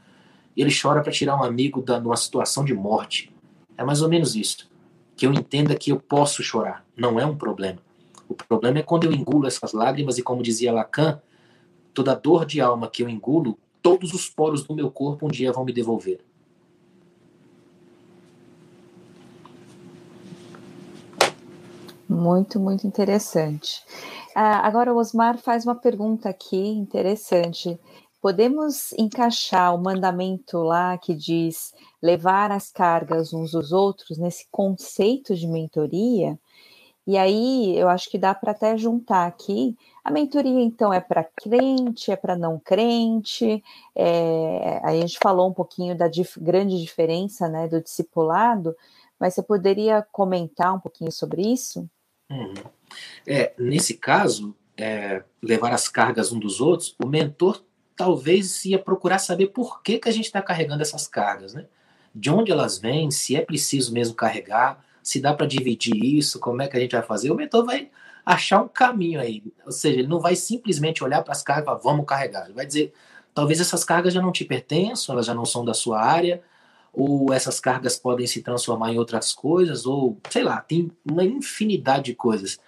Ele 0.58 0.72
chora 0.72 1.02
para 1.02 1.12
tirar 1.12 1.36
um 1.36 1.44
amigo 1.44 1.82
de 1.82 1.92
uma 1.92 2.18
situação 2.18 2.66
de 2.66 2.74
morte. 2.74 3.32
É 3.78 3.84
mais 3.84 4.02
ou 4.02 4.10
menos 4.10 4.36
isso. 4.36 4.70
Que 5.16 5.28
eu 5.28 5.34
entenda 5.34 5.76
que 5.76 5.92
eu 5.92 6.00
posso 6.00 6.42
chorar. 6.42 6.86
Não 6.98 7.20
é 7.20 7.26
um 7.26 7.36
problema. 7.36 7.80
O 8.28 8.34
problema 8.34 8.80
é 8.80 8.84
quando 8.84 9.06
eu 9.06 9.12
engulo 9.12 9.48
essas 9.48 9.74
lágrimas 9.74 10.18
e, 10.18 10.24
como 10.24 10.44
dizia 10.44 10.72
Lacan, 10.72 11.22
toda 11.94 12.16
dor 12.16 12.46
de 12.46 12.62
alma 12.62 12.90
que 12.90 13.04
eu 13.04 13.10
engulo, 13.10 13.58
todos 13.82 14.14
os 14.14 14.30
poros 14.30 14.64
do 14.64 14.76
meu 14.76 14.92
corpo 14.92 15.26
um 15.26 15.30
dia 15.30 15.52
vão 15.52 15.66
me 15.66 15.74
devolver. 15.74 16.20
Muito, 22.10 22.60
muito 22.60 22.88
interessante. 22.88 23.84
Ah, 24.36 24.66
agora 24.66 24.92
o 24.92 24.98
Osmar 24.98 25.38
faz 25.38 25.64
uma 25.64 25.76
pergunta 25.76 26.28
aqui 26.28 26.58
interessante. 26.58 27.80
Podemos 28.20 28.92
encaixar 28.94 29.76
o 29.76 29.78
mandamento 29.82 30.58
lá 30.58 30.98
que 30.98 31.14
diz 31.14 31.72
levar 32.02 32.52
as 32.52 32.72
cargas 32.72 33.32
uns 33.32 33.52
dos 33.52 33.72
outros 33.72 34.18
nesse 34.18 34.48
conceito 34.52 35.36
de 35.36 35.48
mentoria? 35.48 36.38
E 37.08 37.18
aí 37.18 37.78
eu 37.78 37.90
acho 37.90 38.10
que 38.10 38.18
dá 38.18 38.36
para 38.36 38.52
até 38.52 38.78
juntar 38.78 39.28
aqui. 39.28 39.78
A 40.04 40.12
mentoria, 40.12 40.62
então, 40.62 40.94
é 40.94 41.00
para 41.02 41.24
crente, 41.24 42.12
é 42.12 42.16
para 42.16 42.36
não 42.36 42.60
crente. 42.60 43.64
É, 43.96 44.82
aí 44.84 45.00
a 45.00 45.02
gente 45.02 45.20
falou 45.22 45.50
um 45.50 45.54
pouquinho 45.54 45.98
da 45.98 46.08
dif 46.08 46.40
grande 46.40 46.80
diferença 46.82 47.48
né, 47.48 47.68
do 47.68 47.82
discipulado, 47.82 48.76
mas 49.20 49.36
você 49.36 49.44
poderia 49.44 50.06
comentar 50.12 50.76
um 50.76 50.80
pouquinho 50.80 51.12
sobre 51.12 51.44
isso? 51.44 51.90
Uhum. 52.30 52.54
É, 53.26 53.54
nesse 53.58 53.96
caso, 53.96 54.56
é, 54.78 55.24
levar 55.42 55.74
as 55.74 55.88
cargas 55.88 56.32
um 56.32 56.40
dos 56.40 56.62
outros, 56.62 56.96
o 57.04 57.08
mentor 57.08 57.64
talvez 57.96 58.64
ia 58.66 58.80
procurar 58.80 59.20
saber 59.20 59.48
por 59.48 59.82
que, 59.82 60.00
que 60.00 60.08
a 60.08 60.12
gente 60.12 60.26
está 60.26 60.42
carregando 60.42 60.82
essas 60.82 61.08
cargas, 61.08 61.54
né? 61.54 61.66
De 62.16 62.30
onde 62.30 62.52
elas 62.52 62.78
vêm, 62.78 63.12
se 63.12 63.36
é 63.36 63.42
preciso 63.42 63.94
mesmo 63.94 64.16
carregar, 64.16 64.84
se 65.04 65.20
dá 65.20 65.34
para 65.34 65.46
dividir 65.46 65.96
isso, 66.04 66.40
como 66.40 66.62
é 66.62 66.68
que 66.68 66.78
a 66.78 66.80
gente 66.80 66.94
vai 66.94 67.04
fazer. 67.04 67.30
O 67.30 67.36
mentor 67.36 67.66
vai 67.66 67.90
achar 68.26 68.62
um 68.62 68.68
caminho 68.68 69.20
aí. 69.20 69.44
Ou 69.66 69.72
seja, 69.72 70.00
ele 70.00 70.08
não 70.08 70.20
vai 70.20 70.36
simplesmente 70.36 71.04
olhar 71.04 71.24
para 71.24 71.34
as 71.34 71.42
cargas 71.42 71.64
e 71.64 71.66
falar, 71.66 71.80
vamos 71.80 72.06
carregar. 72.06 72.46
Ele 72.46 72.54
vai 72.54 72.66
dizer, 72.66 72.94
talvez 73.34 73.60
essas 73.60 73.84
cargas 73.84 74.14
já 74.14 74.22
não 74.22 74.32
te 74.32 74.46
pertençam, 74.46 75.14
elas 75.14 75.26
já 75.26 75.34
não 75.34 75.46
são 75.46 75.66
da 75.66 75.74
sua 75.74 76.02
área, 76.02 76.42
ou 76.94 77.34
essas 77.34 77.60
cargas 77.60 77.98
podem 77.98 78.28
se 78.28 78.42
transformar 78.42 78.92
em 78.92 78.98
outras 78.98 79.34
coisas, 79.34 79.86
ou 79.86 80.18
sei 80.30 80.44
lá, 80.44 80.62
tem 80.62 80.92
uma 81.10 81.24
infinidade 81.24 82.06
de 82.06 82.16
coisas. 82.16 82.60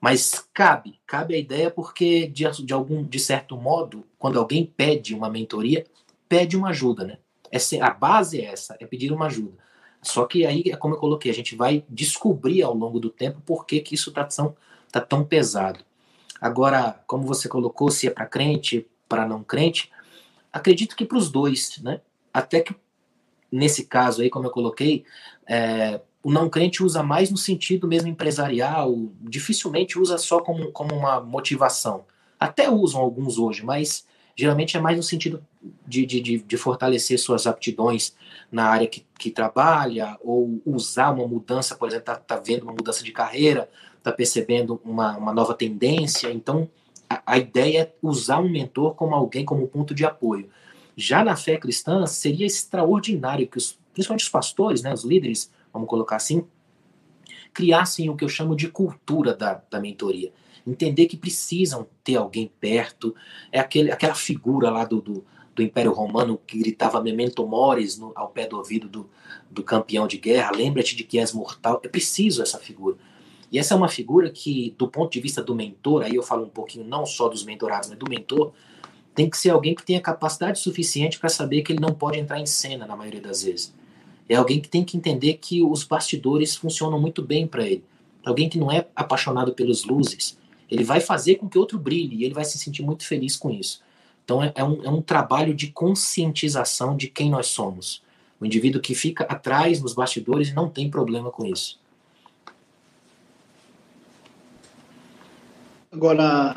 Mas 0.00 0.46
cabe, 0.52 1.00
cabe 1.06 1.34
a 1.34 1.38
ideia 1.38 1.70
porque 1.70 2.26
de, 2.26 2.44
de 2.64 2.72
algum 2.72 3.02
de 3.02 3.18
certo 3.18 3.56
modo, 3.56 4.04
quando 4.18 4.38
alguém 4.38 4.64
pede 4.64 5.14
uma 5.14 5.30
mentoria, 5.30 5.84
pede 6.28 6.56
uma 6.56 6.68
ajuda, 6.70 7.04
né? 7.04 7.18
Essa, 7.50 7.84
a 7.84 7.90
base 7.90 8.40
é 8.40 8.46
essa, 8.46 8.76
é 8.80 8.86
pedir 8.86 9.12
uma 9.12 9.26
ajuda. 9.26 9.56
Só 10.02 10.24
que 10.24 10.44
aí 10.46 10.64
é 10.66 10.76
como 10.76 10.94
eu 10.94 10.98
coloquei, 10.98 11.30
a 11.30 11.34
gente 11.34 11.56
vai 11.56 11.84
descobrir 11.88 12.62
ao 12.62 12.74
longo 12.74 13.00
do 13.00 13.10
tempo 13.10 13.40
por 13.44 13.66
que, 13.66 13.80
que 13.80 13.94
isso 13.94 14.10
está 14.10 14.24
tão, 14.24 14.56
tá 14.92 15.00
tão 15.00 15.24
pesado. 15.24 15.80
Agora, 16.40 17.00
como 17.06 17.24
você 17.24 17.48
colocou, 17.48 17.90
se 17.90 18.06
é 18.06 18.10
para 18.10 18.26
crente, 18.26 18.86
para 19.08 19.26
não 19.26 19.42
crente, 19.42 19.90
acredito 20.52 20.94
que 20.94 21.04
para 21.04 21.18
os 21.18 21.30
dois, 21.30 21.78
né? 21.82 22.00
Até 22.32 22.60
que 22.60 22.74
nesse 23.50 23.84
caso 23.84 24.22
aí, 24.22 24.30
como 24.30 24.46
eu 24.46 24.50
coloquei, 24.50 25.04
é, 25.46 26.00
o 26.22 26.30
não 26.30 26.48
crente 26.48 26.82
usa 26.82 27.02
mais 27.02 27.30
no 27.30 27.36
sentido 27.36 27.86
mesmo 27.86 28.08
empresarial, 28.08 28.94
dificilmente 29.20 29.98
usa 29.98 30.18
só 30.18 30.40
como, 30.40 30.72
como 30.72 30.94
uma 30.94 31.20
motivação. 31.20 32.04
Até 32.38 32.68
usam 32.70 33.00
alguns 33.00 33.38
hoje, 33.38 33.64
mas 33.64 34.06
geralmente 34.34 34.76
é 34.76 34.80
mais 34.80 34.96
no 34.96 35.02
sentido 35.02 35.42
de, 35.86 36.04
de, 36.04 36.38
de, 36.38 36.56
fortalecer 36.56 37.18
suas 37.18 37.46
aptidões 37.46 38.14
na 38.50 38.66
área 38.66 38.86
que, 38.86 39.06
que, 39.18 39.30
trabalha, 39.30 40.18
ou 40.20 40.60
usar 40.66 41.10
uma 41.10 41.26
mudança, 41.26 41.74
por 41.74 41.88
exemplo, 41.88 42.12
está 42.12 42.16
tá 42.16 42.42
vendo 42.44 42.64
uma 42.64 42.72
mudança 42.72 43.02
de 43.02 43.12
carreira, 43.12 43.68
está 43.96 44.12
percebendo 44.12 44.80
uma, 44.84 45.16
uma 45.16 45.32
nova 45.32 45.54
tendência. 45.54 46.30
Então, 46.30 46.68
a, 47.08 47.22
a 47.24 47.38
ideia 47.38 47.82
é 47.82 47.92
usar 48.02 48.38
um 48.38 48.48
mentor 48.48 48.94
como 48.94 49.14
alguém, 49.14 49.44
como 49.44 49.66
ponto 49.66 49.94
de 49.94 50.04
apoio. 50.04 50.50
Já 50.96 51.22
na 51.22 51.36
fé 51.36 51.58
cristã, 51.58 52.06
seria 52.06 52.46
extraordinário 52.46 53.46
que 53.46 53.58
os, 53.58 53.78
principalmente 53.92 54.24
os 54.24 54.30
pastores, 54.30 54.82
né, 54.82 54.92
os 54.92 55.04
líderes, 55.04 55.50
vamos 55.72 55.88
colocar 55.88 56.16
assim, 56.16 56.46
criassem 57.52 58.08
o 58.08 58.16
que 58.16 58.24
eu 58.24 58.28
chamo 58.28 58.56
de 58.56 58.68
cultura 58.68 59.34
da, 59.34 59.62
da 59.70 59.80
mentoria. 59.80 60.32
Entender 60.66 61.06
que 61.06 61.16
precisam 61.16 61.86
ter 62.02 62.16
alguém 62.16 62.50
perto, 62.60 63.14
é 63.52 63.60
aquele, 63.60 63.90
aquela 63.90 64.14
figura 64.14 64.70
lá 64.70 64.84
do, 64.84 65.00
do, 65.00 65.24
do 65.54 65.62
Império 65.62 65.92
Romano 65.92 66.40
que 66.46 66.58
gritava 66.58 67.02
memento 67.02 67.46
mores 67.46 67.98
no, 67.98 68.12
ao 68.14 68.28
pé 68.28 68.46
do 68.46 68.56
ouvido 68.56 68.88
do, 68.88 69.08
do 69.50 69.62
campeão 69.62 70.06
de 70.06 70.18
guerra, 70.18 70.50
lembra-te 70.54 70.96
de 70.96 71.04
que 71.04 71.18
és 71.18 71.32
mortal. 71.32 71.80
É 71.84 71.88
preciso 71.88 72.42
essa 72.42 72.58
figura. 72.58 72.96
E 73.50 73.58
essa 73.58 73.74
é 73.74 73.76
uma 73.76 73.88
figura 73.88 74.28
que, 74.28 74.74
do 74.76 74.88
ponto 74.88 75.12
de 75.12 75.20
vista 75.20 75.42
do 75.42 75.54
mentor, 75.54 76.02
aí 76.02 76.14
eu 76.14 76.22
falo 76.22 76.44
um 76.44 76.50
pouquinho 76.50 76.84
não 76.84 77.06
só 77.06 77.28
dos 77.28 77.44
mentorados, 77.44 77.88
mas 77.88 77.98
do 77.98 78.10
mentor, 78.10 78.52
tem 79.16 79.30
que 79.30 79.38
ser 79.38 79.48
alguém 79.48 79.74
que 79.74 79.82
tenha 79.82 80.00
capacidade 80.00 80.60
suficiente 80.60 81.18
para 81.18 81.30
saber 81.30 81.62
que 81.62 81.72
ele 81.72 81.80
não 81.80 81.94
pode 81.94 82.18
entrar 82.18 82.38
em 82.38 82.44
cena 82.44 82.86
na 82.86 82.94
maioria 82.94 83.20
das 83.20 83.42
vezes. 83.42 83.74
É 84.28 84.34
alguém 84.34 84.60
que 84.60 84.68
tem 84.68 84.84
que 84.84 84.94
entender 84.94 85.38
que 85.38 85.62
os 85.62 85.82
bastidores 85.82 86.54
funcionam 86.54 87.00
muito 87.00 87.22
bem 87.22 87.46
para 87.46 87.64
ele. 87.64 87.82
Alguém 88.24 88.46
que 88.46 88.58
não 88.58 88.70
é 88.70 88.86
apaixonado 88.94 89.54
pelas 89.54 89.84
luzes. 89.84 90.36
Ele 90.70 90.84
vai 90.84 91.00
fazer 91.00 91.36
com 91.36 91.48
que 91.48 91.58
outro 91.58 91.78
brilhe 91.78 92.16
e 92.16 92.24
ele 92.24 92.34
vai 92.34 92.44
se 92.44 92.58
sentir 92.58 92.82
muito 92.82 93.06
feliz 93.06 93.36
com 93.36 93.50
isso. 93.50 93.82
Então 94.22 94.42
é, 94.42 94.52
é, 94.54 94.62
um, 94.62 94.84
é 94.84 94.90
um 94.90 95.00
trabalho 95.00 95.54
de 95.54 95.68
conscientização 95.68 96.94
de 96.94 97.08
quem 97.08 97.30
nós 97.30 97.46
somos. 97.46 98.02
O 98.38 98.44
indivíduo 98.44 98.82
que 98.82 98.94
fica 98.94 99.24
atrás 99.24 99.80
nos 99.80 99.94
bastidores 99.94 100.52
não 100.52 100.68
tem 100.68 100.90
problema 100.90 101.30
com 101.30 101.46
isso. 101.46 101.80
Agora, 105.90 106.54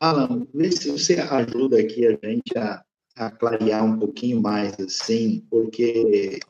Alan, 0.00 0.46
vê 0.54 0.72
se 0.72 0.90
você 0.90 1.14
ajuda 1.20 1.78
aqui 1.78 2.06
a 2.06 2.18
gente 2.24 2.56
a, 2.56 2.82
a 3.16 3.30
clarear 3.30 3.84
um 3.84 3.98
pouquinho 3.98 4.40
mais, 4.40 4.74
assim, 4.80 5.44
porque 5.50 6.40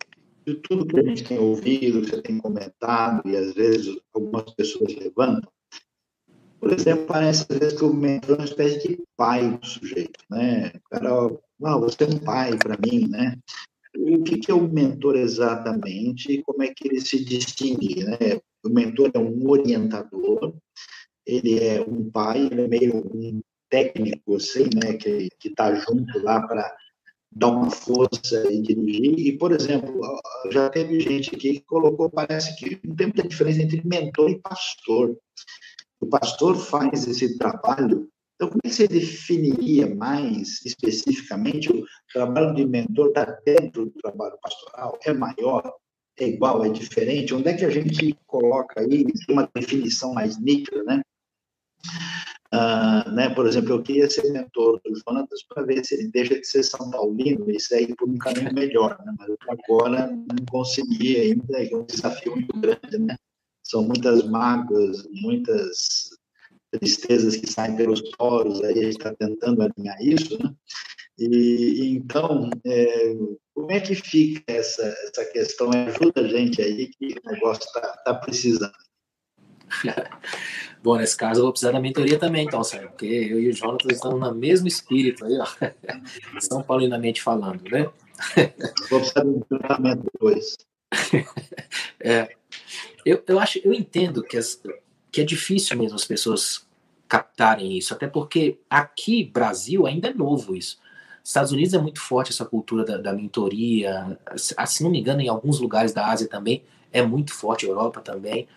de 0.46 0.54
tudo 0.54 0.86
que 0.86 0.98
a 0.98 1.02
gente 1.02 1.24
tem 1.24 1.38
ouvido, 1.38 2.00
você 2.00 2.22
tem 2.22 2.38
comentado, 2.38 3.28
e 3.28 3.36
às 3.36 3.52
vezes 3.52 3.98
algumas 4.14 4.50
pessoas 4.54 4.94
levantam, 4.94 5.50
por 6.60 6.72
exemplo, 6.72 7.06
parece 7.06 7.46
às 7.48 7.58
vezes 7.58 7.78
que 7.78 7.84
o 7.84 7.92
mentor 7.92 8.36
é 8.36 8.38
uma 8.38 8.44
espécie 8.44 8.86
de 8.86 9.02
pai 9.16 9.50
do 9.50 9.66
sujeito, 9.66 10.20
né? 10.30 10.72
O 10.76 10.90
cara, 10.90 11.10
não, 11.58 11.80
você 11.80 12.04
é 12.04 12.06
um 12.06 12.18
pai 12.18 12.56
para 12.56 12.76
mim, 12.76 13.08
né? 13.08 13.36
o 13.96 14.22
que, 14.22 14.38
que 14.38 14.50
é 14.50 14.54
o 14.54 14.68
mentor 14.68 15.16
exatamente 15.16 16.32
e 16.32 16.42
como 16.42 16.62
é 16.62 16.68
que 16.68 16.86
ele 16.86 17.00
se 17.00 17.24
distingue, 17.24 18.04
né? 18.04 18.40
O 18.64 18.68
mentor 18.68 19.10
é 19.14 19.18
um 19.18 19.48
orientador, 19.48 20.54
ele 21.26 21.58
é 21.58 21.80
um 21.80 22.10
pai, 22.10 22.46
ele 22.46 22.62
é 22.62 22.68
meio 22.68 22.96
um 22.98 23.40
técnico, 23.68 24.36
assim, 24.36 24.64
né, 24.74 24.94
que 24.94 25.30
está 25.44 25.74
junto 25.74 26.18
lá 26.22 26.46
para 26.46 26.76
dar 27.32 27.48
uma 27.48 27.70
força 27.70 28.52
e 28.52 28.60
dirigir. 28.60 29.18
E, 29.18 29.38
por 29.38 29.52
exemplo, 29.52 30.00
já 30.50 30.68
teve 30.68 30.98
gente 30.98 31.34
aqui 31.34 31.54
que 31.54 31.60
colocou, 31.60 32.10
parece 32.10 32.56
que 32.56 32.80
não 32.84 32.96
tem 32.96 33.06
muita 33.06 33.28
diferença 33.28 33.62
entre 33.62 33.86
mentor 33.86 34.30
e 34.30 34.40
pastor. 34.40 35.16
O 36.00 36.06
pastor 36.06 36.56
faz 36.56 37.06
esse 37.06 37.38
trabalho. 37.38 38.08
Então, 38.34 38.48
como 38.48 38.60
é 38.64 38.68
que 38.68 38.74
você 38.74 38.88
definiria 38.88 39.94
mais 39.94 40.64
especificamente 40.64 41.70
o 41.70 41.84
trabalho 42.12 42.54
de 42.54 42.66
mentor 42.66 43.08
está 43.08 43.24
dentro 43.44 43.84
do 43.84 43.92
trabalho 43.92 44.36
pastoral? 44.42 44.98
É 45.04 45.12
maior? 45.12 45.74
É 46.18 46.26
igual? 46.26 46.64
É 46.64 46.70
diferente? 46.70 47.34
Onde 47.34 47.50
é 47.50 47.54
que 47.54 47.64
a 47.64 47.70
gente 47.70 48.18
coloca 48.26 48.80
aí 48.80 49.04
uma 49.28 49.48
definição 49.54 50.14
mais 50.14 50.40
nítida, 50.40 50.82
né? 50.82 51.02
Uh, 52.52 53.08
né? 53.12 53.30
Por 53.30 53.46
exemplo, 53.46 53.74
eu 53.74 53.82
queria 53.82 54.10
ser 54.10 54.28
mentor 54.32 54.80
do 54.84 54.94
Jonatas 54.96 55.42
para 55.44 55.62
ver 55.62 55.84
se 55.84 55.94
ele 55.94 56.08
deixa 56.08 56.34
de 56.34 56.44
ser 56.44 56.64
São 56.64 56.90
Paulino 56.90 57.48
e 57.48 57.60
segue 57.60 57.94
por 57.94 58.08
um 58.08 58.18
caminho 58.18 58.52
melhor, 58.52 58.98
né? 59.04 59.14
mas 59.18 59.30
agora 59.48 60.08
não 60.08 60.44
consegui 60.50 61.16
ainda, 61.16 61.62
é 61.62 61.76
um 61.76 61.84
desafio 61.84 62.32
muito 62.32 62.58
grande, 62.58 62.98
né? 62.98 63.16
São 63.62 63.84
muitas 63.84 64.28
mágoas, 64.28 65.06
muitas 65.12 66.10
tristezas 66.72 67.36
que 67.36 67.46
saem 67.46 67.76
pelos 67.76 68.00
poros, 68.16 68.60
aí 68.62 68.72
a 68.72 68.82
gente 68.82 68.98
está 68.98 69.14
tentando 69.14 69.62
alinhar 69.62 69.96
isso, 70.02 70.36
né? 70.42 70.52
E, 71.18 71.96
então, 71.96 72.48
é, 72.64 73.14
como 73.54 73.70
é 73.70 73.78
que 73.78 73.94
fica 73.94 74.42
essa, 74.48 74.82
essa 74.82 75.24
questão? 75.26 75.70
Ajuda 75.70 76.22
a 76.22 76.26
gente 76.26 76.62
aí 76.62 76.88
que 76.88 77.14
o 77.24 77.30
negócio 77.30 77.62
está 77.62 77.96
tá 78.04 78.14
precisando. 78.14 78.72
Bom, 80.82 80.96
nesse 80.96 81.16
caso 81.16 81.40
eu 81.40 81.44
vou 81.44 81.52
precisar 81.52 81.72
da 81.72 81.80
mentoria 81.80 82.18
também, 82.18 82.46
então, 82.46 82.64
Sérgio, 82.64 82.88
porque 82.88 83.06
eu 83.06 83.40
e 83.40 83.48
o 83.48 83.52
Jonathan 83.52 83.92
estamos 83.92 84.20
no 84.20 84.34
mesmo 84.34 84.66
espírito 84.66 85.24
aí, 85.24 85.38
ó. 85.38 85.46
São 86.40 86.62
Paulinamente 86.62 87.22
falando, 87.22 87.62
né? 87.64 87.88
Vou 88.88 89.00
precisar 89.00 89.24
de 89.24 89.44
tratamento 89.48 90.04
depois. 90.12 90.56
É, 92.02 92.34
eu, 93.04 93.22
eu 93.28 93.38
acho, 93.38 93.58
eu 93.62 93.74
entendo 93.74 94.22
que, 94.22 94.38
as, 94.38 94.60
que 95.12 95.20
é 95.20 95.24
difícil 95.24 95.76
mesmo 95.76 95.94
as 95.94 96.04
pessoas 96.06 96.66
captarem 97.06 97.76
isso, 97.76 97.92
até 97.92 98.06
porque 98.06 98.58
aqui, 98.70 99.22
Brasil, 99.22 99.86
ainda 99.86 100.08
é 100.08 100.14
novo 100.14 100.56
isso. 100.56 100.78
Estados 101.22 101.52
Unidos 101.52 101.74
é 101.74 101.78
muito 101.78 102.00
forte 102.00 102.32
essa 102.32 102.46
cultura 102.46 102.86
da, 102.86 102.96
da 102.96 103.12
mentoria, 103.12 104.18
se 104.34 104.82
não 104.82 104.90
me 104.90 104.98
engano, 104.98 105.20
em 105.20 105.28
alguns 105.28 105.60
lugares 105.60 105.92
da 105.92 106.08
Ásia 106.08 106.26
também 106.26 106.64
é 106.90 107.02
muito 107.02 107.34
forte, 107.34 107.66
Europa 107.66 108.00
também 108.00 108.48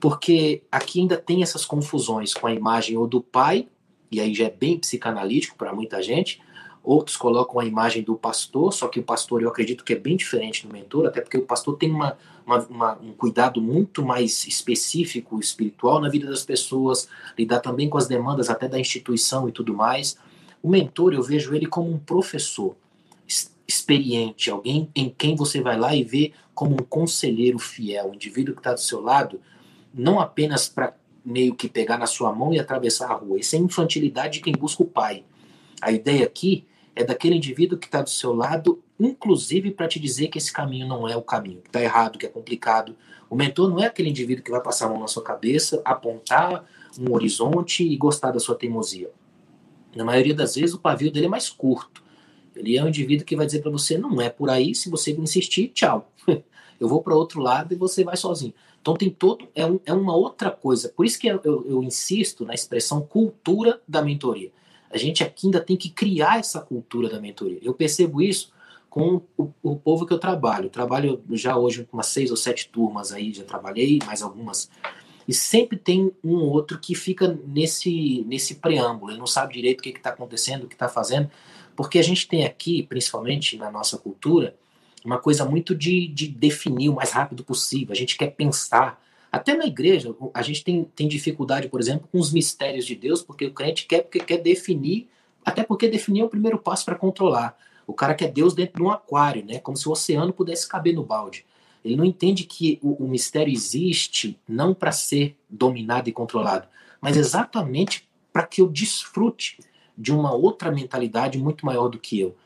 porque 0.00 0.62
aqui 0.72 1.00
ainda 1.00 1.16
tem 1.16 1.42
essas 1.42 1.64
confusões 1.64 2.32
com 2.32 2.46
a 2.46 2.54
imagem 2.54 2.96
ou 2.96 3.06
do 3.06 3.20
pai, 3.20 3.68
e 4.10 4.18
aí 4.18 4.34
já 4.34 4.46
é 4.46 4.50
bem 4.50 4.78
psicanalítico 4.78 5.56
para 5.56 5.74
muita 5.74 6.02
gente. 6.02 6.40
Outros 6.82 7.16
colocam 7.16 7.60
a 7.60 7.66
imagem 7.66 8.02
do 8.02 8.16
pastor, 8.16 8.72
só 8.72 8.88
que 8.88 8.98
o 8.98 9.02
pastor 9.02 9.42
eu 9.42 9.50
acredito 9.50 9.84
que 9.84 9.92
é 9.92 9.96
bem 9.96 10.16
diferente 10.16 10.66
do 10.66 10.72
mentor, 10.72 11.06
até 11.06 11.20
porque 11.20 11.36
o 11.36 11.44
pastor 11.44 11.76
tem 11.76 11.90
uma, 11.90 12.16
uma, 12.46 12.58
uma, 12.66 12.98
um 12.98 13.12
cuidado 13.12 13.60
muito 13.60 14.02
mais 14.02 14.46
específico, 14.46 15.38
espiritual 15.38 16.00
na 16.00 16.08
vida 16.08 16.26
das 16.26 16.42
pessoas, 16.42 17.06
lidar 17.38 17.60
também 17.60 17.88
com 17.88 17.98
as 17.98 18.08
demandas 18.08 18.48
até 18.48 18.66
da 18.66 18.80
instituição 18.80 19.46
e 19.48 19.52
tudo 19.52 19.74
mais. 19.74 20.16
O 20.62 20.70
mentor, 20.70 21.12
eu 21.12 21.22
vejo 21.22 21.54
ele 21.54 21.66
como 21.66 21.90
um 21.90 21.98
professor 21.98 22.74
experiente, 23.68 24.50
alguém 24.50 24.90
em 24.96 25.10
quem 25.10 25.36
você 25.36 25.60
vai 25.60 25.78
lá 25.78 25.94
e 25.94 26.02
vê 26.02 26.32
como 26.54 26.72
um 26.72 26.84
conselheiro 26.84 27.58
fiel, 27.58 28.08
um 28.10 28.14
indivíduo 28.14 28.54
que 28.54 28.60
está 28.60 28.72
do 28.72 28.80
seu 28.80 29.00
lado, 29.00 29.40
não 29.92 30.20
apenas 30.20 30.68
para 30.68 30.94
meio 31.24 31.54
que 31.54 31.68
pegar 31.68 31.98
na 31.98 32.06
sua 32.06 32.32
mão 32.32 32.52
e 32.52 32.58
atravessar 32.58 33.10
a 33.10 33.14
rua. 33.14 33.38
Isso 33.38 33.56
é 33.56 33.58
infantilidade 33.58 34.34
de 34.34 34.40
quem 34.40 34.52
busca 34.52 34.82
o 34.82 34.86
pai. 34.86 35.24
A 35.80 35.92
ideia 35.92 36.24
aqui 36.24 36.66
é 36.94 37.04
daquele 37.04 37.36
indivíduo 37.36 37.78
que 37.78 37.86
está 37.86 38.02
do 38.02 38.10
seu 38.10 38.34
lado, 38.34 38.82
inclusive 38.98 39.70
para 39.70 39.88
te 39.88 39.98
dizer 39.98 40.28
que 40.28 40.38
esse 40.38 40.52
caminho 40.52 40.86
não 40.86 41.08
é 41.08 41.16
o 41.16 41.22
caminho, 41.22 41.60
que 41.60 41.68
está 41.68 41.80
errado, 41.82 42.18
que 42.18 42.26
é 42.26 42.28
complicado. 42.28 42.96
O 43.28 43.36
mentor 43.36 43.70
não 43.70 43.80
é 43.80 43.86
aquele 43.86 44.10
indivíduo 44.10 44.44
que 44.44 44.50
vai 44.50 44.62
passar 44.62 44.86
a 44.86 44.88
mão 44.88 45.00
na 45.00 45.06
sua 45.06 45.22
cabeça, 45.22 45.80
apontar 45.84 46.64
um 46.98 47.12
horizonte 47.12 47.86
e 47.86 47.96
gostar 47.96 48.32
da 48.32 48.40
sua 48.40 48.54
teimosia. 48.54 49.10
Na 49.94 50.04
maioria 50.04 50.34
das 50.34 50.54
vezes, 50.54 50.74
o 50.74 50.80
pavio 50.80 51.10
dele 51.10 51.26
é 51.26 51.28
mais 51.28 51.48
curto. 51.48 52.02
Ele 52.54 52.76
é 52.76 52.84
um 52.84 52.88
indivíduo 52.88 53.24
que 53.24 53.36
vai 53.36 53.46
dizer 53.46 53.60
para 53.60 53.70
você: 53.70 53.96
não 53.96 54.20
é 54.20 54.28
por 54.28 54.50
aí, 54.50 54.74
se 54.74 54.90
você 54.90 55.12
insistir, 55.12 55.68
tchau. 55.68 56.12
Eu 56.80 56.88
vou 56.88 57.02
para 57.02 57.14
outro 57.14 57.40
lado 57.40 57.74
e 57.74 57.76
você 57.76 58.02
vai 58.02 58.16
sozinho. 58.16 58.54
Então 58.80 58.94
tem 58.94 59.10
todo 59.10 59.48
é, 59.54 59.66
um, 59.66 59.78
é 59.84 59.92
uma 59.92 60.16
outra 60.16 60.50
coisa. 60.50 60.88
Por 60.88 61.04
isso 61.04 61.18
que 61.18 61.28
eu, 61.28 61.40
eu, 61.44 61.66
eu, 61.68 61.82
insisto 61.82 62.44
na 62.44 62.54
expressão 62.54 63.00
cultura 63.02 63.80
da 63.86 64.02
mentoria. 64.02 64.50
A 64.90 64.96
gente 64.96 65.22
aqui 65.22 65.46
ainda 65.46 65.60
tem 65.60 65.76
que 65.76 65.90
criar 65.90 66.38
essa 66.38 66.60
cultura 66.60 67.08
da 67.08 67.20
mentoria. 67.20 67.58
Eu 67.62 67.74
percebo 67.74 68.22
isso 68.22 68.52
com 68.88 69.22
o, 69.36 69.50
o 69.62 69.76
povo 69.76 70.04
que 70.04 70.12
eu 70.12 70.18
trabalho. 70.18 70.70
Trabalho 70.70 71.22
já 71.30 71.56
hoje 71.56 71.84
com 71.84 71.96
umas 71.96 72.06
seis 72.06 72.30
ou 72.30 72.36
sete 72.36 72.68
turmas 72.68 73.12
aí, 73.12 73.32
já 73.32 73.44
trabalhei, 73.44 74.00
mais 74.04 74.22
algumas. 74.22 74.68
E 75.28 75.34
sempre 75.34 75.76
tem 75.76 76.10
um 76.24 76.36
ou 76.38 76.50
outro 76.50 76.78
que 76.78 76.94
fica 76.94 77.38
nesse, 77.46 78.24
nesse 78.26 78.56
preâmbulo. 78.56 79.12
Ele 79.12 79.18
não 79.18 79.26
sabe 79.26 79.54
direito 79.54 79.78
o 79.78 79.82
que 79.82 79.90
está 79.90 80.10
acontecendo, 80.10 80.64
o 80.64 80.66
que 80.66 80.74
está 80.74 80.88
fazendo. 80.88 81.30
Porque 81.76 81.98
a 81.98 82.02
gente 82.02 82.26
tem 82.26 82.44
aqui, 82.44 82.82
principalmente 82.82 83.56
na 83.56 83.70
nossa 83.70 83.96
cultura, 83.96 84.56
uma 85.04 85.18
coisa 85.18 85.44
muito 85.44 85.74
de, 85.74 86.08
de 86.08 86.28
definir 86.28 86.88
o 86.88 86.94
mais 86.94 87.12
rápido 87.12 87.44
possível. 87.44 87.92
A 87.92 87.96
gente 87.96 88.16
quer 88.16 88.28
pensar. 88.28 89.00
Até 89.32 89.54
na 89.54 89.64
igreja, 89.64 90.14
a 90.34 90.42
gente 90.42 90.64
tem, 90.64 90.84
tem 90.84 91.06
dificuldade, 91.06 91.68
por 91.68 91.80
exemplo, 91.80 92.08
com 92.10 92.18
os 92.18 92.32
mistérios 92.32 92.84
de 92.84 92.96
Deus, 92.96 93.22
porque 93.22 93.46
o 93.46 93.52
crente 93.52 93.86
quer, 93.86 94.02
porque 94.02 94.18
quer 94.18 94.38
definir, 94.38 95.08
até 95.44 95.62
porque 95.62 95.88
definir 95.88 96.20
é 96.20 96.24
o 96.24 96.28
primeiro 96.28 96.58
passo 96.58 96.84
para 96.84 96.96
controlar. 96.96 97.56
O 97.86 97.94
cara 97.94 98.14
quer 98.14 98.30
Deus 98.30 98.54
dentro 98.54 98.76
de 98.76 98.82
um 98.82 98.90
aquário, 98.90 99.44
né? 99.44 99.58
como 99.58 99.76
se 99.76 99.88
o 99.88 99.92
oceano 99.92 100.32
pudesse 100.32 100.68
caber 100.68 100.94
no 100.94 101.04
balde. 101.04 101.44
Ele 101.84 101.96
não 101.96 102.04
entende 102.04 102.44
que 102.44 102.78
o, 102.82 103.04
o 103.04 103.08
mistério 103.08 103.52
existe 103.52 104.38
não 104.46 104.74
para 104.74 104.92
ser 104.92 105.36
dominado 105.48 106.08
e 106.08 106.12
controlado, 106.12 106.68
mas 107.00 107.16
exatamente 107.16 108.08
para 108.32 108.46
que 108.46 108.60
eu 108.60 108.68
desfrute 108.68 109.58
de 109.96 110.12
uma 110.12 110.32
outra 110.32 110.70
mentalidade 110.70 111.38
muito 111.38 111.64
maior 111.64 111.88
do 111.88 111.98
que 111.98 112.20
eu 112.20 112.36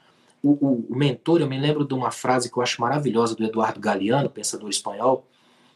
o, 0.45 0.93
o, 0.93 0.95
mentor, 0.95 1.41
eu 1.41 1.49
me 1.49 1.59
lembro 1.59 1.87
de 1.87 1.95
uma 1.95 2.11
frase 2.11 2.51
que 2.51 2.59
eu 2.59 2.63
acho 2.63 2.79
maravilhosa 2.79 3.35
do 3.35 3.45
Eduardo 3.45 3.81
Galeano, 3.81 4.29
pensador 4.29 4.69
espanhol, 4.69 5.27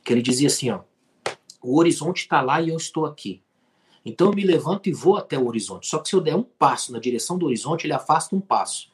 que 0.05 0.13
ele 0.13 0.21
dizia 0.21 0.49
assim: 0.49 0.71
ó, 0.71 0.81
o 1.63 1.79
horizonte 1.79 2.19
está 2.19 2.43
lá 2.43 2.61
e 2.61 2.69
eu 2.69 2.77
estou 2.77 3.07
aqui. 3.07 3.43
Então 4.05 4.29
eu 4.29 4.35
me 4.35 4.45
levanto 4.45 4.87
e 4.89 4.93
vou 4.93 5.17
até 5.17 5.39
o 5.39 5.47
horizonte. 5.47 5.87
Só 5.87 5.99
que 5.99 6.11
se 6.11 6.15
eu 6.15 6.21
der 6.21 6.37
um 6.37 6.43
passo 6.43 6.93
na 6.93 6.99
direção 6.99 7.39
do 7.39 7.47
horizonte, 7.47 7.87
ele 7.87 7.95
afasta 7.95 8.37
um 8.37 8.41
passo. 8.41 8.93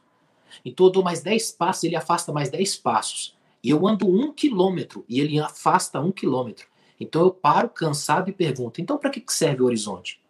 Então 0.65 0.87
eu 0.87 0.93
dou 0.93 1.03
mais 1.03 1.23
dez 1.23 1.51
passos, 1.51 1.83
ele 1.85 1.97
afasta 1.97 2.33
mais 2.33 2.49
dez 2.51 2.77
passos. 2.77 3.37
E 3.63 3.71
eu 3.71 3.87
ando 3.87 4.09
um 4.09 4.33
quilômetro 4.33 5.05
e 5.09 5.21
ele 5.21 5.41
afasta 5.41 6.01
um 6.01 6.13
quilômetro. 6.13 6.69
Então 7.01 7.23
eu 7.23 7.33
paro 7.33 7.69
cansado 7.69 8.31
e 8.31 8.33
pergunto: 8.33 8.81
então 8.81 8.97
para 8.97 9.11
que 9.11 9.23
serve 9.27 9.63
o 9.63 9.67
horizonte? 9.67 10.21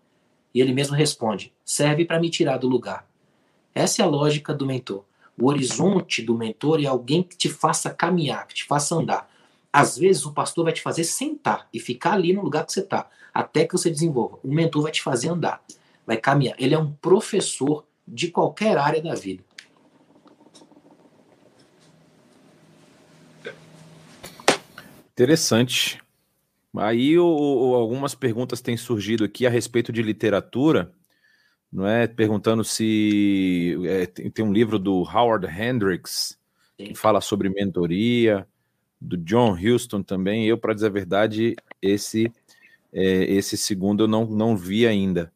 E 0.55 0.61
ele 0.61 0.73
mesmo 0.73 0.97
responde: 0.97 1.53
serve 1.63 2.07
para 2.07 2.19
me 2.19 2.31
tirar 2.31 2.57
do 2.57 2.69
lugar. 2.69 3.07
Essa 3.75 4.01
é 4.01 4.05
a 4.05 4.09
lógica 4.09 4.55
do 4.55 4.65
mentor. 4.65 5.05
O 5.39 5.49
horizonte 5.49 6.23
do 6.23 6.37
mentor 6.37 6.83
é 6.83 6.87
alguém 6.87 7.23
que 7.23 7.37
te 7.37 7.49
faça 7.49 7.91
caminhar, 7.91 8.47
que 8.47 8.55
te 8.55 8.65
faça 8.65 8.95
andar. 8.95 9.29
Às 9.73 9.99
vezes 9.99 10.25
o 10.25 10.33
pastor 10.33 10.65
vai 10.65 10.73
te 10.73 10.81
fazer 10.81 11.03
sentar 11.05 11.69
e 11.73 11.81
ficar 11.81 12.13
ali 12.13 12.33
no 12.33 12.43
lugar 12.43 12.65
que 12.65 12.73
você 12.73 12.81
está, 12.81 13.11
até 13.33 13.67
que 13.67 13.73
você 13.73 13.91
desenvolva. 13.91 14.39
O 14.45 14.55
mentor 14.55 14.83
vai 14.83 14.93
te 14.93 15.03
fazer 15.03 15.29
andar, 15.29 15.65
vai 16.07 16.17
caminhar. 16.17 16.55
Ele 16.59 16.75
é 16.75 16.79
um 16.79 16.93
professor 16.93 17.85
de 18.07 18.29
qualquer 18.29 18.79
área 18.79 19.03
da 19.03 19.15
vida. 19.15 19.43
Interessante. 25.13 26.01
Aí 26.77 27.19
o, 27.19 27.75
algumas 27.75 28.15
perguntas 28.15 28.61
têm 28.61 28.77
surgido 28.77 29.25
aqui 29.25 29.47
a 29.47 29.51
respeito 29.51 29.93
de 29.93 30.03
literatura 30.03 30.93
não 31.75 31.89
é? 31.89 32.07
Perguntando 32.07 32.63
se 32.63 33.77
é, 33.85 34.07
tem, 34.07 34.31
tem, 34.31 34.45
um 34.45 34.53
livro 34.53 34.79
do 34.79 35.03
Howard 35.03 35.45
Hendricks 35.45 36.39
que 36.79 36.95
fala 36.95 37.21
sobre 37.21 37.49
mentoria, 37.49 38.47
do 39.01 39.17
John 39.17 39.59
Houston 39.59 40.01
também. 40.01 40.47
Eu, 40.47 40.57
para 40.57 40.73
dizer 40.73 40.87
a 40.87 40.91
verdade, 40.91 41.57
esse 41.83 42.33
é, 42.93 43.25
esse 43.25 43.57
segundo 43.57 44.05
eu 44.05 44.09
não, 44.09 44.25
não 44.25 44.57
vi 44.57 44.87
ainda. 44.87 45.33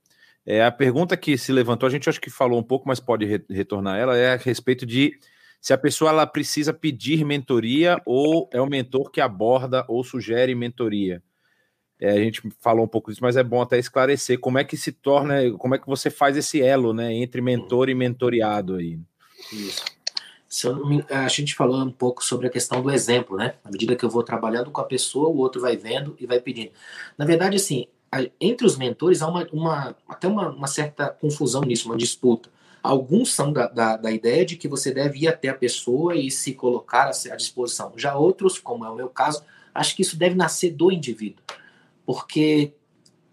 É, 0.47 0.65
a 0.65 0.71
pergunta 0.71 1.17
que 1.17 1.37
se 1.37 1.53
levantou, 1.53 1.89
a 1.89 1.91
gente 1.91 2.09
acho 2.09 2.21
que 2.21 2.31
falou 2.31 2.59
um 2.61 2.63
pouco, 2.63 2.87
mas 2.87 3.01
pode 3.01 3.27
re 3.27 3.45
retornar 3.51 3.99
ela, 3.99 4.17
é 4.17 4.35
a 4.35 4.37
respeito 4.37 4.87
de 4.87 5.19
se 5.61 5.73
a 5.73 5.79
pessoa 5.79 6.11
ela 6.11 6.27
precisa 6.27 6.73
pedir 6.73 7.25
mentoria 7.25 8.01
ou 8.07 8.49
é 8.53 8.61
o 8.61 8.67
mentor 8.67 9.11
que 9.11 9.21
aborda 9.21 9.85
ou 9.89 10.05
sugere 10.05 10.55
mentoria. 10.55 11.21
É, 12.01 12.13
a 12.13 12.19
gente 12.19 12.43
falou 12.61 12.85
um 12.85 12.89
pouco 12.89 13.11
disso, 13.11 13.23
mas 13.23 13.37
é 13.37 13.43
bom 13.43 13.61
até 13.61 13.79
esclarecer 13.79 14.39
como 14.39 14.59
é 14.59 14.65
que 14.65 14.77
se 14.77 14.93
torna, 14.93 15.51
como 15.59 15.75
é 15.75 15.79
que 15.79 15.87
você 15.87 16.11
faz 16.11 16.37
esse 16.37 16.63
elo, 16.63 16.93
né, 16.93 17.13
entre 17.13 17.41
mentor 17.41 17.89
e 17.89 17.95
mentoriado 17.95 18.77
aí. 18.77 18.99
Isso. 19.53 19.85
a 21.11 21.29
gente 21.29 21.55
falou 21.55 21.81
um 21.81 21.91
pouco 21.91 22.25
sobre 22.25 22.47
a 22.47 22.51
questão 22.51 22.81
do 22.81 22.91
exemplo, 22.91 23.37
né? 23.37 23.55
À 23.65 23.71
medida 23.71 23.97
que 23.97 24.05
eu 24.05 24.11
vou 24.11 24.23
trabalhando 24.23 24.71
com 24.71 24.81
a 24.81 24.85
pessoa, 24.85 25.29
o 25.29 25.39
outro 25.39 25.61
vai 25.61 25.77
vendo 25.77 26.17
e 26.21 26.27
vai 26.27 26.41
pedindo. 26.41 26.71
Na 27.17 27.25
verdade, 27.25 27.57
assim, 27.57 27.87
entre 28.41 28.67
os 28.67 28.77
mentores 28.77 29.21
há 29.21 29.29
uma, 29.29 29.47
uma 29.53 29.97
até 30.09 30.27
uma, 30.27 30.51
uma, 30.51 30.67
certa 30.67 31.09
confusão 31.09 31.63
nisso, 31.63 31.89
uma 31.89 31.97
disputa. 31.97 32.49
Alguns 32.83 33.35
são 33.35 33.53
da, 33.53 33.67
da, 33.67 33.97
da, 33.97 34.11
ideia 34.11 34.47
de 34.47 34.57
que 34.57 34.69
você 34.69 34.93
deve 34.93 35.21
ir 35.21 35.29
até 35.29 35.49
a 35.49 35.55
pessoa 35.55 36.17
e 36.17 36.31
se 36.31 36.55
colocar 36.55 37.09
à 37.09 37.37
disposição. 37.37 37.93
Já 37.97 38.17
outros, 38.17 38.59
como 38.59 38.85
é 38.85 38.89
o 38.89 38.95
meu 38.95 39.09
caso, 39.09 39.43
acho 39.75 39.95
que 39.95 40.03
isso 40.03 40.17
deve 40.17 40.37
nascer 40.37 40.71
do 40.71 40.91
indivíduo. 40.91 41.43
Porque 42.09 42.73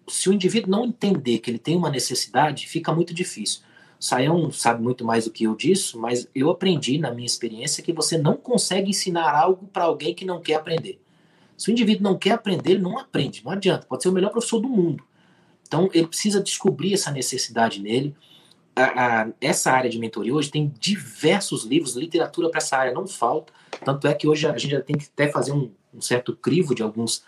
se 0.05 0.29
o 0.29 0.33
indivíduo 0.33 0.69
não 0.69 0.83
entender 0.83 1.39
que 1.39 1.49
ele 1.49 1.57
tem 1.57 1.77
uma 1.77 1.89
necessidade, 1.89 2.67
fica 2.67 2.93
muito 2.93 3.13
difícil. 3.13 3.61
Saião 3.97 4.51
sabe 4.51 4.83
muito 4.83 5.05
mais 5.05 5.23
do 5.23 5.31
que 5.31 5.45
eu 5.45 5.55
disso, 5.55 5.97
mas 5.97 6.27
eu 6.35 6.49
aprendi 6.49 6.97
na 6.97 7.09
minha 7.09 7.25
experiência 7.25 7.81
que 7.81 7.93
você 7.93 8.17
não 8.17 8.35
consegue 8.35 8.89
ensinar 8.89 9.33
algo 9.33 9.65
para 9.67 9.85
alguém 9.85 10.13
que 10.13 10.25
não 10.25 10.41
quer 10.41 10.55
aprender. 10.55 10.99
Se 11.55 11.69
o 11.69 11.71
indivíduo 11.71 12.03
não 12.03 12.17
quer 12.17 12.31
aprender, 12.31 12.71
ele 12.71 12.81
não 12.81 12.99
aprende, 12.99 13.45
não 13.45 13.53
adianta. 13.53 13.87
Pode 13.87 14.03
ser 14.03 14.09
o 14.09 14.11
melhor 14.11 14.29
professor 14.29 14.59
do 14.59 14.67
mundo. 14.67 15.05
Então, 15.65 15.89
ele 15.93 16.07
precisa 16.07 16.43
descobrir 16.43 16.95
essa 16.95 17.11
necessidade 17.11 17.81
nele. 17.81 18.13
A, 18.75 19.21
a, 19.21 19.27
essa 19.39 19.71
área 19.71 19.89
de 19.89 19.97
mentoria 19.97 20.35
hoje 20.35 20.51
tem 20.51 20.69
diversos 20.77 21.63
livros, 21.63 21.95
literatura 21.95 22.49
para 22.49 22.57
essa 22.57 22.75
área 22.75 22.93
não 22.93 23.07
falta. 23.07 23.53
Tanto 23.85 24.05
é 24.05 24.13
que 24.13 24.27
hoje 24.27 24.45
a 24.45 24.57
gente 24.57 24.71
já 24.71 24.81
tem 24.81 24.97
que 24.97 25.05
até 25.05 25.31
fazer 25.31 25.53
um, 25.53 25.71
um 25.93 26.01
certo 26.01 26.35
crivo 26.35 26.75
de 26.75 26.83
alguns, 26.83 27.23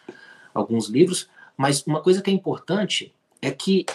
alguns 0.54 0.90
livros. 0.90 1.30
Mas 1.58 1.82
uma 1.86 2.02
coisa 2.02 2.22
que 2.22 2.30
é 2.30 2.34
importante 2.34 3.14
é 3.42 3.52
que 3.52 3.86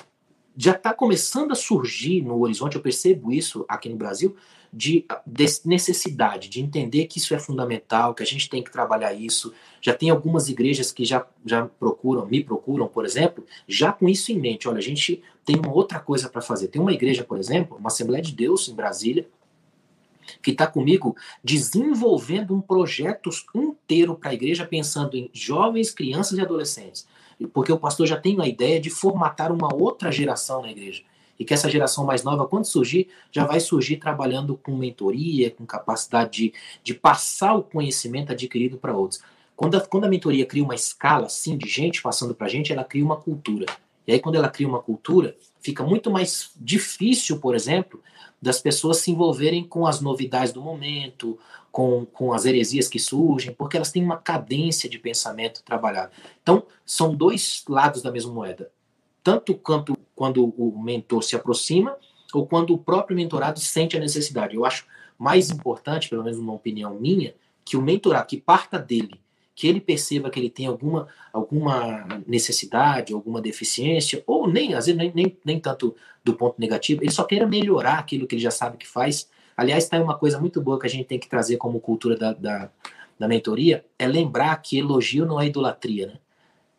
já 0.57 0.73
está 0.73 0.93
começando 0.93 1.53
a 1.53 1.55
surgir 1.55 2.23
no 2.23 2.39
horizonte, 2.41 2.77
eu 2.77 2.83
percebo 2.83 3.33
isso 3.33 3.65
aqui 3.69 3.89
no 3.89 3.97
Brasil, 3.97 4.37
de, 4.73 5.05
de, 5.27 5.47
necessidade 5.65 6.49
de 6.49 6.61
entender 6.61 7.07
que 7.07 7.19
isso 7.19 7.35
é 7.35 7.39
fundamental, 7.39 8.15
que 8.15 8.23
a 8.23 8.27
gente 8.27 8.49
tem 8.49 8.63
que 8.63 8.73
trabalhar 8.73 9.13
isso. 9.13 9.53
Já 9.81 9.93
tem 9.93 10.09
algumas 10.09 10.49
igrejas 10.49 10.91
que 10.91 11.05
já, 11.05 11.27
já 11.45 11.67
procuram, 11.67 12.27
me 12.27 12.43
procuram, 12.43 12.89
por 12.89 13.05
exemplo, 13.05 13.45
já 13.69 13.93
com 13.93 14.09
isso 14.09 14.33
em 14.33 14.39
mente. 14.39 14.69
Olha, 14.69 14.79
a 14.79 14.83
gente 14.83 15.23
tem 15.45 15.57
uma 15.57 15.73
outra 15.73 16.01
coisa 16.01 16.29
para 16.29 16.41
fazer. 16.41 16.69
Tem 16.69 16.81
uma 16.81 16.93
igreja, 16.93 17.23
por 17.23 17.39
exemplo, 17.39 17.77
uma 17.77 17.89
Assembleia 17.89 18.23
de 18.23 18.33
Deus 18.33 18.69
em 18.69 18.75
Brasília, 18.75 19.29
que 20.43 20.53
está 20.53 20.67
comigo 20.67 21.15
desenvolvendo 21.45 22.55
um 22.55 22.61
projeto 22.61 23.29
inteiro 23.55 24.15
para 24.15 24.31
a 24.31 24.35
igreja, 24.35 24.67
pensando 24.67 25.17
em 25.17 25.29
jovens, 25.35 25.91
crianças 25.91 26.39
e 26.39 26.41
adolescentes. 26.41 27.07
Porque 27.53 27.73
o 27.73 27.79
pastor 27.79 28.07
já 28.07 28.17
tem 28.17 28.41
a 28.41 28.47
ideia 28.47 28.81
de 28.81 28.91
formatar 28.91 29.53
uma 29.53 29.75
outra 29.75 30.11
geração 30.11 30.63
na 30.63 30.71
igreja 30.71 31.03
e 31.39 31.45
que 31.45 31.53
essa 31.53 31.69
geração 31.69 32.05
mais 32.05 32.23
nova, 32.23 32.47
quando 32.47 32.65
surgir, 32.65 33.09
já 33.31 33.45
vai 33.45 33.59
surgir 33.59 33.97
trabalhando 33.97 34.57
com 34.57 34.77
mentoria, 34.77 35.51
com 35.51 35.67
capacidade 35.67 36.31
de, 36.31 36.55
de 36.85 36.95
passar 36.95 37.55
o 37.55 37.63
conhecimento 37.63 38.33
adquirido 38.33 38.77
para 38.77 38.97
outros. 38.97 39.23
Quando 39.57 39.77
a, 39.77 39.81
quando 39.81 40.05
a 40.05 40.09
mentoria 40.09 40.47
cria 40.47 40.63
uma 40.63 40.75
escala 40.75 41.27
assim 41.27 41.57
de 41.57 41.69
gente 41.69 42.01
passando 42.01 42.35
para 42.35 42.49
gente, 42.49 42.73
ela 42.73 42.85
cria 42.85 43.05
uma 43.05 43.17
cultura. 43.17 43.67
E 44.07 44.13
aí, 44.13 44.21
quando 44.21 44.37
ela 44.37 44.49
cria 44.49 44.69
uma 44.69 44.81
cultura, 44.81 45.37
fica 45.61 45.85
muito 45.85 46.11
mais 46.11 46.51
difícil, 46.57 47.39
por 47.39 47.55
exemplo, 47.55 48.01
das 48.41 48.61
pessoas 48.61 48.99
se 48.99 49.11
envolverem 49.11 49.65
com 49.65 49.87
as 49.87 50.01
novidades 50.01 50.53
do 50.53 50.61
momento, 50.61 51.39
com, 51.73 52.07
com 52.07 52.33
as 52.33 52.45
heresias 52.45 52.87
que 52.87 53.01
surgem, 53.01 53.53
porque 53.53 53.77
elas 53.77 53.91
têm 53.91 54.05
uma 54.05 54.19
cadência 54.19 54.89
de 54.89 54.99
pensamento 54.99 55.65
trabalhado. 55.65 56.13
Então, 56.43 56.65
são 56.87 57.15
dois 57.15 57.65
lados 57.67 58.03
da 58.03 58.13
mesma 58.13 58.33
moeda 58.33 58.71
tanto 59.23 59.55
quanto 59.55 59.97
quando 60.15 60.45
o 60.45 60.79
mentor 60.83 61.23
se 61.23 61.37
aproxima 61.37 61.97
ou 62.33 62.47
quando 62.47 62.75
o 62.75 62.79
próprio 62.79 63.17
mentorado 63.17 63.61
sente 63.61 63.97
a 63.97 64.01
necessidade. 64.01 64.55
Eu 64.55 64.65
acho 64.65 64.87
mais 65.19 65.51
importante, 65.51 66.09
pelo 66.09 66.25
menos 66.25 66.39
uma 66.39 66.53
opinião 66.53 66.95
minha, 66.95 67.35
que 67.65 67.77
o 67.77 67.83
mentorado, 67.83 68.27
que 68.27 68.41
parta 68.41 68.79
dele, 68.79 69.21
que 69.55 69.69
ele 69.69 69.81
perceba 69.81 70.31
que 70.31 70.41
ele 70.41 70.51
tem 70.51 70.67
alguma, 70.67 71.07
alguma 71.33 72.07
necessidade, 72.27 73.13
alguma 73.13 73.41
deficiência, 73.41 74.23
ou 74.27 74.49
nem, 74.49 74.75
às 74.75 74.87
vezes, 74.87 74.99
nem, 74.99 75.13
nem, 75.15 75.39
nem 75.45 75.61
tanto 75.61 75.95
do 76.25 76.35
ponto 76.35 76.59
negativo, 76.59 77.03
ele 77.03 77.11
só 77.11 77.25
queira 77.25 77.47
melhorar 77.47 77.99
aquilo 77.99 78.27
que 78.27 78.35
ele 78.35 78.43
já 78.43 78.51
sabe 78.51 78.79
que 78.79 78.89
faz. 78.89 79.29
Aliás, 79.57 79.85
está 79.85 80.01
uma 80.01 80.17
coisa 80.17 80.39
muito 80.39 80.61
boa 80.61 80.79
que 80.79 80.87
a 80.87 80.91
gente 80.91 81.07
tem 81.07 81.19
que 81.19 81.29
trazer 81.29 81.57
como 81.57 81.81
cultura 81.81 82.17
da, 82.17 82.33
da, 82.33 82.71
da 83.19 83.29
mentoria, 83.29 83.85
é 83.99 84.07
lembrar 84.07 84.57
que 84.63 84.79
elogio 84.79 85.27
não 85.27 85.41
é 85.41 85.47
idolatria, 85.47 86.07
né? 86.07 86.15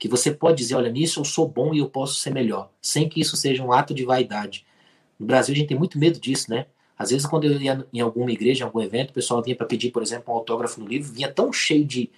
que 0.04 0.10
você 0.10 0.32
pode 0.32 0.58
dizer, 0.58 0.76
olha, 0.76 0.92
nisso 0.92 1.22
eu 1.22 1.24
sou 1.24 1.48
bom 1.48 1.74
e 1.74 1.80
eu 1.80 1.90
posso 1.90 2.16
ser 2.16 2.34
melhor, 2.34 2.70
sem 2.82 3.08
que 3.08 3.22
isso 3.22 3.38
seja 3.38 3.64
um 3.64 3.72
ato 3.72 3.94
de 3.94 4.04
vaidade. 4.04 4.66
No 5.18 5.26
Brasil 5.26 5.56
a 5.56 5.58
gente 5.58 5.70
tem 5.70 5.78
muito 5.78 5.98
medo 5.98 6.20
disso, 6.20 6.52
né? 6.52 6.66
Às 6.98 7.10
vezes 7.12 7.26
quando 7.26 7.46
eu 7.46 7.58
ia 7.58 7.88
em 7.94 8.02
alguma 8.02 8.30
igreja, 8.30 8.64
em 8.64 8.68
algum 8.68 8.82
evento, 8.82 9.12
o 9.12 9.14
pessoal 9.14 9.42
vinha 9.42 9.56
para 9.56 9.66
pedir, 9.66 9.92
por 9.92 10.04
exemplo, 10.04 10.34
um 10.34 10.38
autógrafo 10.38 10.82
no 10.82 10.88
livro, 10.88 11.10
vinha 11.14 11.32
tão 11.32 11.54
cheio 11.54 11.86
de, 11.86 12.12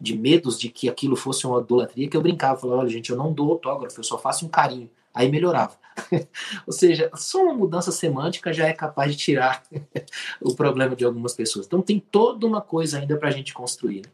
de 0.00 0.16
medos 0.16 0.56
de 0.56 0.68
que 0.68 0.88
aquilo 0.88 1.16
fosse 1.16 1.44
uma 1.44 1.60
idolatria 1.60 2.08
que 2.08 2.16
eu 2.16 2.22
brincava, 2.22 2.60
falava, 2.60 2.82
olha 2.82 2.88
gente, 2.88 3.10
eu 3.10 3.16
não 3.16 3.32
dou 3.32 3.50
autógrafo, 3.50 3.98
eu 3.98 4.04
só 4.04 4.16
faço 4.16 4.46
um 4.46 4.48
carinho. 4.48 4.88
Aí 5.12 5.28
melhorava. 5.28 5.74
Ou 6.66 6.72
seja, 6.72 7.10
só 7.14 7.42
uma 7.42 7.54
mudança 7.54 7.92
semântica 7.92 8.52
já 8.52 8.66
é 8.66 8.72
capaz 8.72 9.12
de 9.12 9.18
tirar 9.18 9.62
o 10.40 10.54
problema 10.54 10.96
de 10.96 11.04
algumas 11.04 11.34
pessoas. 11.34 11.66
Então 11.66 11.82
tem 11.82 12.00
toda 12.00 12.46
uma 12.46 12.60
coisa 12.60 12.98
ainda 12.98 13.16
para 13.16 13.28
a 13.28 13.32
gente 13.32 13.52
construir. 13.52 14.02
Né? 14.02 14.12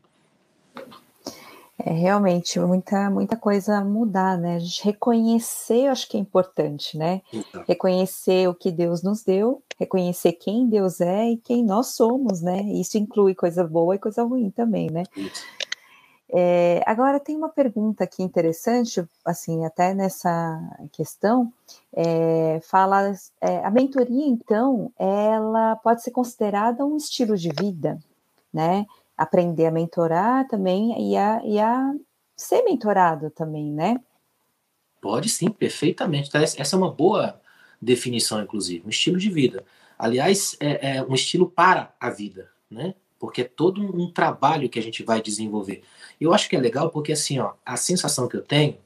É 1.81 1.93
realmente 1.93 2.59
muita, 2.59 3.09
muita 3.09 3.37
coisa 3.37 3.85
mudar, 3.85 4.37
né? 4.37 4.57
A 4.57 4.59
gente 4.59 4.85
reconhecer, 4.85 5.87
eu 5.87 5.93
acho 5.93 6.09
que 6.09 6.17
é 6.17 6.21
importante, 6.21 6.99
né? 6.99 7.23
Então. 7.33 7.65
Reconhecer 7.69 8.49
o 8.49 8.55
que 8.55 8.73
Deus 8.73 9.03
nos 9.05 9.23
deu, 9.23 9.63
reconhecer 9.79 10.33
quem 10.33 10.69
Deus 10.69 11.01
é 11.01 11.31
e 11.31 11.37
quem 11.37 11.65
nós 11.65 11.95
somos, 11.95 12.43
né? 12.43 12.63
Isso 12.63 12.99
inclui 12.99 13.33
coisa 13.33 13.63
boa 13.63 13.95
e 13.95 13.99
coisa 13.99 14.25
ruim 14.25 14.51
também, 14.51 14.91
né? 14.91 15.05
É, 16.31 16.83
agora 16.87 17.19
tem 17.19 17.37
uma 17.37 17.49
pergunta 17.49 18.05
aqui 18.05 18.23
interessante, 18.23 19.03
assim, 19.25 19.65
até 19.65 19.95
nessa 19.95 20.61
questão, 20.93 21.53
é, 21.93 22.61
fala, 22.63 23.13
é, 23.41 23.65
a 23.65 23.71
mentoria, 23.71 24.27
então, 24.27 24.93
ela 24.99 25.77
pode 25.77 26.03
ser 26.03 26.11
considerada 26.11 26.85
um 26.85 26.97
estilo 26.97 27.37
de 27.37 27.51
vida, 27.51 27.99
né? 28.53 28.85
aprender 29.19 29.67
a 29.67 29.73
mentorar 29.73 30.47
também 30.47 31.11
e 31.11 31.17
a, 31.17 31.43
e 31.45 31.59
a 31.59 31.93
ser 32.37 32.63
mentorado 32.63 33.31
também, 33.31 33.73
né? 33.73 34.01
Pode 35.01 35.29
sim, 35.29 35.51
perfeitamente. 35.51 36.31
Tá? 36.31 36.41
Essa 36.41 36.77
é 36.77 36.79
uma 36.79 36.91
boa 36.91 37.41
definição, 37.83 38.41
inclusive, 38.41 38.87
um 38.87 38.91
estilo 38.91 39.19
de 39.19 39.29
vida. 39.29 39.65
Aliás, 39.99 40.57
é, 40.61 40.99
é 40.99 41.03
um 41.03 41.15
estilo 41.15 41.51
para 41.51 41.93
a 41.99 42.09
vida, 42.11 42.49
né? 42.71 42.95
Porque 43.19 43.43
é 43.43 43.45
todo 43.45 43.81
um 43.81 44.11
trabalho 44.11 44.69
que 44.69 44.79
a 44.79 44.83
gente 44.83 45.03
vai 45.03 45.21
desenvolver. 45.21 45.83
Eu 46.21 46.33
acho 46.33 46.49
que 46.49 46.57
é 46.57 46.61
legal 46.61 46.91
porque, 46.91 47.13
assim, 47.13 47.39
ó, 47.39 47.53
a 47.65 47.77
sensação 47.77 48.29
que 48.29 48.37
eu 48.37 48.43
tenho 48.43 48.77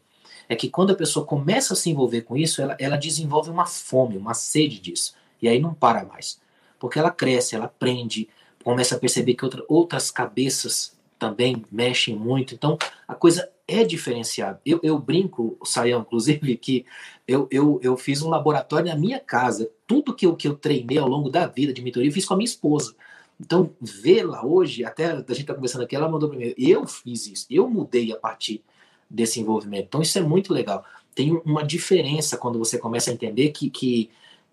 é 0.48 0.56
que 0.56 0.68
quando 0.68 0.92
a 0.92 0.96
pessoa 0.96 1.24
começa 1.24 1.74
a 1.74 1.76
se 1.76 1.90
envolver 1.90 2.22
com 2.22 2.36
isso, 2.36 2.60
ela, 2.60 2.76
ela 2.78 2.96
desenvolve 2.96 3.50
uma 3.50 3.66
fome, 3.66 4.16
uma 4.16 4.34
sede 4.34 4.78
disso. 4.80 5.14
E 5.40 5.48
aí 5.48 5.58
não 5.58 5.74
para 5.74 6.04
mais. 6.04 6.40
Porque 6.78 6.98
ela 6.98 7.10
cresce, 7.10 7.54
ela 7.54 7.66
aprende, 7.66 8.28
começa 8.64 8.96
a 8.96 8.98
perceber 8.98 9.34
que 9.34 9.44
outra, 9.44 9.64
outras 9.68 10.10
cabeças 10.10 10.96
também 11.18 11.64
mexem 11.70 12.16
muito. 12.16 12.54
Então, 12.54 12.76
a 13.06 13.14
coisa 13.14 13.48
é 13.66 13.84
diferenciada. 13.84 14.60
Eu, 14.66 14.80
eu 14.82 14.98
brinco, 14.98 15.56
Sayão, 15.64 16.00
inclusive, 16.00 16.56
que 16.56 16.84
eu, 17.26 17.46
eu, 17.50 17.78
eu 17.82 17.96
fiz 17.96 18.22
um 18.22 18.28
laboratório 18.28 18.88
na 18.88 18.96
minha 18.96 19.20
casa. 19.20 19.70
Tudo 19.86 20.14
que 20.14 20.26
eu, 20.26 20.34
que 20.34 20.48
eu 20.48 20.56
treinei 20.56 20.98
ao 20.98 21.08
longo 21.08 21.30
da 21.30 21.46
vida 21.46 21.72
de 21.72 21.80
mentoria, 21.80 22.08
eu 22.08 22.12
fiz 22.12 22.24
com 22.24 22.34
a 22.34 22.36
minha 22.36 22.44
esposa. 22.44 22.94
Então, 23.42 23.74
vê-la 23.80 24.46
hoje, 24.46 24.84
até 24.84 25.06
a 25.06 25.16
gente 25.16 25.40
está 25.40 25.52
conversando 25.52 25.82
aqui, 25.82 25.96
ela 25.96 26.08
mandou 26.08 26.28
para 26.28 26.38
mim, 26.38 26.54
eu 26.56 26.86
fiz 26.86 27.26
isso, 27.26 27.46
eu 27.50 27.68
mudei 27.68 28.12
a 28.12 28.16
partir 28.16 28.62
desse 29.10 29.40
envolvimento. 29.40 29.86
Então, 29.88 30.00
isso 30.00 30.16
é 30.16 30.22
muito 30.22 30.54
legal. 30.54 30.84
Tem 31.12 31.32
uma 31.44 31.64
diferença 31.64 32.36
quando 32.36 32.56
você 32.56 32.78
começa 32.78 33.10
a 33.10 33.12
entender 33.12 33.50
que, 33.50 33.68
que 33.68 34.10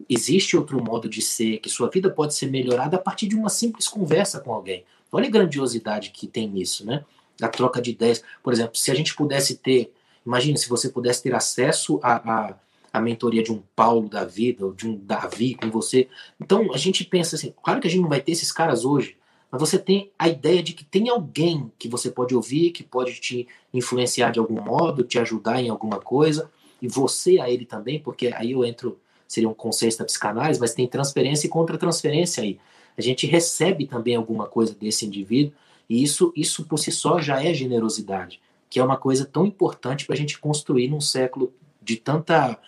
existe 0.10 0.58
outro 0.58 0.84
modo 0.84 1.08
de 1.08 1.22
ser, 1.22 1.60
que 1.60 1.70
sua 1.70 1.88
vida 1.88 2.10
pode 2.10 2.34
ser 2.34 2.48
melhorada 2.48 2.98
a 2.98 3.00
partir 3.00 3.28
de 3.28 3.36
uma 3.36 3.48
simples 3.48 3.88
conversa 3.88 4.40
com 4.40 4.52
alguém. 4.52 4.84
Olha 5.12 5.28
a 5.28 5.32
grandiosidade 5.32 6.10
que 6.10 6.26
tem 6.26 6.50
nisso, 6.50 6.84
né? 6.84 7.06
A 7.40 7.48
troca 7.48 7.80
de 7.80 7.92
ideias. 7.92 8.24
Por 8.42 8.52
exemplo, 8.52 8.76
se 8.76 8.90
a 8.90 8.96
gente 8.96 9.16
pudesse 9.16 9.58
ter, 9.58 9.94
imagine 10.26 10.58
se 10.58 10.68
você 10.68 10.90
pudesse 10.90 11.22
ter 11.22 11.36
acesso 11.36 12.00
à, 12.02 12.16
à, 12.16 12.56
à 12.92 13.00
mentoria 13.00 13.44
de 13.44 13.52
um 13.52 13.62
Paulo 13.76 14.10
da 14.10 14.26
vida, 14.26 14.66
ou 14.66 14.74
de 14.74 14.88
um 14.88 14.98
Davi 14.98 15.56
com 15.56 15.70
você. 15.70 16.08
Então 16.40 16.74
a 16.74 16.78
gente 16.78 17.04
pensa 17.04 17.36
assim, 17.36 17.54
claro 17.64 17.80
que 17.80 17.88
a 17.88 17.90
gente 17.90 18.02
não 18.02 18.10
vai 18.10 18.22
ter 18.22 18.32
esses 18.32 18.52
caras 18.52 18.86
hoje, 18.86 19.16
mas 19.52 19.60
você 19.60 19.80
tem 19.80 20.12
a 20.18 20.28
ideia 20.28 20.62
de 20.62 20.74
que 20.74 20.84
tem 20.84 21.10
alguém 21.10 21.72
que 21.78 21.88
você 21.88 22.12
pode 22.12 22.36
ouvir, 22.36 22.72
que 22.72 22.84
pode 22.84 23.20
te 23.20 23.48
influenciar 23.74 24.32
de 24.32 24.40
algum 24.40 24.62
modo, 24.62 25.04
te 25.04 25.18
ajudar 25.18 25.62
em 25.62 25.70
alguma 25.70 26.00
coisa, 26.00 26.50
e 26.82 26.88
você 26.88 27.40
a 27.40 27.50
ele 27.50 27.66
também, 27.66 28.00
porque 28.00 28.28
aí 28.28 28.52
eu 28.52 28.64
entro 28.64 28.98
seria 29.30 29.48
um 29.48 29.54
conceito 29.54 30.00
da 30.00 30.06
psicanálise, 30.06 30.60
mas 30.60 30.74
tem 30.74 30.88
transferência 30.88 31.46
e 31.46 31.50
contra-transferência 31.50 32.42
aí. 32.42 32.60
A 32.98 33.02
gente 33.02 33.28
recebe 33.28 33.86
também 33.86 34.16
alguma 34.16 34.48
coisa 34.48 34.74
desse 34.74 35.06
indivíduo, 35.06 35.54
e 35.88 36.04
isso, 36.04 36.34
isso 36.36 36.66
por 36.66 36.80
si 36.80 36.92
só 36.92 37.22
já 37.22 37.42
é 37.44 37.54
generosidade, 37.54 38.42
que 38.70 38.80
é 38.80 38.84
uma 38.84 38.98
coisa 38.98 39.26
tão 39.26 39.46
importante 39.46 40.06
para 40.06 40.16
a 40.16 40.18
gente 40.18 40.40
construir 40.40 40.88
num 40.88 41.00
século 41.00 41.54
de 41.82 41.96
tanta, 41.96 42.60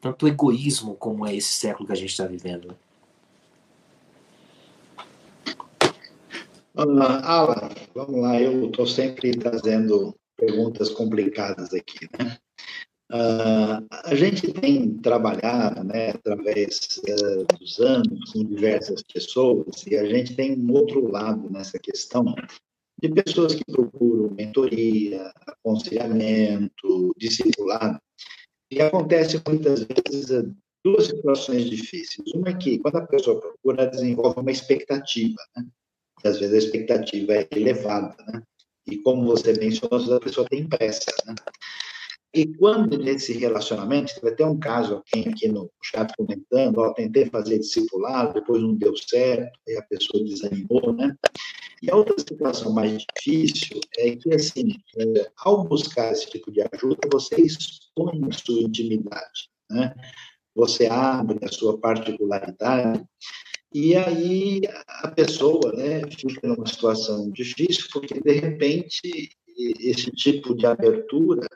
tanto 0.00 0.28
egoísmo 0.28 0.94
como 0.94 1.26
é 1.26 1.34
esse 1.34 1.52
século 1.52 1.86
que 1.86 1.92
a 1.92 1.96
gente 1.96 2.10
está 2.10 2.26
vivendo. 2.26 2.68
Né? 2.68 2.74
Alan, 6.74 7.70
vamos 7.94 8.20
lá, 8.20 8.40
eu 8.40 8.66
estou 8.66 8.86
sempre 8.86 9.32
trazendo 9.32 10.14
perguntas 10.36 10.90
complicadas 10.90 11.74
aqui, 11.74 12.08
né? 12.18 12.38
Uh, 13.10 13.82
a 14.04 14.14
gente 14.14 14.52
tem 14.52 14.98
trabalhado, 14.98 15.82
né, 15.82 16.10
através 16.10 17.00
uh, 17.08 17.58
dos 17.58 17.80
anos, 17.80 18.32
com 18.32 18.44
diversas 18.44 19.02
pessoas, 19.02 19.86
e 19.86 19.96
a 19.96 20.04
gente 20.04 20.36
tem 20.36 20.54
um 20.60 20.72
outro 20.72 21.10
lado 21.10 21.50
nessa 21.50 21.78
questão 21.78 22.34
de 23.00 23.08
pessoas 23.08 23.54
que 23.54 23.64
procuram 23.64 24.34
mentoria, 24.34 25.32
aconselhamento, 25.46 27.14
discipulado, 27.16 27.98
e 28.70 28.80
acontece 28.80 29.40
muitas 29.46 29.84
vezes 29.84 30.30
uh, 30.30 30.54
duas 30.84 31.06
situações 31.06 31.64
difíceis. 31.68 32.32
Uma 32.34 32.50
é 32.50 32.54
que, 32.54 32.78
quando 32.78 32.96
a 32.96 33.06
pessoa 33.06 33.40
procura, 33.40 33.82
ela 33.82 33.90
desenvolve 33.90 34.40
uma 34.40 34.50
expectativa, 34.50 35.40
né? 35.56 35.66
E, 36.24 36.28
às 36.28 36.38
vezes 36.38 36.54
a 36.54 36.58
expectativa 36.58 37.34
é 37.34 37.48
elevada, 37.52 38.16
né? 38.26 38.42
E 38.86 38.98
como 38.98 39.26
você 39.26 39.52
mencionou, 39.52 40.16
a 40.16 40.20
pessoa 40.20 40.48
tem 40.48 40.66
pressa, 40.68 41.12
né? 41.26 41.34
E 42.34 42.46
quando 42.56 42.98
nesse 42.98 43.32
relacionamento, 43.32 44.14
teve 44.14 44.28
até 44.28 44.44
um 44.44 44.58
caso 44.58 44.96
aqui, 44.96 45.28
aqui 45.28 45.48
no 45.48 45.70
chat 45.82 46.12
comentando, 46.16 46.78
ó, 46.78 46.92
tentei 46.92 47.26
fazer 47.26 47.58
discipulado, 47.58 48.34
depois 48.34 48.62
não 48.62 48.74
deu 48.74 48.94
certo, 48.96 49.58
aí 49.66 49.76
a 49.76 49.82
pessoa 49.82 50.22
desanimou, 50.22 50.92
né? 50.92 51.16
E 51.82 51.90
a 51.90 51.96
outra 51.96 52.18
situação 52.18 52.72
mais 52.72 53.02
difícil 53.16 53.80
é 53.96 54.14
que, 54.16 54.34
assim, 54.34 54.74
é, 54.98 55.30
ao 55.38 55.64
buscar 55.64 56.12
esse 56.12 56.28
tipo 56.28 56.52
de 56.52 56.60
ajuda, 56.60 57.08
você 57.10 57.36
expõe 57.40 58.20
a 58.28 58.32
sua 58.32 58.60
intimidade, 58.60 59.48
né? 59.70 59.94
Você 60.54 60.86
abre 60.86 61.38
a 61.42 61.48
sua 61.48 61.78
particularidade 61.78 63.04
e 63.72 63.94
aí 63.94 64.62
a 65.02 65.08
pessoa, 65.08 65.72
né, 65.72 66.00
fica 66.10 66.48
numa 66.48 66.66
situação 66.66 67.30
difícil 67.30 67.86
porque, 67.92 68.20
de 68.20 68.32
repente, 68.32 69.30
esse 69.78 70.10
tipo 70.10 70.54
de 70.54 70.66
abertura 70.66 71.46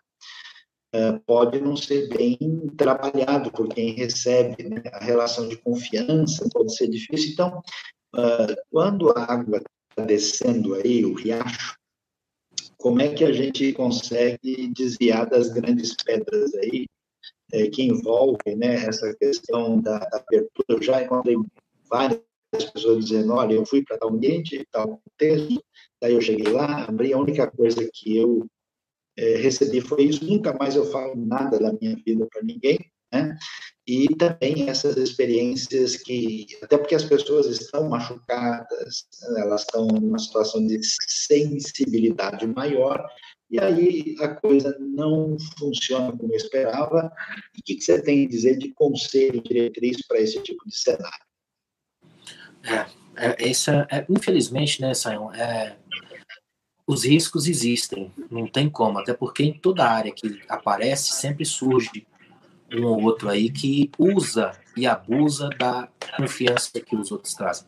pode 1.26 1.60
não 1.60 1.76
ser 1.76 2.08
bem 2.08 2.38
trabalhado 2.76 3.50
por 3.50 3.68
quem 3.68 3.92
recebe, 3.92 4.68
né? 4.68 4.82
a 4.92 5.02
relação 5.02 5.48
de 5.48 5.56
confiança 5.56 6.46
pode 6.52 6.76
ser 6.76 6.88
difícil. 6.88 7.32
Então, 7.32 7.62
uh, 8.14 8.54
quando 8.70 9.10
a 9.16 9.24
água 9.32 9.62
está 9.90 10.04
descendo 10.04 10.74
aí, 10.74 11.04
o 11.04 11.14
riacho, 11.14 11.76
como 12.76 13.00
é 13.00 13.08
que 13.08 13.24
a 13.24 13.32
gente 13.32 13.72
consegue 13.72 14.68
desviar 14.68 15.28
das 15.28 15.48
grandes 15.48 15.94
pedras 15.94 16.52
aí 16.56 16.86
é, 17.52 17.68
que 17.68 17.82
envolvem 17.82 18.56
né, 18.56 18.74
essa 18.74 19.14
questão 19.14 19.80
da, 19.80 19.98
da, 19.98 20.18
abertura? 20.18 20.66
Eu 20.68 20.82
já 20.82 21.02
encontrei 21.02 21.36
várias 21.88 22.20
pessoas 22.72 23.04
dizendo, 23.04 23.32
olha, 23.32 23.54
eu 23.54 23.64
fui 23.64 23.84
para 23.84 23.98
tal 23.98 24.10
ambiente, 24.10 24.66
tal 24.72 25.00
contexto, 25.04 25.62
daí 26.00 26.14
eu 26.14 26.20
cheguei 26.20 26.52
lá, 26.52 26.84
abri, 26.84 27.12
a 27.12 27.18
única 27.18 27.48
coisa 27.50 27.88
que 27.94 28.16
eu 28.16 28.46
é, 29.16 29.36
recebi 29.36 29.80
foi 29.80 30.04
isso. 30.04 30.24
Nunca 30.24 30.52
mais 30.52 30.76
eu 30.76 30.86
falo 30.90 31.14
nada 31.16 31.58
da 31.58 31.72
minha 31.72 31.96
vida 32.04 32.26
para 32.30 32.42
ninguém, 32.42 32.78
né? 33.12 33.36
E 33.86 34.08
também 34.16 34.68
essas 34.68 34.96
experiências 34.96 35.96
que, 35.96 36.46
até 36.62 36.78
porque 36.78 36.94
as 36.94 37.04
pessoas 37.04 37.46
estão 37.46 37.88
machucadas, 37.88 39.06
elas 39.36 39.62
estão 39.62 39.86
numa 39.88 40.18
situação 40.18 40.64
de 40.66 40.80
sensibilidade 41.08 42.46
maior, 42.46 43.04
e 43.50 43.60
aí 43.60 44.16
a 44.20 44.28
coisa 44.28 44.74
não 44.80 45.36
funciona 45.58 46.16
como 46.16 46.32
eu 46.32 46.36
esperava. 46.36 47.12
o 47.58 47.62
que, 47.62 47.80
você 47.80 48.00
tem 48.00 48.24
a 48.24 48.28
dizer 48.28 48.56
de 48.56 48.72
conselho, 48.72 49.42
diretriz 49.42 50.06
para 50.06 50.20
esse 50.20 50.40
tipo 50.42 50.66
de 50.66 50.74
cenário? 50.74 51.26
É, 52.64 52.86
é, 53.16 53.50
essa, 53.50 53.86
é, 53.90 54.06
infelizmente, 54.08 54.80
né, 54.80 54.94
Sayão, 54.94 55.34
é, 55.34 55.76
os 56.86 57.04
riscos 57.04 57.46
existem, 57.46 58.10
não 58.30 58.46
tem 58.46 58.68
como, 58.68 58.98
até 58.98 59.14
porque 59.14 59.44
em 59.44 59.52
toda 59.52 59.88
área 59.88 60.12
que 60.12 60.40
aparece 60.48 61.12
sempre 61.14 61.44
surge 61.44 62.06
um 62.74 62.84
ou 62.84 63.02
outro 63.02 63.28
aí 63.28 63.50
que 63.50 63.90
usa 63.98 64.52
e 64.76 64.86
abusa 64.86 65.48
da 65.58 65.88
confiança 66.16 66.80
que 66.80 66.96
os 66.96 67.12
outros 67.12 67.34
trazem. 67.34 67.66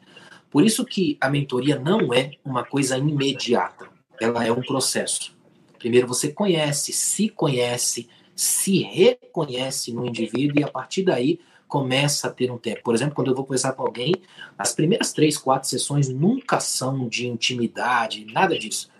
Por 0.50 0.64
isso 0.64 0.84
que 0.84 1.16
a 1.20 1.28
mentoria 1.28 1.78
não 1.78 2.12
é 2.12 2.32
uma 2.44 2.64
coisa 2.64 2.96
imediata, 2.96 3.88
ela 4.20 4.44
é 4.44 4.52
um 4.52 4.62
processo. 4.62 5.36
Primeiro 5.78 6.08
você 6.08 6.32
conhece, 6.32 6.92
se 6.92 7.28
conhece, 7.28 8.08
se 8.34 8.78
reconhece 8.82 9.92
no 9.92 10.06
indivíduo 10.06 10.60
e 10.60 10.64
a 10.64 10.68
partir 10.68 11.02
daí 11.02 11.38
começa 11.68 12.28
a 12.28 12.30
ter 12.30 12.50
um 12.50 12.58
tempo. 12.58 12.82
Por 12.82 12.94
exemplo, 12.94 13.14
quando 13.14 13.28
eu 13.28 13.34
vou 13.34 13.44
conversar 13.44 13.72
com 13.72 13.82
alguém, 13.82 14.14
as 14.56 14.72
primeiras 14.72 15.12
três, 15.12 15.36
quatro 15.36 15.68
sessões 15.68 16.08
nunca 16.08 16.60
são 16.60 17.08
de 17.08 17.26
intimidade, 17.26 18.26
nada 18.32 18.58
disso 18.58 18.93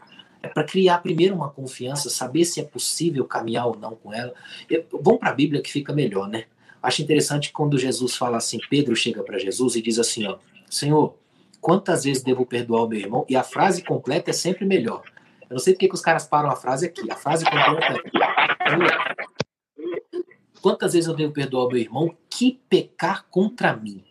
é 0.45 0.49
para 0.49 0.63
criar 0.63 0.99
primeiro 0.99 1.35
uma 1.35 1.49
confiança, 1.49 2.11
saber 2.11 2.45
se 2.45 2.61
é 2.61 2.65
possível 2.65 3.25
caminhar 3.25 3.67
ou 3.67 3.77
não 3.77 3.97
com 3.97 4.13
ela. 4.13 4.35
vamos 4.93 5.19
para 5.19 5.31
a 5.31 5.35
Bíblia 5.35 5.63
que 5.63 5.73
fica 5.73 5.93
melhor, 5.93 6.29
né? 6.29 6.45
Acho 6.83 7.01
interessante 7.01 7.51
quando 7.51 7.79
Jesus 7.79 8.15
fala 8.15 8.37
assim, 8.37 8.59
Pedro 8.69 8.95
chega 8.95 9.23
para 9.23 9.39
Jesus 9.39 9.75
e 9.75 9.81
diz 9.81 9.99
assim, 9.99 10.27
ó, 10.27 10.37
Senhor, 10.69 11.17
quantas 11.61 12.05
vezes 12.05 12.23
devo 12.23 12.45
perdoar 12.45 12.85
o 12.85 12.89
meu 12.89 13.01
irmão? 13.01 13.25
E 13.27 13.35
a 13.35 13.43
frase 13.43 13.83
completa 13.83 14.31
é 14.31 14.35
sempre 14.35 14.67
melhor. 14.67 15.03
Eu 15.43 15.55
não 15.55 15.59
sei 15.59 15.73
porque 15.73 15.89
que 15.89 15.95
os 15.95 16.03
caras 16.03 16.27
param 16.27 16.51
a 16.51 16.57
frase 16.57 16.85
aqui. 16.85 17.11
A 17.11 17.17
frase 17.17 17.45
completa 17.47 17.95
é 17.95 18.25
quantas 20.61 20.93
vezes 20.93 21.09
eu 21.09 21.15
devo 21.15 21.33
perdoar 21.33 21.65
o 21.65 21.69
meu 21.69 21.79
irmão 21.79 22.15
que 22.29 22.61
pecar 22.69 23.25
contra 23.31 23.75
mim? 23.75 24.05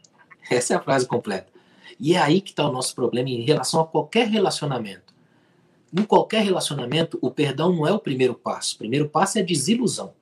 Essa 0.50 0.74
é 0.74 0.78
a 0.78 0.82
frase 0.82 1.08
completa. 1.08 1.52
E 2.00 2.16
é 2.16 2.20
aí 2.20 2.42
que 2.42 2.50
está 2.50 2.68
o 2.68 2.72
nosso 2.72 2.96
problema 2.96 3.30
em 3.30 3.42
relação 3.42 3.82
a 3.82 3.88
qualquer 3.88 4.28
relacionamento. 4.28 5.03
Em 5.96 6.04
qualquer 6.04 6.44
relacionamento, 6.44 7.20
o 7.22 7.30
perdão 7.30 7.72
não 7.72 7.88
é 7.88 7.92
o 7.92 8.00
primeiro 8.00 8.34
passo. 8.34 8.76
O 8.76 8.78
primeiro 8.80 9.08
passo 9.08 9.38
é 9.38 9.42
a 9.42 9.46
desilusão. 9.46 10.14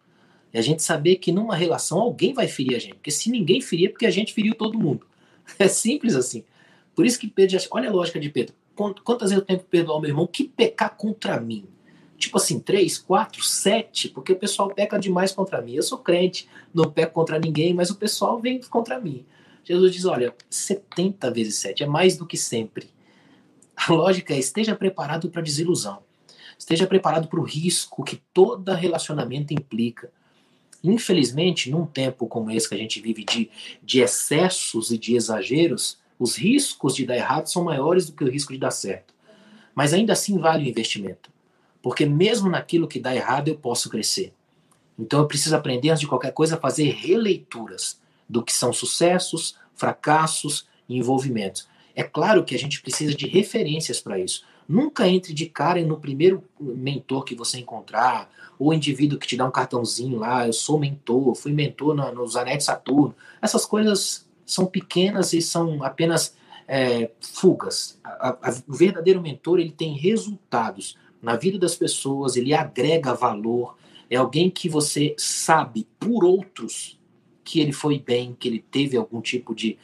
É 0.52 0.60
a 0.60 0.62
gente 0.62 0.84
saber 0.84 1.16
que 1.16 1.32
numa 1.32 1.56
relação 1.56 2.00
alguém 2.00 2.34
vai 2.34 2.48
ferir 2.48 2.76
a 2.76 2.80
gente. 2.80 2.96
Porque 2.96 3.12
se 3.12 3.32
ninguém 3.32 3.62
ferir, 3.62 3.88
é 3.88 3.90
porque 3.90 4.06
a 4.06 4.12
gente 4.12 4.34
feriu 4.34 4.54
todo 4.54 4.78
mundo. 4.78 5.06
É 5.60 5.68
simples 5.68 6.16
assim. 6.16 6.46
Por 6.96 7.06
isso 7.06 7.20
que 7.20 7.28
Pedro, 7.28 7.58
olha 7.72 7.90
a 7.90 7.92
lógica 7.92 8.20
de 8.20 8.30
Pedro. 8.30 8.56
Quantas 8.76 9.32
vezes 9.32 9.38
eu 9.38 9.46
tenho 9.46 9.60
que 9.60 9.66
perdoar 9.66 9.98
o 9.98 10.00
meu 10.00 10.10
irmão 10.10 10.26
que 10.26 10.46
pecar 10.46 10.96
contra 10.96 11.40
mim? 11.42 11.66
Tipo 12.18 12.38
assim, 12.38 12.60
três, 12.60 12.98
quatro, 12.98 13.44
sete, 13.44 14.08
porque 14.08 14.32
o 14.32 14.36
pessoal 14.36 14.70
peca 14.70 14.98
demais 14.98 15.32
contra 15.32 15.62
mim. 15.62 15.74
Eu 15.74 15.84
sou 15.84 15.98
crente, 15.98 16.48
não 16.74 16.90
peco 16.90 17.14
contra 17.14 17.40
ninguém, 17.40 17.74
mas 17.74 17.90
o 17.90 17.96
pessoal 17.96 18.40
vem 18.40 18.62
contra 18.62 19.00
mim. 19.00 19.26
Jesus 19.64 19.92
diz: 19.92 20.06
olha, 20.06 20.34
70 20.50 21.32
vezes 21.32 21.56
7 21.56 21.84
é 21.84 21.86
mais 21.86 22.18
do 22.18 22.26
que 22.26 22.38
sempre. 22.38 22.90
A 23.88 23.94
lógica 23.94 24.36
é 24.36 24.38
esteja 24.38 24.76
preparado 24.76 25.30
para 25.30 25.42
a 25.42 25.44
desilusão. 25.44 26.04
Esteja 26.58 26.86
preparado 26.86 27.28
para 27.28 27.40
o 27.40 27.44
risco 27.44 28.04
que 28.04 28.22
todo 28.32 28.72
relacionamento 28.74 29.54
implica. 29.54 30.12
Infelizmente, 30.84 31.72
num 31.72 31.88
tempo 31.88 32.28
como 32.28 32.52
esse 32.52 32.70
que 32.70 32.76
a 32.76 32.78
gente 32.78 33.02
vive 33.02 33.26
de, 33.26 33.50
de 33.82 34.02
excessos 34.02 34.92
e 34.92 35.00
de 35.00 35.16
exageros, 35.16 36.00
os 36.20 36.36
riscos 36.36 36.96
de 36.96 37.08
dar 37.08 37.16
errado 37.16 37.48
são 37.48 37.64
maiores 37.64 38.06
do 38.06 38.14
que 38.14 38.24
o 38.24 38.30
risco 38.30 38.54
de 38.54 38.60
dar 38.60 38.70
certo. 38.70 39.16
Mas 39.74 39.94
ainda 39.94 40.14
assim 40.14 40.38
vale 40.38 40.66
o 40.66 40.70
investimento. 40.70 41.32
Porque 41.82 42.06
mesmo 42.06 42.50
naquilo 42.50 42.88
que 42.88 43.00
dá 43.00 43.16
errado, 43.16 43.48
eu 43.48 43.56
posso 43.56 43.90
crescer. 43.90 44.32
Então 44.98 45.22
eu 45.22 45.28
preciso 45.28 45.56
aprender, 45.56 45.90
antes 45.90 46.02
de 46.02 46.08
qualquer 46.08 46.34
coisa, 46.34 46.56
a 46.56 46.60
fazer 46.60 46.92
releituras 46.92 48.00
do 48.30 48.44
que 48.44 48.54
são 48.54 48.72
sucessos, 48.72 49.58
fracassos 49.74 50.68
e 50.88 50.98
envolvimentos. 50.98 51.68
É 51.96 52.04
claro 52.04 52.44
que 52.44 52.56
a 52.56 52.60
gente 52.60 52.82
precisa 52.82 53.14
de 53.14 53.28
referências 53.28 54.00
para 54.00 54.20
isso. 54.20 54.46
Nunca 54.68 55.08
entre 55.08 55.34
de 55.34 55.48
cara 55.48 55.84
no 55.84 56.00
primeiro 56.00 56.44
mentor 56.60 57.24
que 57.24 57.36
você 57.36 57.60
encontrar, 57.60 58.30
ou 58.58 58.74
indivíduo 58.74 59.20
que 59.20 59.28
te 59.28 59.36
dá 59.36 59.46
um 59.46 59.52
cartãozinho 59.52 60.18
lá, 60.18 60.48
eu 60.48 60.54
sou 60.54 60.80
mentor, 60.80 61.36
fui 61.36 61.52
mentor 61.52 61.96
no, 61.96 62.12
nos 62.14 62.36
Anéis 62.36 62.64
Saturno. 62.64 63.16
Essas 63.42 63.66
coisas 63.66 64.28
são 64.46 64.66
pequenas 64.66 65.34
e 65.34 65.42
são 65.42 65.84
apenas 65.84 66.36
é, 66.68 67.10
fugas. 67.20 68.00
A, 68.04 68.30
a, 68.30 68.56
o 68.68 68.74
verdadeiro 68.74 69.22
mentor 69.22 69.60
ele 69.60 69.72
tem 69.72 69.98
resultados 69.98 70.96
na 71.22 71.36
vida 71.36 71.60
das 71.60 71.76
pessoas, 71.76 72.36
ele 72.36 72.54
agrega 72.54 73.14
valor, 73.14 73.76
é 74.10 74.16
alguém 74.16 74.50
que 74.50 74.68
você 74.68 75.16
sabe 75.18 75.88
por 76.00 76.24
outros 76.24 77.00
que 77.44 77.60
ele 77.60 77.72
foi 77.72 78.00
bem, 78.00 78.36
que 78.38 78.48
ele 78.48 78.60
teve 78.60 78.98
algum 78.98 79.22
tipo 79.22 79.54
de, 79.54 79.78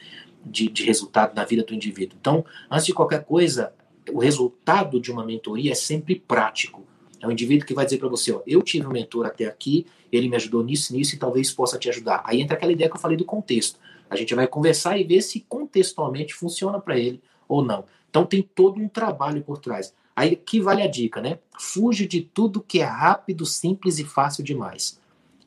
de, 0.50 0.68
de 0.68 0.84
resultado 0.84 1.34
na 1.34 1.44
vida 1.44 1.62
do 1.62 1.74
indivíduo. 1.74 2.16
Então, 2.20 2.44
antes 2.70 2.86
de 2.86 2.94
qualquer 2.94 3.24
coisa, 3.24 3.72
o 4.12 4.18
resultado 4.18 5.00
de 5.00 5.12
uma 5.12 5.24
mentoria 5.24 5.72
é 5.72 5.74
sempre 5.74 6.16
prático. 6.16 6.86
É 7.20 7.26
um 7.26 7.32
indivíduo 7.32 7.66
que 7.66 7.74
vai 7.74 7.84
dizer 7.84 7.98
para 7.98 8.08
você, 8.08 8.32
ó, 8.32 8.40
eu 8.46 8.62
tive 8.62 8.86
um 8.86 8.92
mentor 8.92 9.26
até 9.26 9.46
aqui, 9.46 9.86
ele 10.10 10.28
me 10.28 10.36
ajudou 10.36 10.62
nisso, 10.62 10.94
nisso 10.94 11.14
e 11.14 11.18
talvez 11.18 11.52
possa 11.52 11.78
te 11.78 11.88
ajudar. 11.88 12.22
Aí 12.24 12.40
entra 12.40 12.56
aquela 12.56 12.72
ideia 12.72 12.88
que 12.88 12.96
eu 12.96 13.00
falei 13.00 13.16
do 13.16 13.24
contexto. 13.24 13.78
A 14.08 14.16
gente 14.16 14.34
vai 14.34 14.46
conversar 14.46 14.98
e 14.98 15.04
ver 15.04 15.20
se 15.20 15.40
contextualmente 15.40 16.34
funciona 16.34 16.80
para 16.80 16.98
ele 16.98 17.20
ou 17.46 17.62
não. 17.62 17.84
Então 18.08 18.24
tem 18.24 18.42
todo 18.42 18.80
um 18.80 18.88
trabalho 18.88 19.42
por 19.42 19.58
trás. 19.58 19.92
Aí 20.16 20.34
que 20.34 20.60
vale 20.60 20.82
a 20.82 20.88
dica, 20.88 21.20
né? 21.20 21.38
Fuge 21.58 22.06
de 22.06 22.22
tudo 22.22 22.62
que 22.62 22.80
é 22.80 22.84
rápido, 22.84 23.44
simples 23.44 23.98
e 23.98 24.04
fácil 24.04 24.42
demais. 24.42 24.98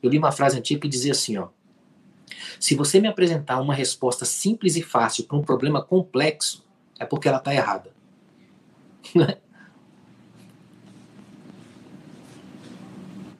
Eu 0.02 0.10
li 0.10 0.18
uma 0.18 0.32
frase 0.32 0.58
antiga 0.58 0.80
que 0.80 0.88
dizia 0.88 1.12
assim, 1.12 1.36
ó: 1.36 1.48
se 2.58 2.74
você 2.74 3.00
me 3.00 3.08
apresentar 3.08 3.60
uma 3.60 3.74
resposta 3.74 4.24
simples 4.24 4.76
e 4.76 4.82
fácil 4.82 5.24
para 5.24 5.36
um 5.36 5.42
problema 5.42 5.82
complexo, 5.82 6.64
é 6.98 7.04
porque 7.04 7.28
ela 7.28 7.38
está 7.38 7.54
errada. 7.54 7.90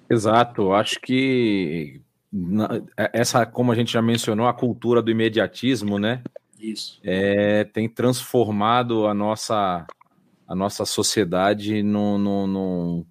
Exato, 0.08 0.72
acho 0.72 1.00
que 1.00 2.02
é, 2.96 3.10
essa, 3.12 3.44
como 3.44 3.72
a 3.72 3.74
gente 3.74 3.92
já 3.92 4.00
mencionou, 4.00 4.46
a 4.46 4.54
cultura 4.54 5.02
do 5.02 5.10
imediatismo, 5.10 5.98
né? 5.98 6.22
Isso. 6.58 7.00
É, 7.02 7.64
tem 7.64 7.88
transformado 7.88 9.06
a 9.06 9.14
nossa, 9.14 9.86
a 10.46 10.54
nossa 10.54 10.84
sociedade 10.84 11.82
num, 11.82 12.18
num, 12.18 12.46
num... 12.46 13.06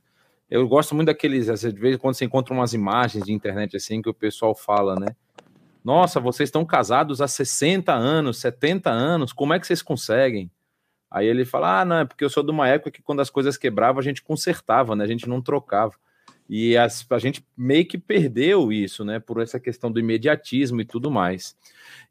Eu 0.49 0.67
gosto 0.67 0.95
muito 0.95 1.07
daqueles, 1.07 1.49
às 1.49 1.61
vezes, 1.61 1.97
quando 1.97 2.15
você 2.15 2.25
encontra 2.25 2.53
umas 2.53 2.73
imagens 2.73 3.23
de 3.23 3.32
internet 3.34 3.77
assim, 3.77 4.01
que 4.01 4.09
o 4.09 4.13
pessoal 4.13 4.55
fala, 4.55 4.95
né? 4.95 5.07
Nossa, 5.84 6.19
vocês 6.19 6.47
estão 6.47 6.63
casados 6.63 7.21
há 7.21 7.27
60 7.27 7.91
anos, 7.91 8.38
70 8.38 8.89
anos, 8.89 9.34
como 9.34 9.53
é 9.53 9.59
que 9.59 9.65
vocês 9.65 9.82
conseguem? 9.82 10.49
Aí 11.09 11.27
ele 11.27 11.43
fala: 11.43 11.82
Ah, 11.82 11.86
não, 11.86 11.97
é 11.97 12.05
porque 12.05 12.23
eu 12.23 12.29
sou 12.29 12.43
de 12.43 12.51
uma 12.51 12.67
época 12.67 12.91
que 12.91 13.01
quando 13.01 13.19
as 13.19 13.29
coisas 13.29 13.57
quebravam, 13.57 13.99
a 13.99 14.03
gente 14.03 14.21
consertava, 14.21 14.95
né? 14.95 15.03
A 15.03 15.07
gente 15.07 15.27
não 15.27 15.41
trocava. 15.41 15.93
E 16.49 16.75
as, 16.77 17.05
a 17.09 17.19
gente 17.19 17.45
meio 17.55 17.86
que 17.86 17.97
perdeu 17.97 18.71
isso, 18.71 19.03
né? 19.03 19.19
Por 19.19 19.41
essa 19.41 19.59
questão 19.59 19.91
do 19.91 19.99
imediatismo 19.99 20.82
e 20.82 20.86
tudo 20.86 21.09
mais. 21.11 21.55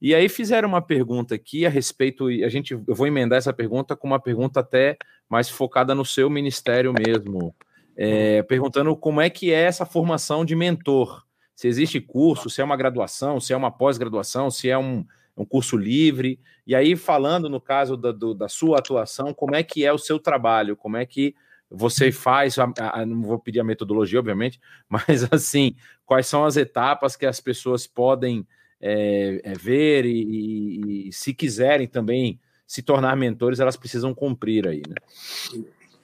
E 0.01 0.15
aí 0.15 0.29
fizeram 0.29 0.69
uma 0.69 0.83
pergunta 0.83 1.35
aqui 1.35 1.65
a 1.65 1.71
respeito, 1.71 2.27
a 2.27 2.49
gente, 2.49 2.73
eu 2.73 2.95
vou 2.95 3.07
emendar 3.07 3.39
essa 3.39 3.53
pergunta 3.53 3.95
com 3.95 4.07
uma 4.07 4.21
pergunta 4.21 4.61
até 4.61 4.97
mais 5.29 5.49
focada 5.49 5.95
no 5.95 6.05
seu 6.05 6.29
ministério 6.31 6.93
mesmo, 6.93 7.55
é, 7.97 8.43
perguntando 8.43 8.97
como 8.97 9.21
é 9.21 9.29
que 9.29 9.53
é 9.53 9.63
essa 9.63 9.85
formação 9.85 10.45
de 10.45 10.57
mentor 10.57 11.23
se 11.61 11.69
existe 11.69 12.01
curso, 12.01 12.49
se 12.49 12.63
é 12.63 12.65
uma 12.65 12.75
graduação, 12.75 13.39
se 13.39 13.53
é 13.53 13.57
uma 13.57 13.71
pós-graduação, 13.71 14.51
se 14.51 14.71
é 14.71 14.79
um, 14.79 15.05
um, 15.37 15.45
curso 15.45 15.77
livre. 15.77 16.41
E 16.67 16.75
aí, 16.75 16.97
falando 16.97 17.51
no 17.51 17.61
caso 17.61 17.99
da, 17.99 18.11
do, 18.13 18.33
da 18.33 18.49
sua 18.49 18.79
atuação, 18.79 19.35
como 19.35 19.55
é 19.55 19.63
que 19.63 19.85
é 19.85 19.93
o 19.93 19.99
seu 19.99 20.19
trabalho, 20.19 20.75
como 20.75 20.97
é 20.97 21.05
que 21.05 21.35
você 21.71 22.11
faz, 22.11 22.59
a, 22.59 22.73
a, 22.79 23.05
não 23.05 23.21
vou 23.21 23.39
pedir 23.39 23.61
a 23.61 23.65
metodologia, 23.65 24.19
obviamente, 24.19 24.59
mas 24.89 25.31
assim, 25.31 25.77
quais 26.07 26.27
são 26.27 26.47
as 26.47 26.57
etapas 26.57 27.15
que 27.15 27.27
as 27.27 27.41
pessoas 27.41 27.87
podem 27.87 28.47
é, 28.81 29.43
é, 29.45 29.53
ver 29.53 30.07
e, 30.07 30.23
e, 30.23 31.09
e, 31.09 31.13
se 31.13 31.35
quiserem 31.35 31.87
também 31.87 32.41
se 32.67 32.81
tornar 32.81 33.15
mentores, 33.19 33.61
elas 33.61 33.77
precisam 33.77 34.15
cumprir 34.15 34.67
aí, 34.67 34.81
né? 34.89 34.95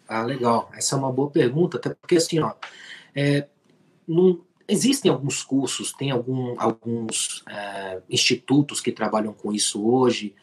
Ah, 0.06 0.22
legal. 0.22 0.70
Essa 0.74 0.96
é 0.96 0.98
uma 0.98 1.10
boa 1.10 1.30
pergunta, 1.30 1.78
até 1.78 1.94
porque 1.94 2.16
assim, 2.16 2.40
ó, 2.40 2.52
é, 3.14 3.48
não, 4.06 4.44
Existem 4.68 5.10
alguns 5.10 5.42
cursos, 5.42 5.92
tem 5.92 6.10
algum, 6.10 6.54
alguns 6.58 7.44
é, 7.48 8.00
institutos 8.10 8.80
que 8.80 8.90
trabalham 8.90 9.32
com 9.32 9.52
isso 9.52 9.86
hoje, 9.86 10.34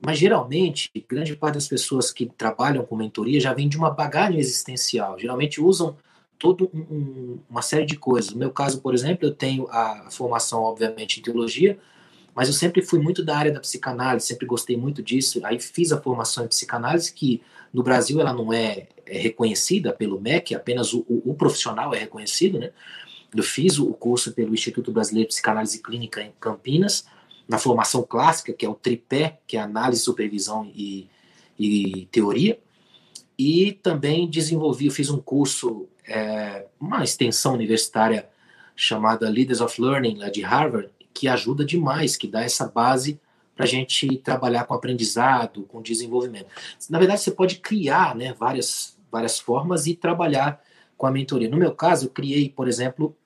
mas 0.00 0.18
geralmente, 0.18 0.90
grande 1.08 1.36
parte 1.36 1.54
das 1.54 1.68
pessoas 1.68 2.10
que 2.10 2.26
trabalham 2.26 2.84
com 2.84 2.96
mentoria 2.96 3.40
já 3.40 3.52
vem 3.52 3.68
de 3.68 3.76
uma 3.76 3.90
bagagem 3.90 4.38
existencial. 4.38 5.18
Geralmente 5.18 5.60
usam 5.60 5.96
toda 6.38 6.64
um, 6.64 7.38
uma 7.50 7.62
série 7.62 7.84
de 7.84 7.96
coisas. 7.96 8.32
No 8.32 8.38
meu 8.38 8.50
caso, 8.50 8.80
por 8.80 8.94
exemplo, 8.94 9.26
eu 9.26 9.34
tenho 9.34 9.68
a 9.70 10.08
formação, 10.10 10.62
obviamente, 10.62 11.18
em 11.18 11.22
teologia, 11.22 11.78
mas 12.34 12.46
eu 12.46 12.54
sempre 12.54 12.80
fui 12.80 13.00
muito 13.00 13.24
da 13.24 13.36
área 13.36 13.50
da 13.50 13.58
psicanálise, 13.58 14.26
sempre 14.26 14.46
gostei 14.46 14.76
muito 14.76 15.02
disso. 15.02 15.40
Aí 15.44 15.58
fiz 15.58 15.90
a 15.90 16.00
formação 16.00 16.44
em 16.44 16.48
psicanálise, 16.48 17.12
que 17.12 17.42
no 17.72 17.82
Brasil 17.82 18.20
ela 18.20 18.32
não 18.32 18.52
é, 18.52 18.86
é 19.04 19.18
reconhecida 19.18 19.92
pelo 19.92 20.20
MEC, 20.20 20.54
apenas 20.54 20.92
o, 20.92 21.04
o, 21.08 21.32
o 21.32 21.34
profissional 21.34 21.92
é 21.92 21.98
reconhecido, 21.98 22.58
né? 22.58 22.70
Eu 23.34 23.42
fiz 23.42 23.78
o 23.78 23.92
curso 23.92 24.32
pelo 24.32 24.54
Instituto 24.54 24.90
Brasileiro 24.90 25.28
de 25.28 25.34
Psicanálise 25.34 25.82
Clínica 25.82 26.22
em 26.22 26.32
Campinas, 26.40 27.06
na 27.48 27.58
formação 27.58 28.02
clássica, 28.02 28.52
que 28.52 28.64
é 28.64 28.68
o 28.68 28.74
tripé, 28.74 29.38
que 29.46 29.56
é 29.56 29.60
análise, 29.60 30.02
supervisão 30.02 30.70
e, 30.74 31.08
e 31.58 32.06
teoria. 32.10 32.58
E 33.38 33.72
também 33.82 34.28
desenvolvi, 34.28 34.86
eu 34.86 34.92
fiz 34.92 35.10
um 35.10 35.18
curso, 35.18 35.86
é, 36.06 36.66
uma 36.80 37.04
extensão 37.04 37.54
universitária 37.54 38.28
chamada 38.74 39.28
Leaders 39.28 39.60
of 39.60 39.80
Learning, 39.80 40.18
lá 40.18 40.28
de 40.28 40.42
Harvard, 40.42 40.90
que 41.12 41.28
ajuda 41.28 41.64
demais, 41.64 42.16
que 42.16 42.28
dá 42.28 42.42
essa 42.42 42.66
base 42.66 43.20
para 43.56 43.64
a 43.64 43.68
gente 43.68 44.16
trabalhar 44.18 44.64
com 44.64 44.74
aprendizado, 44.74 45.64
com 45.64 45.82
desenvolvimento. 45.82 46.46
Na 46.88 46.98
verdade, 46.98 47.20
você 47.20 47.32
pode 47.32 47.56
criar 47.56 48.14
né, 48.14 48.32
várias, 48.32 48.96
várias 49.10 49.38
formas 49.40 49.88
e 49.88 49.96
trabalhar 49.96 50.62
com 50.96 51.06
a 51.06 51.10
mentoria. 51.10 51.48
No 51.48 51.56
meu 51.56 51.74
caso, 51.74 52.06
eu 52.06 52.10
criei, 52.10 52.48
por 52.48 52.68
exemplo, 52.68 53.16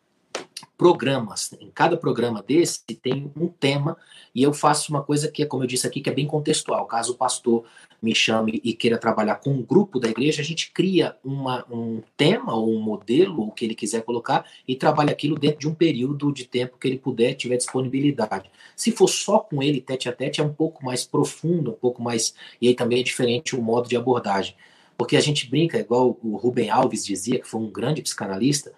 programas. 0.76 1.52
Em 1.60 1.70
cada 1.70 1.96
programa 1.96 2.42
desse 2.42 2.80
tem 3.00 3.30
um 3.36 3.48
tema 3.48 3.96
e 4.34 4.42
eu 4.42 4.52
faço 4.52 4.90
uma 4.90 5.02
coisa 5.02 5.30
que 5.30 5.42
é, 5.42 5.46
como 5.46 5.62
eu 5.62 5.66
disse 5.66 5.86
aqui, 5.86 6.00
que 6.00 6.10
é 6.10 6.12
bem 6.12 6.26
contextual. 6.26 6.86
Caso 6.86 7.12
o 7.12 7.16
pastor 7.16 7.64
me 8.02 8.14
chame 8.14 8.60
e 8.64 8.74
queira 8.74 8.98
trabalhar 8.98 9.36
com 9.36 9.50
um 9.50 9.62
grupo 9.62 10.00
da 10.00 10.08
igreja, 10.08 10.42
a 10.42 10.44
gente 10.44 10.72
cria 10.72 11.16
uma, 11.22 11.64
um 11.70 12.02
tema 12.16 12.54
ou 12.54 12.74
um 12.74 12.80
modelo, 12.80 13.46
o 13.46 13.52
que 13.52 13.64
ele 13.64 13.76
quiser 13.76 14.02
colocar, 14.02 14.44
e 14.66 14.74
trabalha 14.74 15.12
aquilo 15.12 15.38
dentro 15.38 15.60
de 15.60 15.68
um 15.68 15.74
período 15.74 16.32
de 16.32 16.44
tempo 16.44 16.76
que 16.78 16.88
ele 16.88 16.98
puder, 16.98 17.34
tiver 17.34 17.56
disponibilidade. 17.56 18.50
Se 18.74 18.90
for 18.90 19.06
só 19.06 19.38
com 19.38 19.62
ele, 19.62 19.80
tete 19.80 20.08
a 20.08 20.12
tete, 20.12 20.40
é 20.40 20.44
um 20.44 20.52
pouco 20.52 20.84
mais 20.84 21.04
profundo, 21.04 21.70
um 21.70 21.74
pouco 21.74 22.02
mais. 22.02 22.34
E 22.60 22.66
aí 22.66 22.74
também 22.74 23.00
é 23.00 23.02
diferente 23.04 23.54
o 23.54 23.62
modo 23.62 23.88
de 23.88 23.96
abordagem. 23.96 24.56
Porque 24.98 25.16
a 25.16 25.20
gente 25.20 25.48
brinca, 25.48 25.78
igual 25.78 26.18
o 26.22 26.36
Rubem 26.36 26.70
Alves 26.70 27.04
dizia, 27.04 27.38
que 27.38 27.46
foi 27.46 27.60
um 27.60 27.70
grande 27.70 28.02
psicanalista, 28.02 28.72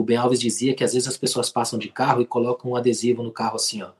Rubem 0.00 0.16
Alves 0.16 0.40
dizia 0.40 0.74
que 0.74 0.82
às 0.82 0.94
vezes 0.94 1.06
as 1.06 1.18
pessoas 1.18 1.50
passam 1.50 1.78
de 1.78 1.88
carro 1.88 2.22
e 2.22 2.26
colocam 2.26 2.70
um 2.70 2.76
adesivo 2.76 3.22
no 3.22 3.30
carro 3.30 3.56
assim, 3.56 3.82
ó. 3.82 3.90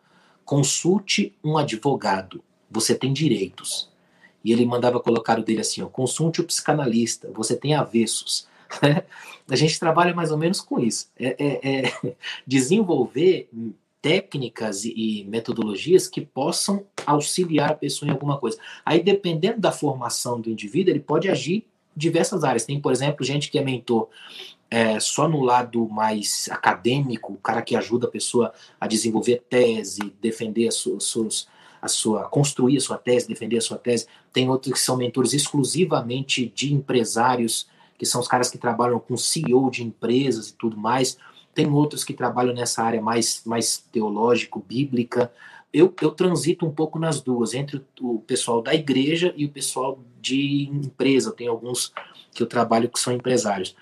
Consulte 0.47 1.37
um 1.45 1.59
advogado, 1.59 2.43
você 2.71 2.95
tem 2.95 3.13
direitos. 3.13 3.91
E 4.43 4.51
ele 4.51 4.65
mandava 4.65 4.99
colocar 4.99 5.39
o 5.39 5.45
dele 5.45 5.61
assim, 5.61 5.83
ó, 5.83 5.87
consulte 5.87 6.41
o 6.41 6.45
psicanalista, 6.45 7.31
você 7.35 7.55
tem 7.55 7.75
avessos. 7.75 8.49
a 9.47 9.57
gente 9.57 9.79
trabalha 9.79 10.15
mais 10.15 10.31
ou 10.31 10.39
menos 10.39 10.63
com 10.63 10.81
isso. 10.81 11.11
É, 11.19 11.37
é, 11.39 11.81
é 11.81 12.17
desenvolver 12.47 13.51
técnicas 14.01 14.87
e 14.87 15.27
metodologias 15.29 16.09
que 16.09 16.23
possam 16.23 16.87
auxiliar 17.05 17.73
a 17.73 17.75
pessoa 17.75 18.09
em 18.09 18.13
alguma 18.13 18.39
coisa. 18.39 18.59
Aí, 18.87 19.03
dependendo 19.03 19.61
da 19.61 19.71
formação 19.71 20.41
do 20.41 20.49
indivíduo, 20.49 20.93
ele 20.93 21.01
pode 21.01 21.29
agir 21.29 21.67
diversas 21.95 22.43
áreas. 22.43 22.65
Tem, 22.65 22.81
por 22.81 22.91
exemplo, 22.91 23.23
gente 23.23 23.51
que 23.51 23.59
é 23.59 23.63
mentor 23.63 24.09
é, 24.71 25.01
só 25.01 25.29
no 25.29 25.43
lado 25.43 25.89
mais 25.89 26.49
acadêmico, 26.51 27.33
o 27.33 27.39
cara 27.39 27.61
que 27.61 27.75
ajuda 27.75 28.07
a 28.07 28.11
pessoa 28.11 28.53
a 28.81 28.87
desenvolver 28.87 29.43
tese, 29.51 30.15
defender 30.23 30.69
a 30.69 31.89
sua, 31.89 32.25
construir 32.29 32.77
a 32.77 32.81
sua 32.81 32.97
tese, 32.97 33.27
defender 33.27 33.59
a 33.59 33.61
sua 33.61 33.77
tese. 33.77 34.07
Tem 34.33 34.49
outros 34.49 34.73
que 34.73 34.79
são 34.79 34.97
mentores 34.97 35.33
exclusivamente 35.33 36.53
de 36.55 36.73
empresários, 36.73 37.67
que 37.99 38.07
são 38.07 38.21
os 38.21 38.29
caras 38.29 38.49
que 38.49 38.59
trabalham 38.59 39.01
com 39.01 39.17
CEO 39.17 39.69
de 39.71 39.83
empresas 39.83 40.51
e 40.51 40.55
tudo 40.55 40.77
mais. 40.77 41.19
Tem 41.53 41.69
outros 41.69 42.05
que 42.05 42.15
trabalham 42.15 42.55
nessa 42.55 42.85
área 42.85 43.03
mais, 43.03 43.43
mais 43.45 43.85
teológico, 43.91 44.61
bíblica. 44.61 45.33
Eu, 45.73 45.93
eu 46.01 46.13
transito 46.13 46.65
um 46.65 46.71
pouco 46.71 46.97
nas 46.97 47.21
duas, 47.21 47.55
entre 47.55 47.85
o 48.01 48.21
pessoal 48.21 48.63
da 48.63 48.73
igreja 48.73 49.35
e 49.37 49.47
o 49.47 49.51
pessoal 49.51 49.99
de 50.21 50.69
empresa. 50.73 51.33
Tem 51.33 51.49
alguns 51.49 51.93
que 52.33 52.41
eu 52.41 52.47
trabalho 52.47 52.89
que 52.89 53.01
são 53.01 53.13
empresários. 53.13 53.75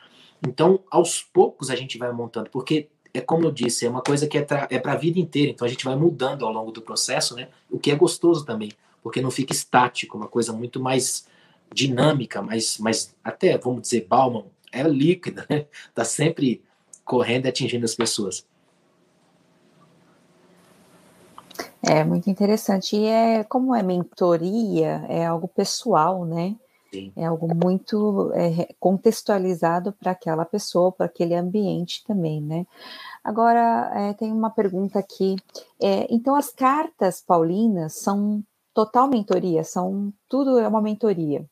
Então, 0.47 0.81
aos 0.91 1.23
poucos 1.23 1.71
a 1.71 1.77
gente 1.77 1.99
vai 1.99 2.13
montando, 2.13 2.51
porque 2.51 2.89
é 3.13 3.21
como 3.21 3.45
eu 3.47 3.51
disse, 3.51 3.87
é 3.87 3.91
uma 3.91 4.03
coisa 4.03 4.27
que 4.27 4.39
é 4.39 4.43
para 4.43 4.69
é 4.71 4.81
a 4.83 4.97
vida 4.97 5.19
inteira, 5.19 5.51
então 5.51 5.67
a 5.67 5.69
gente 5.69 5.85
vai 5.85 5.97
mudando 5.97 6.45
ao 6.45 6.53
longo 6.53 6.71
do 6.71 6.83
processo, 6.83 7.35
né? 7.35 7.49
O 7.71 7.79
que 7.79 7.91
é 7.91 7.97
gostoso 7.97 8.45
também, 8.45 8.71
porque 9.03 9.21
não 9.21 9.31
fica 9.31 9.53
estático, 9.53 10.17
uma 10.17 10.29
coisa 10.29 10.53
muito 10.53 10.81
mais 10.81 11.27
dinâmica, 11.73 12.41
mais, 12.41 12.79
mais 12.79 13.15
até, 13.23 13.59
vamos 13.59 13.83
dizer, 13.83 14.07
Bauman, 14.09 14.45
é 14.73 14.83
líquida, 14.83 15.47
né? 15.49 15.67
Tá 15.95 16.05
sempre 16.05 16.63
correndo 17.05 17.47
e 17.47 17.49
atingindo 17.49 17.85
as 17.85 17.95
pessoas. 17.95 18.47
É 21.83 22.05
muito 22.05 22.29
interessante. 22.29 22.97
E 22.97 23.07
é 23.07 23.45
como 23.45 23.75
é 23.75 23.83
mentoria, 23.83 25.05
é 25.09 25.25
algo 25.25 25.49
pessoal, 25.49 26.25
né? 26.25 26.57
Sim. 26.91 27.13
É 27.15 27.27
algo 27.27 27.49
muito 27.55 28.33
é, 28.33 28.75
contextualizado 28.81 29.93
para 29.93 30.13
aquela 30.13 30.45
pessoa, 30.45 30.91
para 30.91 31.07
aquele 31.07 31.35
ambiente 31.35 32.03
também, 32.07 32.41
né? 32.41 32.67
Agora, 33.23 33.91
é, 33.95 34.15
tem 34.15 34.33
uma 34.33 34.51
pergunta 34.51 34.99
aqui. 34.99 35.37
É, 35.81 36.07
então, 36.11 36.35
as 36.35 36.51
cartas 36.51 37.21
paulinas 37.21 37.95
são 37.95 38.43
total 38.73 39.09
mentoria? 39.09 39.63
São 39.65 40.13
tudo 40.29 40.59
é 40.59 40.67
uma 40.67 40.81
mentoria? 40.81 41.45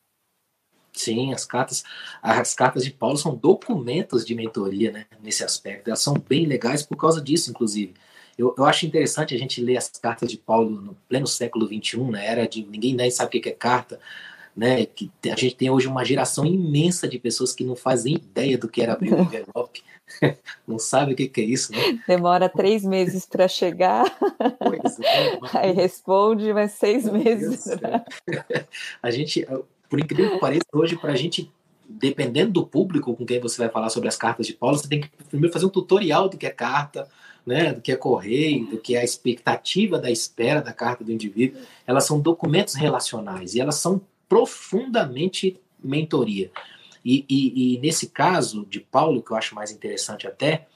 Sim, 0.93 1.35
as 1.35 1.45
cartas, 1.45 1.85
as 2.23 2.55
cartas 2.55 2.83
de 2.83 2.91
Paulo 2.91 3.19
são 3.19 3.35
documentos 3.35 4.25
de 4.25 4.35
mentoria, 4.35 4.91
né? 4.91 5.05
Nesse 5.23 5.45
aspecto, 5.45 5.89
elas 5.89 6.01
são 6.01 6.15
bem 6.15 6.47
legais 6.47 6.83
por 6.83 6.97
causa 6.97 7.21
disso, 7.21 7.51
inclusive. 7.51 7.93
Eu, 8.39 8.55
eu 8.57 8.65
acho 8.65 8.87
interessante 8.87 9.35
a 9.35 9.39
gente 9.39 9.61
ler 9.61 9.77
as 9.77 9.89
cartas 9.89 10.31
de 10.31 10.39
Paulo 10.39 10.71
no 10.71 10.95
pleno 11.07 11.27
século 11.27 11.67
XXI, 11.67 12.11
na 12.11 12.23
era 12.23 12.49
de 12.49 12.65
ninguém 12.65 12.95
nem 12.95 13.11
sabe 13.11 13.39
o 13.39 13.43
que 13.43 13.49
é 13.49 13.53
carta, 13.53 14.01
né? 14.57 14.87
Que 14.87 15.11
a 15.25 15.37
gente 15.37 15.55
tem 15.55 15.69
hoje 15.69 15.87
uma 15.87 16.05
geração 16.05 16.47
imensa 16.47 17.07
de 17.07 17.19
pessoas 17.19 17.53
que 17.53 17.65
não 17.65 17.77
fazem 17.77 18.15
ideia 18.15 18.57
do 18.57 18.69
que 18.69 18.81
era 18.81 18.95
abrir 18.95 19.13
o 19.13 19.21
envelope, 19.21 19.83
não 20.67 20.79
sabe 20.79 21.13
o 21.13 21.17
que, 21.17 21.29
que, 21.29 21.41
é 21.41 21.45
isso, 21.45 21.73
né? 21.73 22.01
Demora 22.09 22.49
três 22.49 22.85
meses 22.85 23.27
para 23.27 23.47
chegar. 23.47 24.05
Pois 24.59 24.99
é. 25.01 25.39
Mas... 25.39 25.55
Aí 25.55 25.73
responde, 25.73 26.53
mas 26.53 26.73
seis 26.73 27.05
meses. 27.11 27.67
a 29.03 29.11
gente, 29.11 29.47
por 29.91 30.01
incrível 30.01 30.33
que 30.33 30.41
pareça, 30.41 30.67
hoje 30.73 30.97
para 30.97 31.13
a 31.13 31.17
gente 31.17 31.53
dependendo 31.89 32.53
do 32.53 32.67
público 32.67 33.15
com 33.15 33.25
quem 33.25 33.39
você 33.39 33.59
vai 33.59 33.69
falar 33.69 33.91
sobre 33.91 34.09
as 34.09 34.17
cartas 34.17 34.47
de 34.47 34.53
Paulo, 34.53 34.77
você 34.77 34.89
tem 34.89 35.03
que 35.03 35.11
primeiro 35.29 35.53
fazer 35.53 35.67
um 35.67 35.71
tutorial 35.71 36.29
do 36.29 36.37
que 36.37 36.45
é 36.45 36.51
carta, 36.51 37.09
né, 37.47 37.73
do 37.73 37.81
que 37.81 37.93
é 37.93 37.97
correio, 37.97 38.67
do 38.67 38.79
que 38.79 38.97
é 38.97 39.01
a 39.01 39.05
expectativa 39.05 39.99
da 39.99 40.11
espera 40.11 40.61
da 40.61 40.73
carta 40.73 41.05
do 41.05 41.13
indivíduo. 41.13 41.61
Elas 41.87 42.05
são 42.05 42.19
documentos 42.19 42.75
relacionais 42.75 43.55
e 43.55 43.61
elas 43.61 43.77
são 43.77 44.01
profundamente 44.29 45.61
mentoria. 45.83 46.51
E, 47.05 47.25
e, 47.29 47.75
e 47.75 47.79
nesse 47.79 48.09
caso 48.09 48.67
de 48.67 48.81
Paulo, 48.81 49.23
que 49.23 49.31
eu 49.31 49.37
acho 49.37 49.55
mais 49.55 49.71
interessante 49.71 50.27
até, 50.27 50.67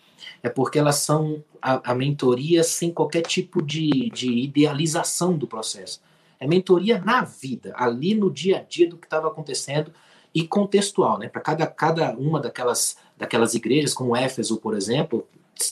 é 0.42 0.48
porque 0.48 0.78
elas 0.78 0.96
são 0.96 1.42
a, 1.60 1.90
a 1.90 1.94
mentoria 1.94 2.62
sem 2.62 2.92
qualquer 2.92 3.22
tipo 3.22 3.62
de, 3.62 4.10
de 4.10 4.30
idealização 4.30 5.36
do 5.36 5.46
processo. 5.46 6.00
É 6.38 6.46
mentoria 6.46 6.98
na 6.98 7.22
vida, 7.22 7.74
ali 7.76 8.14
no 8.14 8.30
dia 8.30 8.58
a 8.58 8.62
dia 8.62 8.88
do 8.88 8.96
que 8.96 9.06
estava 9.06 9.28
acontecendo 9.28 9.92
e 10.34 10.46
contextual, 10.46 11.18
né? 11.18 11.28
Para 11.28 11.42
cada, 11.42 11.66
cada 11.66 12.16
uma 12.16 12.40
daquelas, 12.40 12.96
daquelas 13.18 13.54
igrejas, 13.54 13.92
como 13.92 14.16
Éfeso, 14.16 14.58
por 14.58 14.76
exemplo, 14.76 15.26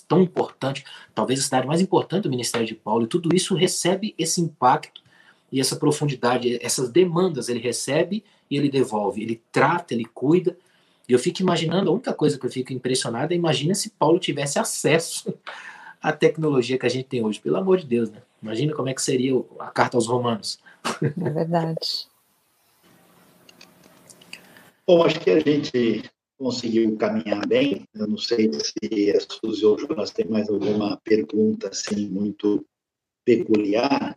tão 0.06 0.20
importante, 0.20 0.84
talvez 1.14 1.40
a 1.40 1.42
cidade 1.44 1.66
mais 1.66 1.80
importante 1.80 2.24
do 2.24 2.30
ministério 2.30 2.66
de 2.66 2.74
Paulo, 2.74 3.04
e 3.04 3.08
tudo 3.08 3.34
isso 3.34 3.54
recebe 3.54 4.14
esse 4.18 4.40
impacto 4.40 5.00
e 5.50 5.60
essa 5.60 5.76
profundidade, 5.76 6.58
essas 6.62 6.90
demandas 6.90 7.48
ele 7.48 7.60
recebe 7.60 8.24
e 8.50 8.56
ele 8.56 8.68
devolve, 8.68 9.22
ele 9.22 9.42
trata, 9.50 9.94
ele 9.94 10.04
cuida. 10.04 10.56
E 11.08 11.12
eu 11.12 11.18
fico 11.18 11.40
imaginando, 11.40 11.90
a 11.90 11.92
única 11.92 12.12
coisa 12.12 12.38
que 12.38 12.44
eu 12.44 12.50
fico 12.50 12.72
impressionado 12.72 13.32
é 13.32 13.36
imagina 13.36 13.74
se 13.74 13.90
Paulo 13.90 14.18
tivesse 14.18 14.58
acesso 14.58 15.32
à 16.02 16.12
tecnologia 16.12 16.78
que 16.78 16.86
a 16.86 16.90
gente 16.90 17.06
tem 17.06 17.24
hoje, 17.24 17.40
pelo 17.40 17.56
amor 17.56 17.78
de 17.78 17.86
Deus, 17.86 18.10
né? 18.10 18.22
Imagina 18.42 18.74
como 18.74 18.88
é 18.88 18.94
que 18.94 19.02
seria 19.02 19.32
a 19.58 19.66
carta 19.66 19.96
aos 19.96 20.06
romanos. 20.06 20.60
É 21.02 21.30
verdade. 21.30 22.06
Bom, 24.86 25.02
acho 25.04 25.20
que 25.20 25.30
a 25.30 25.40
gente 25.40 26.02
conseguiu 26.38 26.96
caminhar 26.96 27.46
bem. 27.46 27.84
Eu 27.94 28.06
não 28.06 28.16
sei 28.16 28.50
se 28.52 29.10
a 29.10 29.20
Suzy 29.20 29.66
ou 29.66 29.74
o 29.74 29.78
Jonas 29.78 30.12
tem 30.12 30.26
mais 30.26 30.48
alguma 30.48 30.96
pergunta 31.04 31.68
assim 31.68 32.08
muito 32.08 32.64
peculiar. 33.24 34.16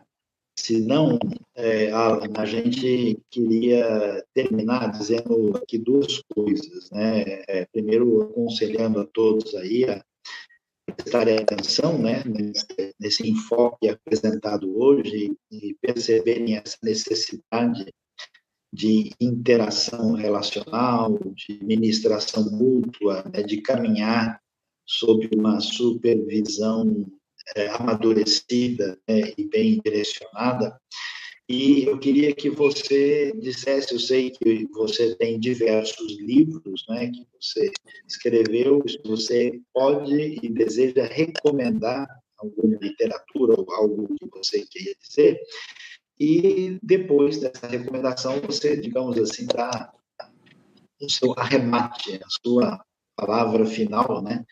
Se 0.58 0.80
não, 0.80 1.18
é, 1.54 1.90
Alan, 1.90 2.28
a 2.36 2.44
gente 2.44 3.18
queria 3.30 4.24
terminar 4.34 4.92
dizendo 4.92 5.56
aqui 5.56 5.78
duas 5.78 6.22
coisas, 6.34 6.90
né? 6.90 7.42
É, 7.48 7.66
primeiro, 7.72 8.22
aconselhando 8.22 9.00
a 9.00 9.06
todos 9.06 9.54
aí 9.54 9.84
a 9.84 10.04
prestarem 10.94 11.38
atenção, 11.38 11.98
né, 11.98 12.22
nesse, 12.24 12.94
nesse 12.98 13.28
enfoque 13.28 13.88
apresentado 13.88 14.76
hoje 14.76 15.32
e 15.50 15.74
perceberem 15.80 16.56
essa 16.56 16.76
necessidade 16.82 17.86
de 18.72 19.10
interação 19.20 20.12
relacional, 20.12 21.18
de 21.34 21.62
ministração 21.62 22.50
mútua, 22.50 23.22
né, 23.32 23.42
de 23.42 23.60
caminhar 23.60 24.40
sob 24.86 25.28
uma 25.36 25.60
supervisão 25.60 27.06
é, 27.56 27.68
amadurecida 27.68 28.98
né, 29.08 29.32
e 29.36 29.44
bem 29.44 29.80
direcionada. 29.84 30.78
E 31.48 31.84
eu 31.84 31.98
queria 31.98 32.34
que 32.34 32.48
você 32.48 33.32
dissesse, 33.36 33.92
eu 33.92 33.98
sei 33.98 34.30
que 34.30 34.66
você 34.72 35.14
tem 35.16 35.38
diversos 35.38 36.18
livros 36.20 36.84
né, 36.88 37.10
que 37.10 37.26
você 37.38 37.70
escreveu, 38.06 38.82
se 38.88 38.98
você 39.04 39.60
pode 39.72 40.38
e 40.42 40.48
deseja 40.48 41.04
recomendar 41.04 42.06
alguma 42.38 42.78
literatura 42.80 43.60
ou 43.60 43.70
algo 43.72 44.14
que 44.16 44.26
você 44.32 44.64
queria 44.66 44.94
dizer, 45.00 45.40
e 46.18 46.78
depois 46.82 47.38
dessa 47.38 47.66
recomendação, 47.66 48.40
você, 48.40 48.76
digamos 48.76 49.18
assim, 49.18 49.46
dá 49.46 49.92
o 51.00 51.10
seu 51.10 51.34
arremate, 51.36 52.14
a 52.14 52.28
sua 52.28 52.84
palavra 53.16 53.66
final, 53.66 54.22
né? 54.22 54.44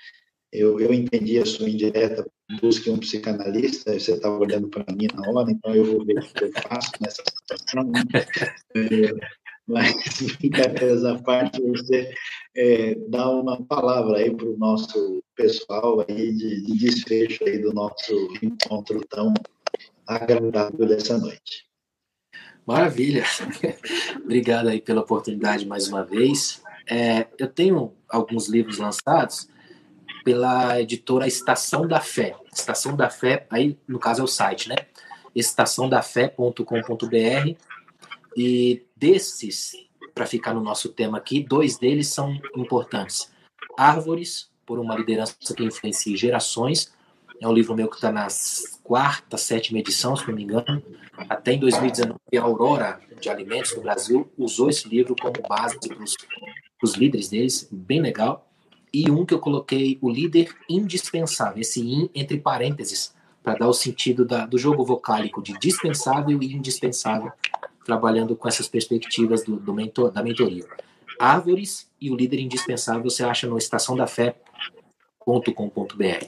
Eu, 0.53 0.81
eu 0.81 0.93
entendi 0.93 1.39
a 1.39 1.47
sua 1.47 1.71
indireta, 1.71 2.29
busque 2.61 2.91
um 2.91 2.99
psicanalista, 2.99 3.99
você 3.99 4.13
estava 4.13 4.39
olhando 4.39 4.69
para 4.69 4.85
mim 4.95 5.07
na 5.15 5.31
hora, 5.31 5.51
então 5.51 5.75
eu 5.75 5.85
vou 5.85 6.05
ver 6.05 6.19
o 6.19 6.33
que 6.33 6.45
eu 6.45 6.53
faço 6.53 6.91
nessa 7.01 7.23
situação. 7.27 7.91
Né? 7.91 8.03
É, 8.77 9.41
mas, 9.67 9.95
brincadeiras 10.41 11.05
à 11.05 11.19
parte, 11.19 11.61
você 11.63 12.13
é, 12.57 12.95
dá 13.09 13.31
uma 13.31 13.63
palavra 13.65 14.19
aí 14.19 14.35
para 14.35 14.49
o 14.49 14.57
nosso 14.57 15.23
pessoal 15.37 16.05
aí 16.09 16.33
de, 16.33 16.63
de 16.63 16.79
desfecho 16.79 17.45
aí 17.45 17.59
do 17.59 17.73
nosso 17.73 18.13
encontro 18.43 19.01
tão 19.09 19.33
agradável 20.07 20.87
dessa 20.87 21.17
noite. 21.19 21.69
Maravilha. 22.67 23.25
Obrigado 24.23 24.69
aí 24.69 24.81
pela 24.81 25.01
oportunidade 25.01 25.67
mais 25.67 25.89
uma 25.89 26.05
vez. 26.05 26.63
É, 26.89 27.27
eu 27.39 27.49
tenho 27.49 27.93
alguns 28.09 28.49
livros 28.49 28.79
lançados 28.79 29.49
pela 30.25 30.81
editora 30.81 31.27
Estação 31.27 31.87
da 31.87 32.01
Fé. 32.01 32.37
Estação 32.53 32.97
da 32.97 33.11
Fé, 33.11 33.47
aí 33.51 33.79
no 33.87 33.99
caso 33.99 34.21
é 34.21 34.25
o 34.25 34.29
site, 34.29 34.69
né? 34.69 34.77
estaçãodafé.com.br. 35.35 37.57
E 38.37 38.83
desses, 38.97 39.73
para 40.15 40.27
ficar 40.27 40.55
no 40.55 40.61
nosso 40.61 40.91
tema 40.91 41.19
aqui, 41.19 41.43
dois 41.43 41.79
deles 41.79 42.09
são 42.09 42.41
importantes. 42.57 43.31
Árvores, 43.77 44.51
por 44.65 44.79
uma 44.79 44.97
liderança 44.97 45.35
que 45.57 45.65
influencia 45.65 46.17
gerações. 46.17 46.93
É 47.41 47.49
um 47.49 47.53
livro 47.53 47.75
meu 47.75 47.89
que 47.89 47.97
está 47.97 48.13
nas 48.13 48.79
quarta, 48.83 49.37
sétima 49.37 49.79
edição, 49.79 50.15
se 50.15 50.29
não 50.29 50.35
me 50.35 50.43
engano. 50.43 50.83
Até 51.29 51.53
em 51.53 51.59
2019, 51.59 52.19
a 52.37 52.43
Aurora 52.43 53.01
de 53.21 53.29
Alimentos 53.29 53.73
do 53.73 53.81
Brasil 53.81 54.31
usou 54.37 54.69
esse 54.69 54.89
livro 54.89 55.15
como 55.21 55.35
base 55.49 55.79
para 55.79 55.97
os 56.83 56.95
líderes 56.95 57.29
deles, 57.29 57.69
bem 57.71 58.01
legal. 58.01 58.50
E 58.93 59.11
um 59.11 59.25
que 59.25 59.33
eu 59.33 59.39
coloquei, 59.39 59.99
o 60.01 60.11
líder 60.11 60.55
indispensável, 60.69 61.61
esse 61.61 61.81
in 61.81 62.11
entre 62.15 62.39
parênteses, 62.39 63.15
para 63.43 63.55
dar 63.55 63.69
o 63.69 63.73
sentido 63.73 64.25
da, 64.25 64.47
do 64.47 64.59
jogo 64.59 64.85
vocálico 64.85 65.43
de 65.43 65.59
dispensável 65.59 66.43
e 66.43 66.53
indispensável, 66.53 67.33
trabalhando 67.85 68.37
com 68.37 68.49
essas 68.49 68.69
perspectivas 68.69 69.45
do, 69.45 69.57
do 69.57 69.73
mentor, 69.73 70.11
da 70.11 70.23
mentoria. 70.23 70.67
Árvores 71.19 71.89
e 72.01 72.11
o 72.11 72.17
líder 72.17 72.41
indispensável 72.41 73.03
você 73.03 73.25
acha 73.25 73.47
no 73.47 73.59
estaçãodafé.com.br. 73.59 76.27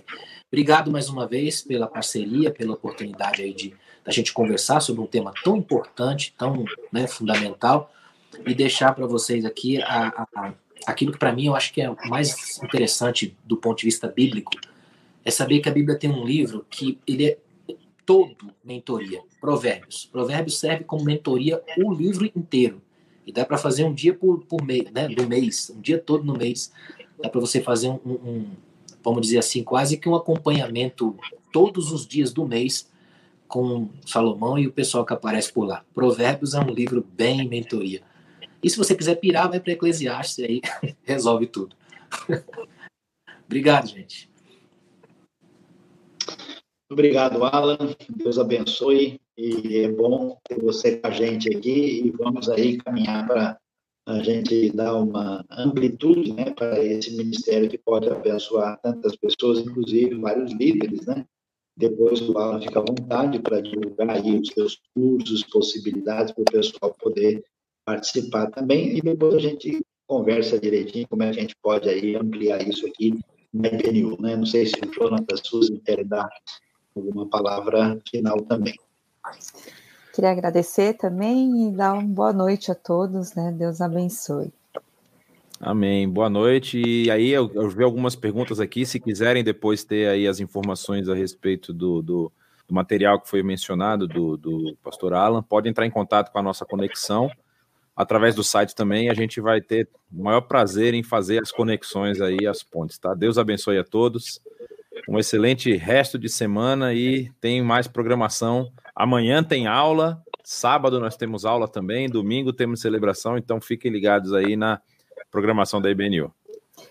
Obrigado 0.49 0.91
mais 0.91 1.09
uma 1.09 1.27
vez 1.27 1.63
pela 1.63 1.87
parceria, 1.87 2.51
pela 2.51 2.75
oportunidade 2.75 3.43
aí 3.43 3.55
de 3.55 3.75
da 4.05 4.11
gente 4.11 4.33
conversar 4.33 4.81
sobre 4.81 5.01
um 5.01 5.07
tema 5.07 5.33
tão 5.45 5.57
importante, 5.57 6.35
tão 6.37 6.65
né, 6.93 7.07
fundamental, 7.07 7.93
e 8.47 8.55
deixar 8.55 8.95
para 8.95 9.07
vocês 9.07 9.45
aqui 9.45 9.81
a, 9.83 10.27
a, 10.35 10.53
aquilo 10.87 11.13
que 11.13 11.19
para 11.19 11.33
mim 11.33 11.47
eu 11.47 11.55
acho 11.55 11.73
que 11.73 11.81
é 11.81 11.95
mais 12.07 12.61
interessante 12.63 13.37
do 13.45 13.57
ponto 13.57 13.79
de 13.79 13.85
vista 13.85 14.09
bíblico, 14.09 14.53
é 15.25 15.31
saber 15.31 15.61
que 15.61 15.69
a 15.69 15.73
Bíblia 15.73 15.99
tem 15.99 16.11
um 16.11 16.25
livro 16.25 16.67
que 16.69 16.99
ele 17.07 17.27
é 17.27 17.39
todo 18.05 18.53
mentoria, 18.65 19.21
Provérbios. 19.41 20.09
Provérbios 20.11 20.59
serve 20.59 20.85
como 20.85 21.05
mentoria 21.05 21.63
o 21.79 21.93
livro 21.93 22.27
inteiro. 22.37 22.83
E 23.25 23.33
dá 23.33 23.45
para 23.45 23.57
fazer 23.57 23.85
um 23.85 23.95
dia 23.95 24.13
por, 24.13 24.45
por 24.45 24.63
mês, 24.63 24.91
né, 24.91 25.09
do 25.09 25.29
mês, 25.29 25.71
um 25.71 25.81
dia 25.81 25.99
todo 25.99 26.25
no 26.25 26.37
mês. 26.37 26.73
Dá 27.23 27.29
para 27.29 27.41
você 27.41 27.61
fazer 27.61 27.89
um, 27.89 28.01
um, 28.05 28.47
vamos 29.03 29.23
dizer 29.23 29.39
assim, 29.39 29.63
quase 29.63 29.97
que 29.97 30.09
um 30.09 30.17
acompanhamento 30.17 31.17
todos 31.53 31.93
os 31.93 32.07
dias 32.07 32.33
do 32.33 32.47
mês 32.47 32.91
com 33.47 33.91
Salomão 34.05 34.59
e 34.59 34.67
o 34.67 34.73
pessoal 34.73 35.05
que 35.05 35.13
aparece 35.13 35.53
por 35.53 35.65
lá. 35.65 35.85
Provérbios 35.95 36.55
é 36.55 36.61
um 36.61 36.71
livro 36.71 37.07
bem 37.15 37.47
mentoria. 37.49 38.03
E 38.63 38.71
se 38.71 38.77
você 38.79 38.95
quiser 38.95 39.17
pirar, 39.17 39.49
vai 39.49 39.61
para 39.61 39.73
Eclesiastes 39.73 40.45
aí 40.45 40.61
resolve 41.03 41.47
tudo. 41.47 41.77
Obrigado, 43.47 43.89
gente. 43.89 44.31
Obrigado, 46.91 47.43
Alan. 47.45 47.95
Deus 48.09 48.39
abençoe. 48.39 49.21
E 49.37 49.79
é 49.79 49.89
bom 49.89 50.39
ter 50.45 50.61
você 50.61 50.97
com 50.97 51.07
a 51.07 51.11
gente 51.11 51.55
aqui. 51.55 52.07
E 52.07 52.11
vamos 52.11 52.49
aí 52.49 52.77
caminhar 52.77 53.27
para 53.27 53.59
a 54.07 54.23
gente 54.23 54.71
dar 54.71 54.95
uma 54.97 55.45
amplitude 55.51 56.33
né, 56.33 56.51
para 56.51 56.85
esse 56.85 57.17
ministério 57.17 57.69
que 57.69 57.79
pode 57.79 58.09
abençoar 58.11 58.79
tantas 58.81 59.17
pessoas, 59.17 59.61
inclusive 59.61 60.15
vários 60.17 60.53
líderes, 60.53 61.07
né? 61.07 61.25
Depois 61.77 62.21
o 62.21 62.37
Alan 62.37 62.61
fica 62.61 62.81
à 62.81 62.85
vontade 62.85 63.39
para 63.39 63.61
divulgar 63.61 64.11
aí 64.11 64.39
os 64.39 64.49
seus 64.49 64.79
cursos, 64.95 65.43
possibilidades 65.45 66.33
para 66.33 66.43
o 66.43 66.53
pessoal 66.53 66.95
poder 66.99 67.43
participar 67.85 68.51
também, 68.51 68.97
e 68.97 69.01
depois 69.01 69.35
a 69.35 69.39
gente 69.39 69.85
conversa 70.07 70.59
direitinho 70.59 71.09
como 71.09 71.23
é 71.23 71.31
que 71.31 71.39
a 71.39 71.43
gente 71.43 71.57
pode 71.63 71.89
aí 71.89 72.17
ampliar 72.17 72.67
isso 72.67 72.87
aqui 72.87 73.19
na 73.53 73.69
IPNU, 73.69 74.21
né? 74.21 74.37
Não 74.37 74.47
sei 74.47 74.67
se 74.67 74.75
o 74.77 74.93
Jonathan 74.93 75.37
Suzy 75.43 75.81
quer 75.85 76.05
dar 76.05 76.29
alguma 76.95 77.29
palavra 77.29 77.99
final 78.11 78.41
também. 78.43 78.75
Queria 80.15 80.31
agradecer 80.31 80.95
também 80.95 81.69
e 81.69 81.71
dar 81.73 81.95
uma 81.95 82.03
boa 82.03 82.33
noite 82.33 82.71
a 82.71 82.75
todos, 82.75 83.35
né? 83.35 83.55
Deus 83.57 83.81
abençoe. 83.81 84.53
Amém. 85.59 86.09
Boa 86.09 86.29
noite. 86.29 86.83
E 86.85 87.11
aí 87.11 87.31
eu, 87.31 87.51
eu 87.55 87.69
vi 87.71 87.85
algumas 87.85 88.17
perguntas 88.17 88.59
aqui. 88.59 88.85
Se 88.85 88.99
quiserem 88.99 89.45
depois 89.45 89.85
ter 89.85 90.09
aí 90.09 90.27
as 90.27 90.41
informações 90.41 91.09
a 91.09 91.15
respeito 91.15 91.73
do, 91.73 92.03
do, 92.03 92.33
do 92.69 92.75
material 92.75 93.21
que 93.21 93.31
foi 93.31 93.43
mencionado 93.43 94.09
do, 94.09 94.37
do 94.37 94.77
pastor 94.83 95.15
Alan, 95.15 95.43
pode 95.43 95.69
entrar 95.69 95.87
em 95.87 95.91
contato 95.91 96.33
com 96.33 96.39
a 96.39 96.43
nossa 96.43 96.65
conexão. 96.65 97.31
Através 97.97 98.35
do 98.35 98.43
site 98.43 98.75
também. 98.75 99.11
A 99.11 99.15
gente 99.15 99.41
vai 99.41 99.61
ter 99.61 99.89
o 100.13 100.23
maior 100.23 100.43
prazer 100.43 100.95
em 100.95 101.03
fazer 101.03 101.41
as 101.43 101.53
conexões 101.53 102.21
aí, 102.21 102.47
as 102.47 102.63
pontes, 102.63 102.99
tá? 102.99 103.15
Deus 103.15 103.39
abençoe 103.39 103.79
a 103.79 103.85
todos. 103.85 104.41
Um 105.09 105.19
excelente 105.19 105.75
resto 105.77 106.19
de 106.19 106.29
semana 106.29 106.95
e 106.95 107.31
tem 107.41 107.63
mais 107.63 107.87
programação. 107.87 108.71
Amanhã 108.95 109.43
tem 109.43 109.67
aula, 109.67 110.23
sábado 110.45 111.01
nós 111.01 111.17
temos 111.17 111.45
aula 111.45 111.67
também, 111.67 112.09
domingo 112.09 112.53
temos 112.53 112.81
celebração, 112.81 113.37
então 113.37 113.61
fiquem 113.61 113.91
ligados 113.91 114.33
aí 114.33 114.57
na 114.57 114.81
programação 115.31 115.81
da 115.81 115.91
IBNU. 115.91 116.33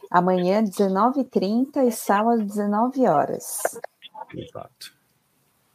Amanhã, 0.10 0.64
19h30 0.64 1.88
e 1.88 1.92
sábado, 1.92 2.44
19 2.44 3.08
horas. 3.08 3.62
Exato. 4.36 4.94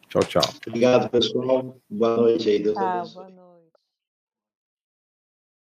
Tchau, 0.09 0.23
tchau. 0.23 0.43
Obrigado, 0.67 1.09
pessoal. 1.11 1.77
Boa 1.89 2.17
noite 2.17 2.49
aí. 2.49 2.59
Deus 2.63 2.75
boa 2.75 3.05
noite. 3.05 3.46